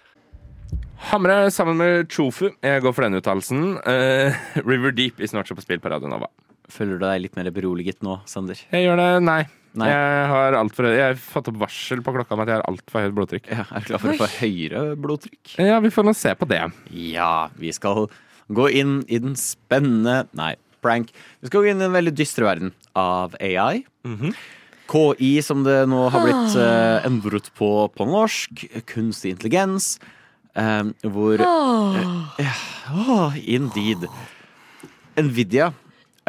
[1.12, 2.50] Hamre sammen med Chofu.
[2.66, 3.78] Jeg går for den uttalelsen.
[3.86, 4.34] Uh,
[4.66, 6.28] River Deep i Snart på spill på Radio Nova.
[6.74, 8.58] Føler du deg litt mer beroliget nå, Sander?
[8.74, 9.12] Jeg gjør det.
[9.30, 9.44] Nei.
[9.78, 9.90] Nei.
[9.92, 13.06] Jeg har alt for Jeg fått opp varsel på klokka om at jeg har altfor
[13.06, 13.50] høyt blodtrykk.
[13.54, 15.54] Ja, er du klar for å få høyere blodtrykk?
[15.62, 16.64] Ja, vi får nå se på det.
[16.90, 18.08] Ja, vi skal
[18.50, 21.12] gå inn i den spennende Nei, prank.
[21.42, 23.84] Vi skal gå inn i den veldig dystre verden av AI.
[24.90, 28.66] KI, som det nå har blitt uh, endret på på norsk.
[28.90, 30.00] Kunstig intelligens.
[30.58, 34.10] Uh, hvor uh, uh, Indeed.
[35.20, 35.74] Nvidia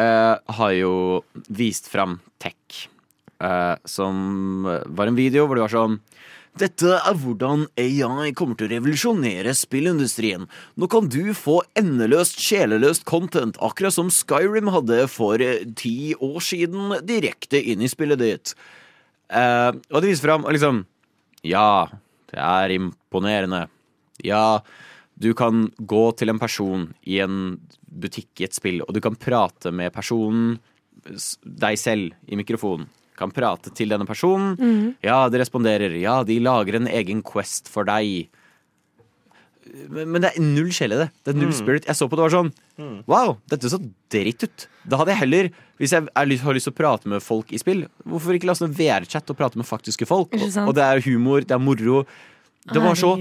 [0.01, 0.95] eh, har jo
[1.49, 2.89] vist fram Tech,
[3.41, 6.01] eh, som var en video hvor det var sånn
[6.59, 10.49] dette er hvordan AI kommer til å revolusjonere spillindustrien.
[10.75, 16.41] Nå kan du få endeløst, sjeleløst content, akkurat som Skyrim hadde for eh, ti år
[16.43, 18.55] siden, direkte inn i spillet ditt.
[19.31, 20.85] Eh, og det viser fram liksom
[21.47, 21.87] Ja,
[22.33, 23.69] det er imponerende.
[24.27, 24.61] Ja,
[25.15, 29.17] du kan gå til en person i en butikk i et spill, og du kan
[29.17, 30.59] prate med personen,
[31.45, 32.91] deg selv, i mikrofonen.
[33.21, 34.95] Kan prate til denne personen.
[35.05, 35.93] Ja, de responderer.
[36.01, 38.31] Ja, de lager en egen Quest for deg.
[39.91, 41.11] Men, men det er null sjel i det.
[41.23, 41.85] Det er null spirit.
[41.87, 42.49] Jeg så på det og var sånn
[43.07, 43.77] Wow, dette så
[44.11, 44.65] dritt ut.
[44.89, 47.85] Da hadde jeg heller, hvis jeg har lyst til å prate med folk i spill,
[48.09, 50.33] hvorfor ikke laste en VR-chat og prate med faktiske folk?
[50.33, 52.01] Og, og det er humor, det er moro.
[52.73, 53.13] Det var så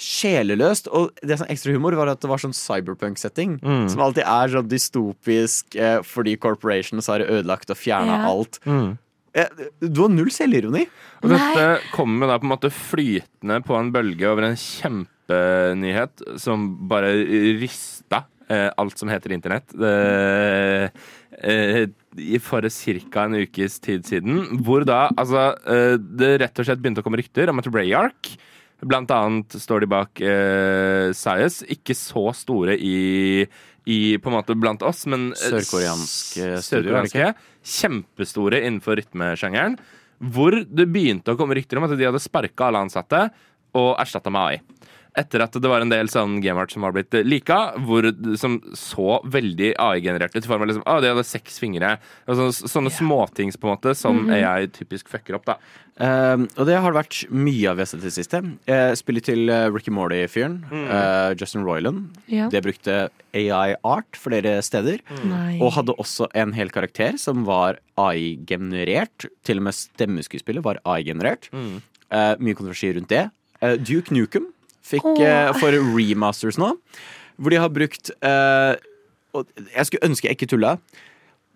[0.00, 0.88] sjeleløst.
[0.94, 3.58] Og det som er ekstra humor, var at det var sånn cyberpunk-setting.
[3.90, 8.30] Som alltid er sånn dystopisk eh, fordi corporations har ødelagt og fjerna Ja.
[8.30, 8.60] alt.
[8.64, 8.94] Eh,
[9.32, 10.86] du har null selvironi.
[11.22, 16.68] Og dette kommer da på en måte flytende på en bølge over en kjempenyhet som
[16.90, 17.12] bare
[17.60, 19.74] rista eh, alt som heter internett.
[19.74, 20.90] Eh,
[21.40, 21.82] eh,
[22.42, 23.24] for ca.
[23.24, 24.62] en ukes tid siden.
[24.64, 28.34] Hvor da altså eh, det rett og slett begynte å komme rykter om at Rayark
[28.80, 31.60] Blant annet står de bak eh, Sias.
[31.68, 33.44] Ikke så store i,
[33.90, 37.32] i på en måte blant oss, men eh, Sørkoreanske studio, Sørkoreanske.
[37.76, 39.78] Kjempestore innenfor rytmesjangeren.
[40.20, 43.26] Hvor det begynte å komme rykter om at de hadde sparka alle ansatte
[43.78, 44.60] og erstatta med AI.
[45.20, 48.08] Etter at det var en del sånn gameart som var blitt lika, hvor,
[48.40, 50.44] som så veldig AI-generert ut.
[50.44, 51.96] i form av liksom, ah, De hadde seks fingre.
[52.26, 55.48] Så, sånne småtings på en måte som AI typisk fucker opp.
[55.52, 55.60] da
[56.00, 58.40] Eh, og det har vært mye av i det siste.
[58.68, 62.48] Jeg spillet til eh, Ricky Morty-fyren, eh, Justin Roiland, Yeah.
[62.48, 65.00] det brukte AI art flere steder.
[65.24, 65.60] Mm.
[65.60, 69.26] Og hadde også en hel karakter som var AI-generert.
[69.44, 71.50] Til og med stemmeskuespillet var AI-generert.
[71.52, 73.28] Uh, mye kontroversi rundt det.
[73.62, 74.48] Uh, Duke Nukem
[74.86, 76.72] fikk eh, for remasters nå,
[77.40, 78.74] hvor de har brukt eh,
[79.36, 80.72] og Jeg skulle ønske jeg ikke tulla.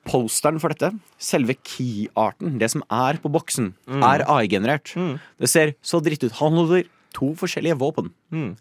[0.06, 4.92] Posteren for dette, selve key-arten, det som er på boksen, er AI-generert.
[5.40, 6.36] Det ser så dritt ut.
[6.38, 6.84] Han holder
[7.16, 8.12] to forskjellige våpen.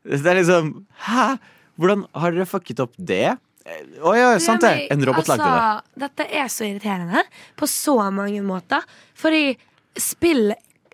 [0.00, 0.70] Det er liksom
[1.04, 1.36] Hæ?
[1.78, 3.36] Hvordan har dere fucket opp det?
[3.68, 4.88] Eh, Å ja, sant det.
[4.92, 6.00] En robot altså, lagde det.
[6.06, 7.22] Dette er så irriterende
[7.60, 8.84] på så mange måter.
[9.16, 9.54] Fordi
[10.00, 10.50] spill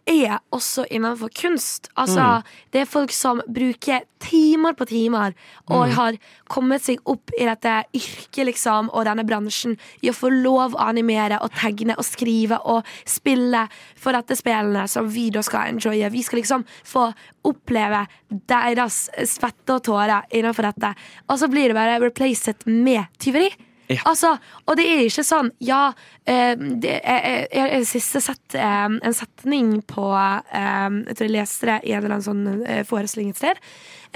[0.07, 1.89] er også innenfor kunst.
[1.99, 2.43] Altså, Mm.
[2.73, 5.35] Det er folk som bruker timer på timer
[5.69, 5.93] og Mm.
[5.95, 6.13] har
[6.49, 10.89] kommet seg opp i dette yrket liksom, og denne bransjen i å få lov å
[10.89, 16.11] animere og tegne og skrive og spille for dette spillene som vi da skal enjoye.
[16.11, 17.13] Vi skal liksom få
[17.45, 20.95] oppleve deres svette og tårer innenfor dette.
[21.29, 23.51] Og så blir det bare replaced med tyveri.
[23.93, 24.01] Ja.
[24.11, 24.33] Altså,
[24.67, 25.93] og det er ikke sånn Ja,
[26.27, 31.29] eh, det, jeg, jeg, jeg har sist sett eh, en setning på eh, Jeg tror
[31.29, 33.61] jeg leste det i en eller annen sånn eh, forestilling et sted.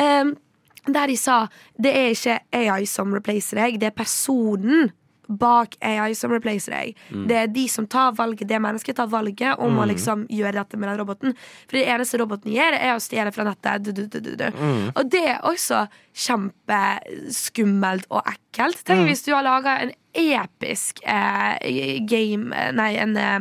[0.00, 0.32] Eh,
[0.90, 1.42] der de sa
[1.78, 4.90] det er ikke AI som replacer deg, det er personen
[5.30, 6.98] bak AI som replacer deg.
[7.30, 10.76] Det er de som tar valget, det mennesket tar valget om å liksom gjøre dette
[10.80, 11.36] med den roboten.
[11.66, 13.84] For det eneste roboten gjør, er å stjele fra nettet.
[13.86, 14.46] Du, du, du, du, du.
[14.94, 15.84] Og det er også
[16.26, 18.82] kjempeskummelt og ekkelt.
[18.86, 23.40] Tenk hvis du har laga en episk eh, game Nei, en eh,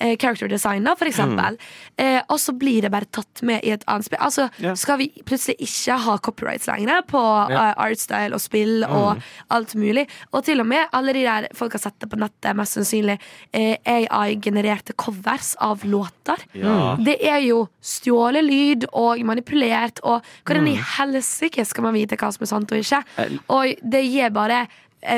[0.00, 1.58] eh, character design, da, for eksempel.
[1.98, 4.20] Eh, og så blir det bare tatt med i et annet spill.
[4.24, 4.76] Altså, yeah.
[4.78, 9.20] Skal vi plutselig ikke ha copyrights lenger på eh, artstyle og spill og
[9.54, 10.06] alt mulig?
[10.32, 13.18] Og til og med alle de der folk har sett det på nettet, mest sannsynlig
[13.52, 16.42] eh, AI-genererte covers av låter.
[16.52, 16.96] Ja.
[17.02, 22.30] Det er jo stjålet lyd og manipulert, og hvordan i helsike skal man vite hva
[22.34, 23.02] som er sant og ikke?
[23.18, 24.66] Eh, Og det gir bare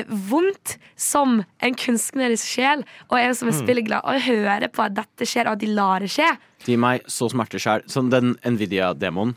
[0.08, 5.28] vondt som en kunstnerisk sjel og en som er spilleglad, å høre på at dette
[5.28, 6.28] skjer, og at de lar det skje.
[6.66, 7.84] Gi meg så smerte sjæl.
[7.90, 9.34] Sånn, den Nvidia-demoen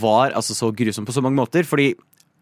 [0.00, 1.66] var altså så grusom på så mange måter.
[1.68, 1.92] Fordi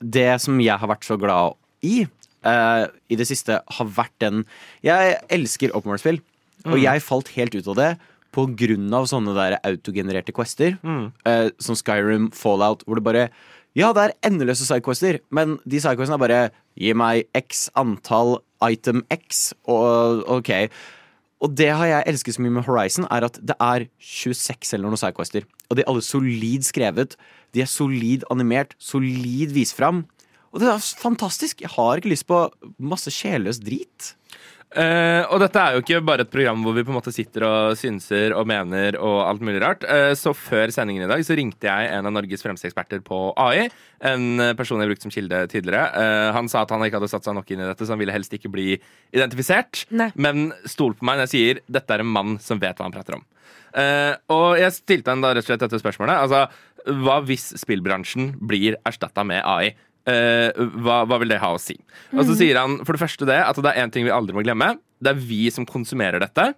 [0.01, 1.57] det som jeg har vært så glad
[1.87, 4.45] i eh, i det siste, har vært den
[4.87, 6.21] Jeg elsker open world-spill,
[6.67, 7.91] og jeg falt helt ut av det
[8.37, 10.75] på grunn av sånne der autogenererte quester.
[11.25, 13.29] eh, som Skyrim, Fallout, hvor det bare
[13.77, 16.45] Ja, det er endeløse sidequester, men de sidequestene er bare
[16.77, 20.51] Gi meg x antall item x, og OK.
[21.45, 24.89] Og det har jeg elsket så mye med Horizon, er at det er 26 eller
[24.89, 25.45] noen sidequester.
[25.69, 27.17] Og de er alle solid skrevet.
[27.57, 30.05] De er solid animert, solid vist fram.
[30.53, 31.61] Og det er fantastisk.
[31.61, 32.47] Jeg har ikke lyst på
[32.81, 34.15] masse sjelløs drit.
[34.75, 37.45] Eh, og dette er jo ikke bare et program hvor vi på en måte sitter
[37.47, 39.87] og synser og mener og alt mulig rart.
[39.87, 43.21] Uh, så før sendingen i dag så ringte jeg en av Norges fremste eksperter på
[43.41, 43.69] AI.
[44.11, 45.87] En person jeg brukte som kilde tidligere.
[45.95, 48.03] Uh, han sa at han ikke hadde satt seg nok inn i dette, så han
[48.03, 48.75] ville helst ikke bli
[49.15, 49.87] identifisert.
[49.95, 50.11] Nei.
[50.19, 52.97] Men stol på meg når jeg sier dette er en mann som vet hva han
[52.97, 53.25] prater om.
[54.33, 56.17] Og jeg stilte han da rett og slett dette spørsmålet.
[56.25, 56.47] Altså,
[57.05, 59.75] hva hvis spillbransjen blir erstatta med AI?
[60.07, 60.55] Eh,
[60.85, 61.75] hva, hva vil det ha å si?
[62.15, 64.37] Og så sier han for det første det at det er én ting vi aldri
[64.37, 64.77] må glemme.
[65.03, 66.53] Det er vi som konsumerer dette.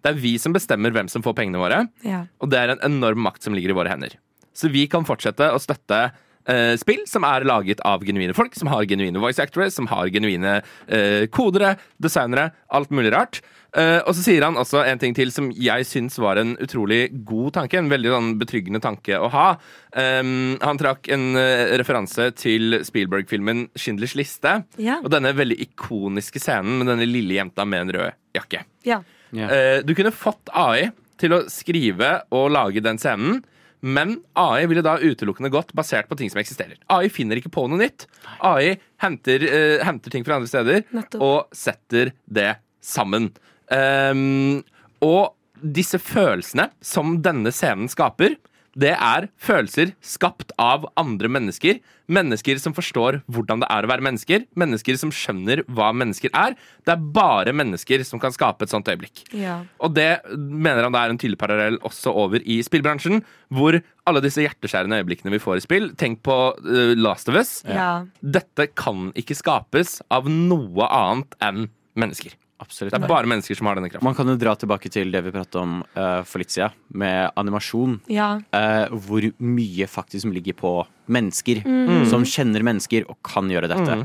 [0.00, 1.82] Det er vi som bestemmer hvem som får pengene våre.
[2.06, 2.24] Ja.
[2.40, 4.16] Og det er en enorm makt som ligger i våre hender.
[4.56, 6.00] Så vi kan fortsette å støtte
[6.48, 10.10] eh, spill som er laget av genuine folk, som har genuine voice actors, som har
[10.12, 13.40] genuine uh, kodere, designere, alt mulig rart.
[13.70, 17.04] Uh, og så sier han også en ting til som jeg syns var en utrolig
[17.26, 17.78] god tanke.
[17.78, 19.46] En veldig sånn betryggende tanke å ha.
[19.94, 24.58] Um, han trakk en uh, referanse til Spielberg-filmen 'Schindlers liste'.
[24.82, 24.98] Ja.
[25.04, 28.64] Og denne veldig ikoniske scenen med denne lille jenta med en rød jakke.
[28.86, 29.02] Ja.
[29.32, 30.90] Eh, du kunne fått AI
[31.20, 33.42] til å skrive og lage den scenen,
[33.80, 36.76] men AI ville da utelukkende gått basert på ting som eksisterer.
[36.92, 38.06] AI finner ikke på noe nytt.
[38.44, 41.22] AI henter, uh, henter ting fra andre steder Nettopp.
[41.24, 42.52] og setter det
[42.84, 43.30] sammen.
[43.72, 44.60] Um,
[45.04, 48.36] og disse følelsene som denne scenen skaper,
[48.78, 51.80] det er følelser skapt av andre mennesker.
[52.10, 54.44] Mennesker som forstår hvordan det er å være mennesker.
[54.58, 56.56] Mennesker som skjønner hva mennesker er.
[56.86, 59.24] Det er bare mennesker som kan skape et sånt øyeblikk.
[59.34, 59.60] Ja.
[59.82, 64.22] Og det mener han det er en tydelig parallell også over i spillbransjen, hvor alle
[64.24, 67.60] disse hjerteskjærende øyeblikkene vi får i spill Tenk på uh, Last of Us.
[67.66, 68.06] Ja.
[68.22, 71.66] Dette kan ikke skapes av noe annet enn
[71.98, 72.38] mennesker.
[72.60, 72.92] Absolutt.
[72.92, 74.04] Det er bare mennesker som har denne kraften.
[74.04, 77.30] Man kan jo dra tilbake til det vi pratet om uh, for litt siden, med
[77.40, 77.98] animasjon.
[78.12, 78.34] Ja.
[78.52, 80.74] Uh, hvor mye faktisk som ligger på
[81.08, 82.04] mennesker, Mm.
[82.12, 83.96] som kjenner mennesker og kan gjøre dette.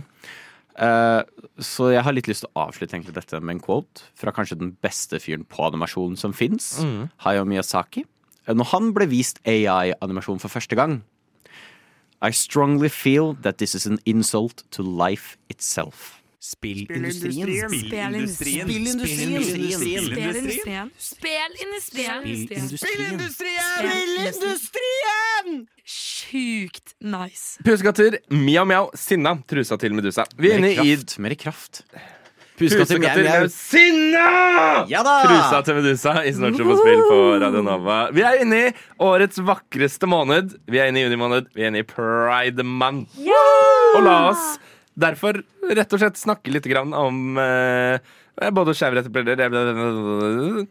[0.76, 1.22] Eh,
[1.64, 4.57] så jeg har litt lyst til å avslutte egentlig dette med en quote fra kanskje
[4.60, 7.10] den beste fyren på animasjon som fins, Mm.
[7.23, 8.03] Hayao Miyazaki.
[8.48, 11.02] Når han ble vist AI-animasjon for første gang
[12.22, 16.22] I strongly feel that this is an insult to life itself.
[16.46, 17.48] Spillindustrien.
[17.70, 18.68] Spillindustrien.
[18.68, 19.44] Spillindustrien.
[19.44, 20.92] Spillindustrien.
[20.98, 22.22] Spillindustrien.
[24.30, 25.48] Spillindustrien!
[25.86, 27.58] Sjukt nice.
[27.66, 30.26] Pusekatter, mjau mjau, sinna, trusa til Medusa.
[30.38, 30.98] Vi er inne i.
[31.22, 31.82] Mer kraft.
[32.60, 34.28] Pusekatter, mjau, sinna!
[34.92, 35.16] Ja da!
[35.26, 37.98] Trusa til Medusa i Snortshop og spill på Radio Nova.
[38.14, 40.54] Vi er inne i årets vakreste måned.
[40.70, 41.50] Vi er inne i juni måned.
[41.58, 43.18] Vi er inne i Pride Month.
[43.98, 44.46] Og la oss
[44.96, 45.44] derfor
[45.76, 48.00] rett og slett snakke litt grann om eh,
[48.56, 50.68] både rettigheter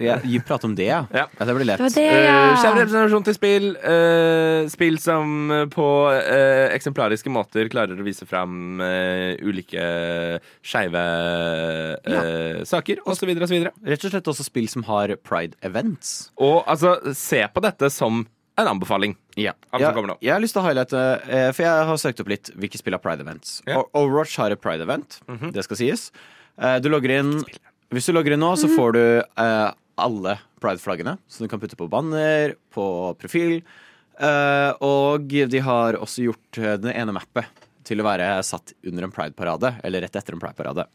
[0.00, 1.02] Ja, gi prat om det, ja.
[1.14, 1.26] Ja.
[1.38, 1.78] ja det blir lett.
[1.78, 2.72] Det det, Uh, ja.
[2.74, 3.66] Representasjon til spill.
[3.82, 8.80] Uh, spill som på uh, eksemplariske måter klarer å vise fram
[9.46, 9.84] ulike
[10.64, 11.04] skeive
[12.06, 13.34] uh, saker, osv.
[13.36, 13.56] osv.
[13.86, 16.32] Rett og slett også spill som har pride-events.
[16.42, 18.24] Og altså, se på dette som
[18.56, 19.16] en anbefaling.
[19.36, 19.52] Ja.
[19.72, 20.18] Alt som Jeg, kommer nå.
[20.24, 22.94] jeg har lyst til å highlighte, eh, for jeg har søkt opp litt hvilke spill
[22.96, 23.62] har pride-events.
[23.66, 23.78] Ja.
[23.82, 25.52] O- Overwatch har et pride-event, Mhm.
[25.52, 26.10] det skal sies.
[26.58, 27.44] Eh, Du logger inn
[27.92, 31.18] Hvis du logger inn nå, så får du eh, alle pride-flaggene.
[31.28, 33.62] Så du kan putte på banner, på profil.
[34.18, 37.44] Eh, og de har også gjort eh, det ene mappet
[37.84, 40.86] til å være satt under en pride-parade, eller rett etter en pride-parade.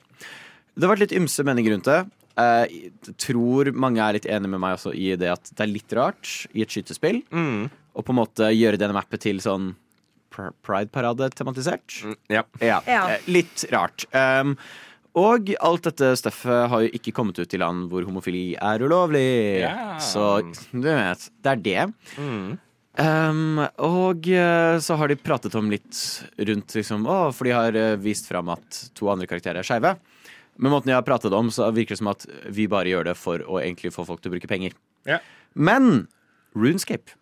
[0.75, 1.99] Det har vært litt ymse meninger rundt det.
[2.37, 2.65] Eh,
[3.05, 5.93] Jeg tror mange er litt enig med meg også i det at det er litt
[5.93, 7.69] rart i et skytespill Mm.
[7.95, 9.73] Å på en måte gjøre denne mappet til sånn
[10.63, 12.03] pride-parade-tematisert.
[12.05, 12.43] Mm, Ja.
[12.61, 13.07] Ja, Ja.
[13.09, 14.05] eh, litt rart.
[14.13, 14.57] Um,
[15.13, 19.59] og alt dette stuffet har jo ikke kommet ut i land hvor homofili er ulovlig.
[19.59, 19.97] Yeah.
[19.99, 20.41] Så
[20.71, 21.93] du vet, det er det.
[22.17, 22.59] Mm.
[22.97, 25.95] Um, og eh, så har de pratet om litt
[26.37, 29.97] rundt liksom, å, For de har eh, vist fram at to andre karakterer er skeive.
[30.57, 33.17] Men måten jeg har pratet om, så virker det som at vi bare gjør det
[33.17, 34.71] for å egentlig få folk til å bruke penger.
[35.07, 35.19] Yeah.
[35.55, 36.07] Men
[36.55, 37.15] Runescape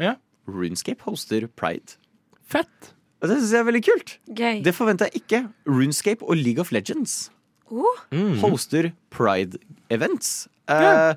[0.00, 0.16] Ja.
[0.48, 1.96] Runescape hoster Pride.
[2.44, 2.92] Fett.
[3.22, 4.18] Og det syns jeg er veldig kult.
[4.28, 4.58] Gøy.
[4.66, 5.44] Det forventa jeg ikke.
[5.70, 7.30] Runescape og League of Legends
[7.72, 8.02] Oh,
[8.42, 10.46] hoster Pride-events.
[10.68, 11.14] Eh,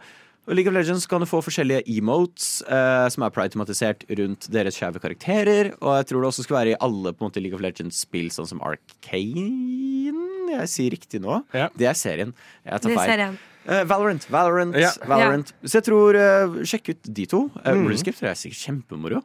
[0.48, 4.78] og League of Legends kan du få forskjellige emotes eh, som er pride-tematisert rundt deres
[4.80, 5.74] skjeve karakterer.
[5.82, 8.32] Og jeg tror det også skal være i alle på en måte, League of Legends-spill,
[8.34, 10.16] sånn som Arcane.
[10.54, 11.42] Jeg sier riktig nå.
[11.52, 11.68] Ja.
[11.76, 12.32] Det er serien.
[12.64, 13.38] Jeg tar feil.
[13.68, 14.24] Eh, Valorant.
[14.32, 14.92] Valorant, Ja.
[15.06, 15.50] Valorant.
[15.66, 17.42] Så jeg tror uh, Sjekk ut de to.
[17.66, 17.88] Uh, Mm.
[17.90, 19.24] Runescape tror jeg er sikkert kjempemoro.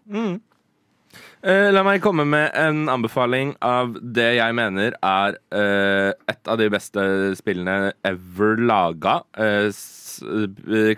[1.42, 6.56] Eh, la meg komme med en anbefaling av det jeg mener er eh, et av
[6.60, 7.02] de beste
[7.36, 9.16] spillene ever laga.
[9.68, 10.22] S-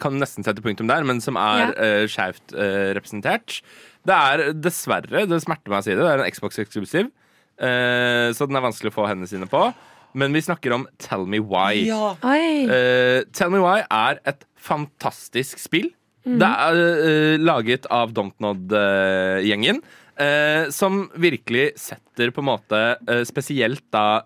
[0.03, 2.05] kan nesten sette punktum der, men som er Ja.
[2.05, 3.61] uh, eh, representert.
[4.05, 7.11] Det er dessverre, det smerter meg å si det, det er en Xbox-eksklusiv.
[7.59, 9.73] eh, så den er vanskelig å få hendene sine på.
[10.15, 11.85] Men vi snakker om Tell Me Why.
[11.91, 12.47] Oi.
[12.71, 15.91] Uh, Tell Me Why er et fantastisk spill.
[16.25, 19.83] Det er uh, laget av Dontnod-gjengen.
[20.15, 22.81] Uh, som virkelig setter på en måte
[23.27, 24.23] spesielt da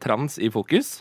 [0.00, 0.98] trans i fokus.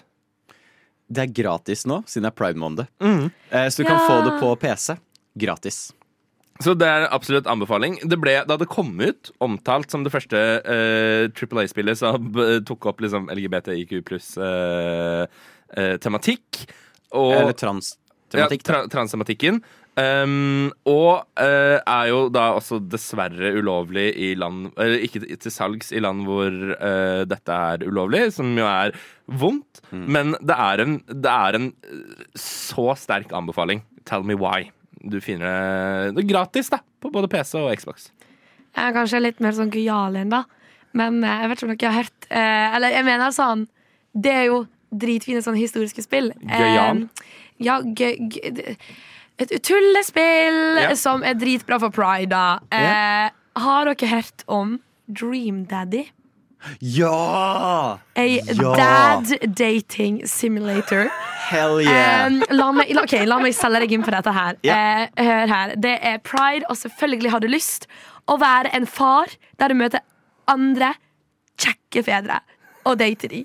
[1.13, 2.87] Det er gratis nå, siden det er pride måned.
[3.03, 4.95] Eh, så du kan få det på PC.
[5.39, 5.91] Gratis.
[6.61, 7.97] Så det er absolutt anbefaling.
[8.05, 12.59] Det ble, da det kom ut, omtalt som det første eh, Triple A-spillet som uh,
[12.65, 15.25] tok opp liksom LGBTIQ pluss eh,
[15.73, 15.95] eh.
[17.13, 18.61] Og, Eller trans-tematikk.
[18.61, 19.63] Ja, tra transtematikken.
[19.93, 25.91] Um, og uh, er jo da også dessverre ulovlig i land Eller ikke til salgs
[25.93, 28.95] i land hvor uh, dette er ulovlig, som jo er
[29.29, 29.83] vondt.
[29.93, 33.83] Men det er, en, det er en eh, så sterk anbefaling.
[34.09, 34.71] Tell me why.
[35.03, 38.09] Du finner det, gratis da på både PC og Xbox.
[38.73, 40.43] Jeg er kanskje litt mer sånn gøyal enn, da.
[40.97, 43.63] Men eh, jeg vet ikke om dere har hørt eh, Eller jeg mener sånn
[44.13, 44.59] Det er jo
[44.93, 46.27] dritfine sånne historiske spill.
[46.45, 47.03] Gøyal?
[47.03, 47.31] Eh,
[47.65, 48.75] ja, gøy, gøy,
[49.41, 50.91] et tullespill Ja.
[50.99, 52.59] som er dritbra for pride, da.
[52.71, 53.31] Eh,
[53.63, 54.75] Har dere hørt om
[55.09, 56.05] Dream Daddy?
[56.79, 57.99] Ja!
[58.15, 58.75] A Ja!
[58.77, 61.09] dad dating simulator.
[61.49, 62.25] Hell yeah!
[62.27, 64.57] Um, la, meg, la, ok, la meg selge deg inn på dette her.
[64.63, 65.09] Yeah.
[65.17, 65.75] Uh, hør her.
[65.83, 67.87] Det er pride, og selvfølgelig har du lyst
[68.31, 70.03] å være en far der du møter
[70.47, 70.93] andre
[71.59, 72.39] kjekke fedre
[72.87, 73.43] og date de.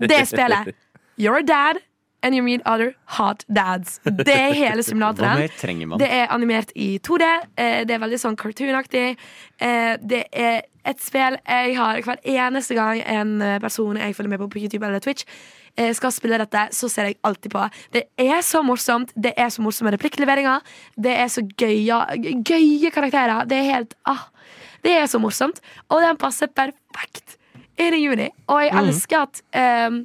[0.00, 0.74] Det spillet.
[1.18, 1.80] You're a dad,
[2.22, 4.00] and you meet other hot dads.
[4.04, 5.36] Det er hele simulatoren.
[6.00, 7.22] Det er animert i 2D.
[7.56, 9.16] eh, Det er veldig sånn cartoonaktig.
[9.60, 14.30] Eh, Det er et spill jeg har hver eneste gang en eh, person jeg følger
[14.30, 15.24] med på på YouTube eller Twitch,
[15.94, 17.60] skal spille dette, så ser jeg alltid på.
[17.94, 19.12] Det er så morsomt.
[19.14, 20.58] Det er så morsomme replikkleveringer.
[20.98, 22.00] Det er så gøye,
[22.42, 23.44] gøye karakterer.
[23.46, 24.24] Det er helt ah,
[24.82, 25.60] Det er så morsomt.
[25.88, 27.36] Og den passer perfekt
[27.78, 28.26] inn i juni.
[28.48, 30.00] Og jeg elsker at eh,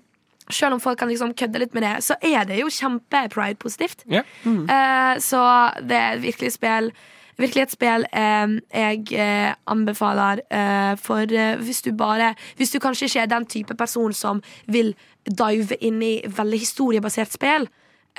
[0.54, 4.06] selv om folk kan liksom kødde litt med det, så er det jo kjempe-pride-positivt.
[4.12, 4.30] Yeah.
[4.46, 4.64] Mm.
[4.70, 5.42] Uh, så
[5.82, 6.94] det er virkelig spill
[7.38, 12.80] Virkelig et spill eh, jeg eh, anbefaler eh, for eh, hvis du bare Hvis du
[12.80, 14.94] kanskje ikke er den type person som vil
[15.26, 17.70] dive inn i veldig historiebasert spill,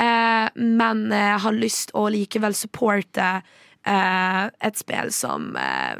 [0.01, 3.27] eh, men har lyst å likevel supporte
[3.85, 5.53] eh, et spill som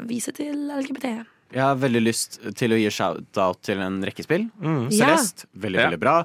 [0.09, 1.21] viser til LGBT.
[1.53, 4.47] Jeg har veldig lyst til å gi shout-out til en rekke spill.
[4.59, 4.89] Mm.
[4.91, 5.15] Ja.
[5.15, 5.89] Celeste, veldig, Ja.
[5.89, 6.15] veldig bra.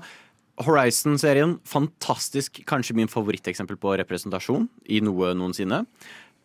[0.60, 2.60] Horizon-serien, fantastisk.
[2.68, 5.86] Kanskje min favoritteksempel på representasjon i noe noensinne.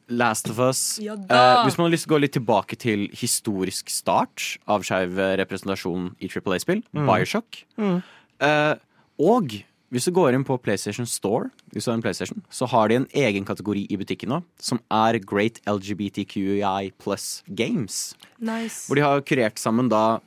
[0.07, 0.99] Last of Us.
[1.01, 4.83] Ja eh, hvis man har lyst til å gå litt tilbake til historisk start av
[4.85, 7.63] skeiv representasjon i Triple A-spill, Bioshock.
[7.79, 8.75] Eh,
[9.19, 9.55] og
[9.95, 12.97] hvis du går inn på PlayStation Store, hvis du har en PlayStation, så har de
[12.99, 18.11] en egen kategori i butikken nå, som er Great LGBTQI pluss Games.
[18.35, 18.89] Nice.
[18.89, 20.19] Hvor de har kurert sammen da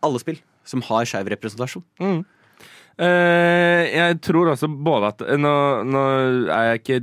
[0.00, 1.84] alle spill som har skeiv representasjon.
[3.00, 5.52] Eh, jeg tror også både at Nå,
[5.88, 6.00] nå
[6.52, 6.98] er jeg ikke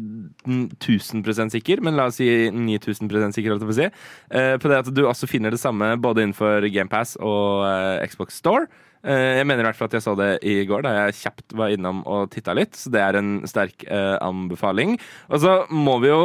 [0.84, 3.89] 1000% sikker, men la oss si 9000 sikker holdt jeg på, å si,
[4.27, 8.41] Uh, på det at du også finner det samme både innenfor GamePass og uh, Xbox
[8.41, 8.65] Store.
[9.06, 11.53] Eh, jeg mener i hvert fall at jeg så det i går, da jeg kjapt
[11.60, 12.76] var innom og titta litt.
[12.76, 14.98] Så det er en sterk eh, anbefaling.
[15.30, 16.22] Og så må vi jo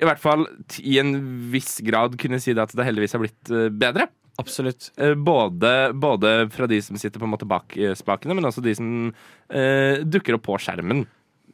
[0.00, 0.44] i hvert fall
[0.84, 1.14] i en
[1.52, 4.08] viss grad kunne si det at det heldigvis har blitt eh, bedre.
[4.38, 4.90] Absolutt.
[5.00, 8.74] Eh, Både, både fra de som sitter på en måte bak spakene, men også de
[8.76, 8.90] som
[9.48, 11.06] eh, dukker opp på skjermen.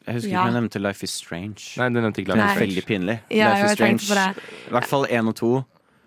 [0.02, 0.40] Jeg husker Ja.
[0.40, 1.62] ikke om jeg nevnte Life is Strange.
[1.78, 2.72] Nei, du nevnte ikke Det Life er Strange.
[2.72, 3.14] veldig pinlig.
[3.30, 4.32] Ja, Life is Strange.
[4.66, 5.52] I hvert fall én og to.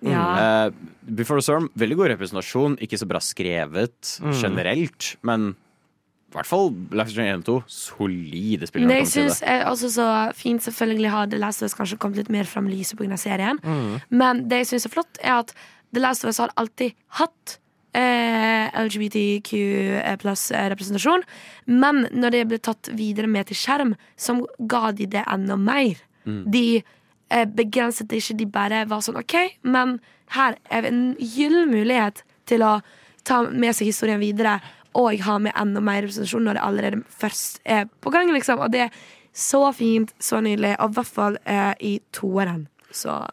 [0.06, 0.68] Ja.
[0.70, 0.72] Uh,
[1.06, 2.78] Before the Storm, veldig god representasjon.
[2.82, 7.58] Ikke så bra skrevet generelt, men i hvert fall Life is Strange 1 og 2.
[7.72, 8.90] Solide spillere.
[8.92, 9.38] det jeg syns
[9.70, 12.74] også så fint, selvfølgelig har The Last of Us kanskje kommet litt mer fram i
[12.76, 13.16] lyset pga.
[13.18, 14.02] serien, Mm.
[14.10, 15.54] men det jeg syns er flott, er at
[15.94, 16.92] The Last of Us har alltid
[17.22, 17.58] hatt
[17.96, 21.24] eh, LGBTQ pluss eh, representasjon,
[21.68, 24.36] men når det ble tatt videre med til skjerm, så
[24.68, 25.96] ga de det enda mer.
[26.26, 26.44] Mm.
[26.52, 26.84] De eh,
[27.44, 29.36] begrenset det ikke, de bare var sånn OK,
[29.68, 29.98] men
[30.36, 32.80] her er en gyllen mulighet til å
[33.26, 34.60] ta med seg historien videre
[34.96, 38.32] og ha med enda mer representasjon når det allerede først er på gang.
[38.32, 38.62] Liksom.
[38.64, 39.00] Og det er
[39.36, 43.26] så fint, så nydelig, og i hvert fall eh, i toeren så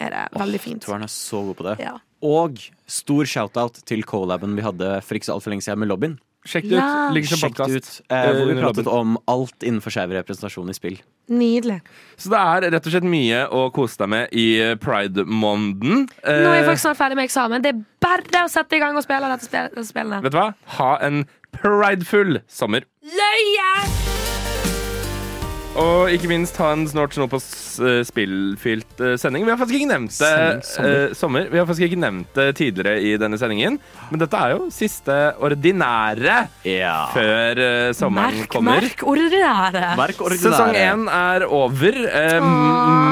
[0.00, 0.86] er det veldig fint.
[0.86, 1.74] Toeren er så god på det.
[1.84, 1.98] Ja.
[2.24, 6.16] Og stor shout-out til collaben vi hadde for ikke så altfor lenge siden med Lobbyen.
[6.46, 7.08] Sjekk det Ja.
[7.10, 7.14] ut.
[7.14, 7.82] Ligger som Sjekk det ut.
[7.84, 8.00] podkast.
[8.10, 10.96] Eh, hvor vi pratet om alt innenfor skeiv representasjon i spill.
[11.28, 11.80] Nydelig.
[12.16, 16.08] Så det er rett og slett mye å kose deg med i pride-måneden.
[16.24, 17.62] Eh, Nå er jeg faktisk snart ferdig med eksamen.
[17.62, 20.22] Det er bare å sette i gang og spille dette spil- disse spillene.
[20.22, 20.54] vet du hva?
[20.78, 22.82] Ha en pridefull sommer.
[23.04, 24.29] Løye!
[25.78, 29.44] Og ikke minst ha en snart snop på eh, spillfylt eh, sending.
[29.46, 30.30] Vi har faktisk ikke nevnt det
[30.66, 30.88] sommer.
[30.90, 31.44] eh, sommer.
[31.52, 33.76] Vi har faktisk ikke nevnt det tidligere i denne sendingen.
[34.10, 36.96] Men dette er jo siste ordinære Ja.
[37.14, 38.80] før eh, sommeren Merk, kommer.
[38.82, 39.84] merk ordinære.
[40.00, 40.82] Merk Sesong ordinære.
[40.90, 42.50] én er over, eh,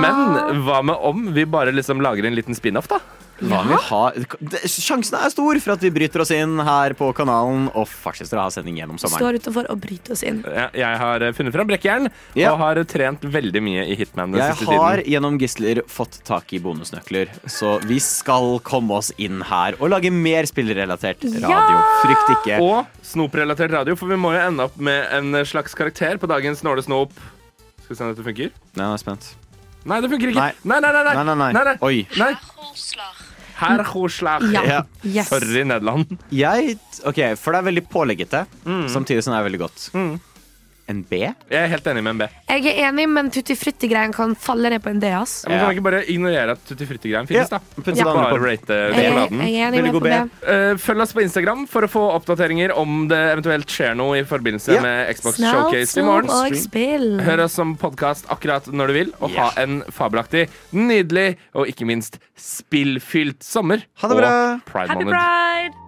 [0.03, 2.99] men hva med om vi bare liksom lager en liten spin-off, da?
[3.39, 7.11] Hva vi har, det, sjansen er stor for at vi bryter oss inn her på
[7.15, 9.23] kanalen og fortsetter å ha sending gjennom sommeren.
[9.23, 10.41] Står utenfor og bryter oss inn.
[10.43, 12.09] Jeg, jeg har funnet fram brekkjern
[12.39, 12.53] Ja.
[12.53, 16.53] og har trent veldig mye i Hitman den Jeg siste har gjennom gisler fått tak
[16.57, 21.81] i bonusnøkler, så vi skal komme oss inn her og lage mer spillrelatert radio.
[22.03, 22.61] Frykt ikke.
[22.65, 26.65] Og snoprelatert radio, for vi må jo ende opp med en slags karakter på dagens
[26.67, 27.15] Nåle Snop.
[27.85, 28.51] Skal vi se om dette funker?
[28.77, 29.31] Nei, jeg er spent.
[29.89, 30.45] Nei, det funker ikke.
[30.45, 30.53] Nei.
[30.69, 31.03] Nei, nei, nei.
[31.09, 31.25] nei.
[31.25, 31.77] Nei, nei, nei.
[31.89, 32.07] Oi.
[32.21, 32.33] nei.
[33.59, 34.45] Herr Hoslag.
[34.55, 34.63] Ja.
[34.63, 34.83] Ja.
[35.03, 35.31] Yes.
[35.33, 36.13] Sorry, Nederland.
[36.31, 38.45] Jeg, ok, For det er veldig påleggete,
[38.93, 39.89] samtidig som det er veldig godt.
[40.89, 41.19] En B?
[41.21, 42.27] Jeg er helt enig med en B.
[42.49, 45.11] Jeg er enig, men tutti frutti-greien kan falle ned på en D.
[45.13, 45.43] ass.
[45.45, 47.59] Ja, men Kan vi ikke bare ignorere at Tutti Frutti-greien finnes, da?
[47.77, 47.83] Ja.
[47.85, 48.39] det Bare på.
[48.41, 49.43] rate Jeg, sjokoladen.
[49.45, 50.21] jeg er enig med på det.
[50.49, 54.25] Eh, følg oss på Instagram for å få oppdateringer om det eventuelt skjer noe i
[54.25, 54.81] forbindelse Ja.
[54.81, 56.31] med Xbox Snart Showcase i morgen.
[56.31, 57.25] og.
[57.29, 61.85] Hør oss som podkast akkurat når du vil, og ha en fabelaktig, nydelig og ikke
[61.85, 63.85] minst spillfylt sommer.
[64.01, 64.55] Ha det bra.
[64.55, 65.15] Og Pride Happy Måned.
[65.21, 65.88] pride!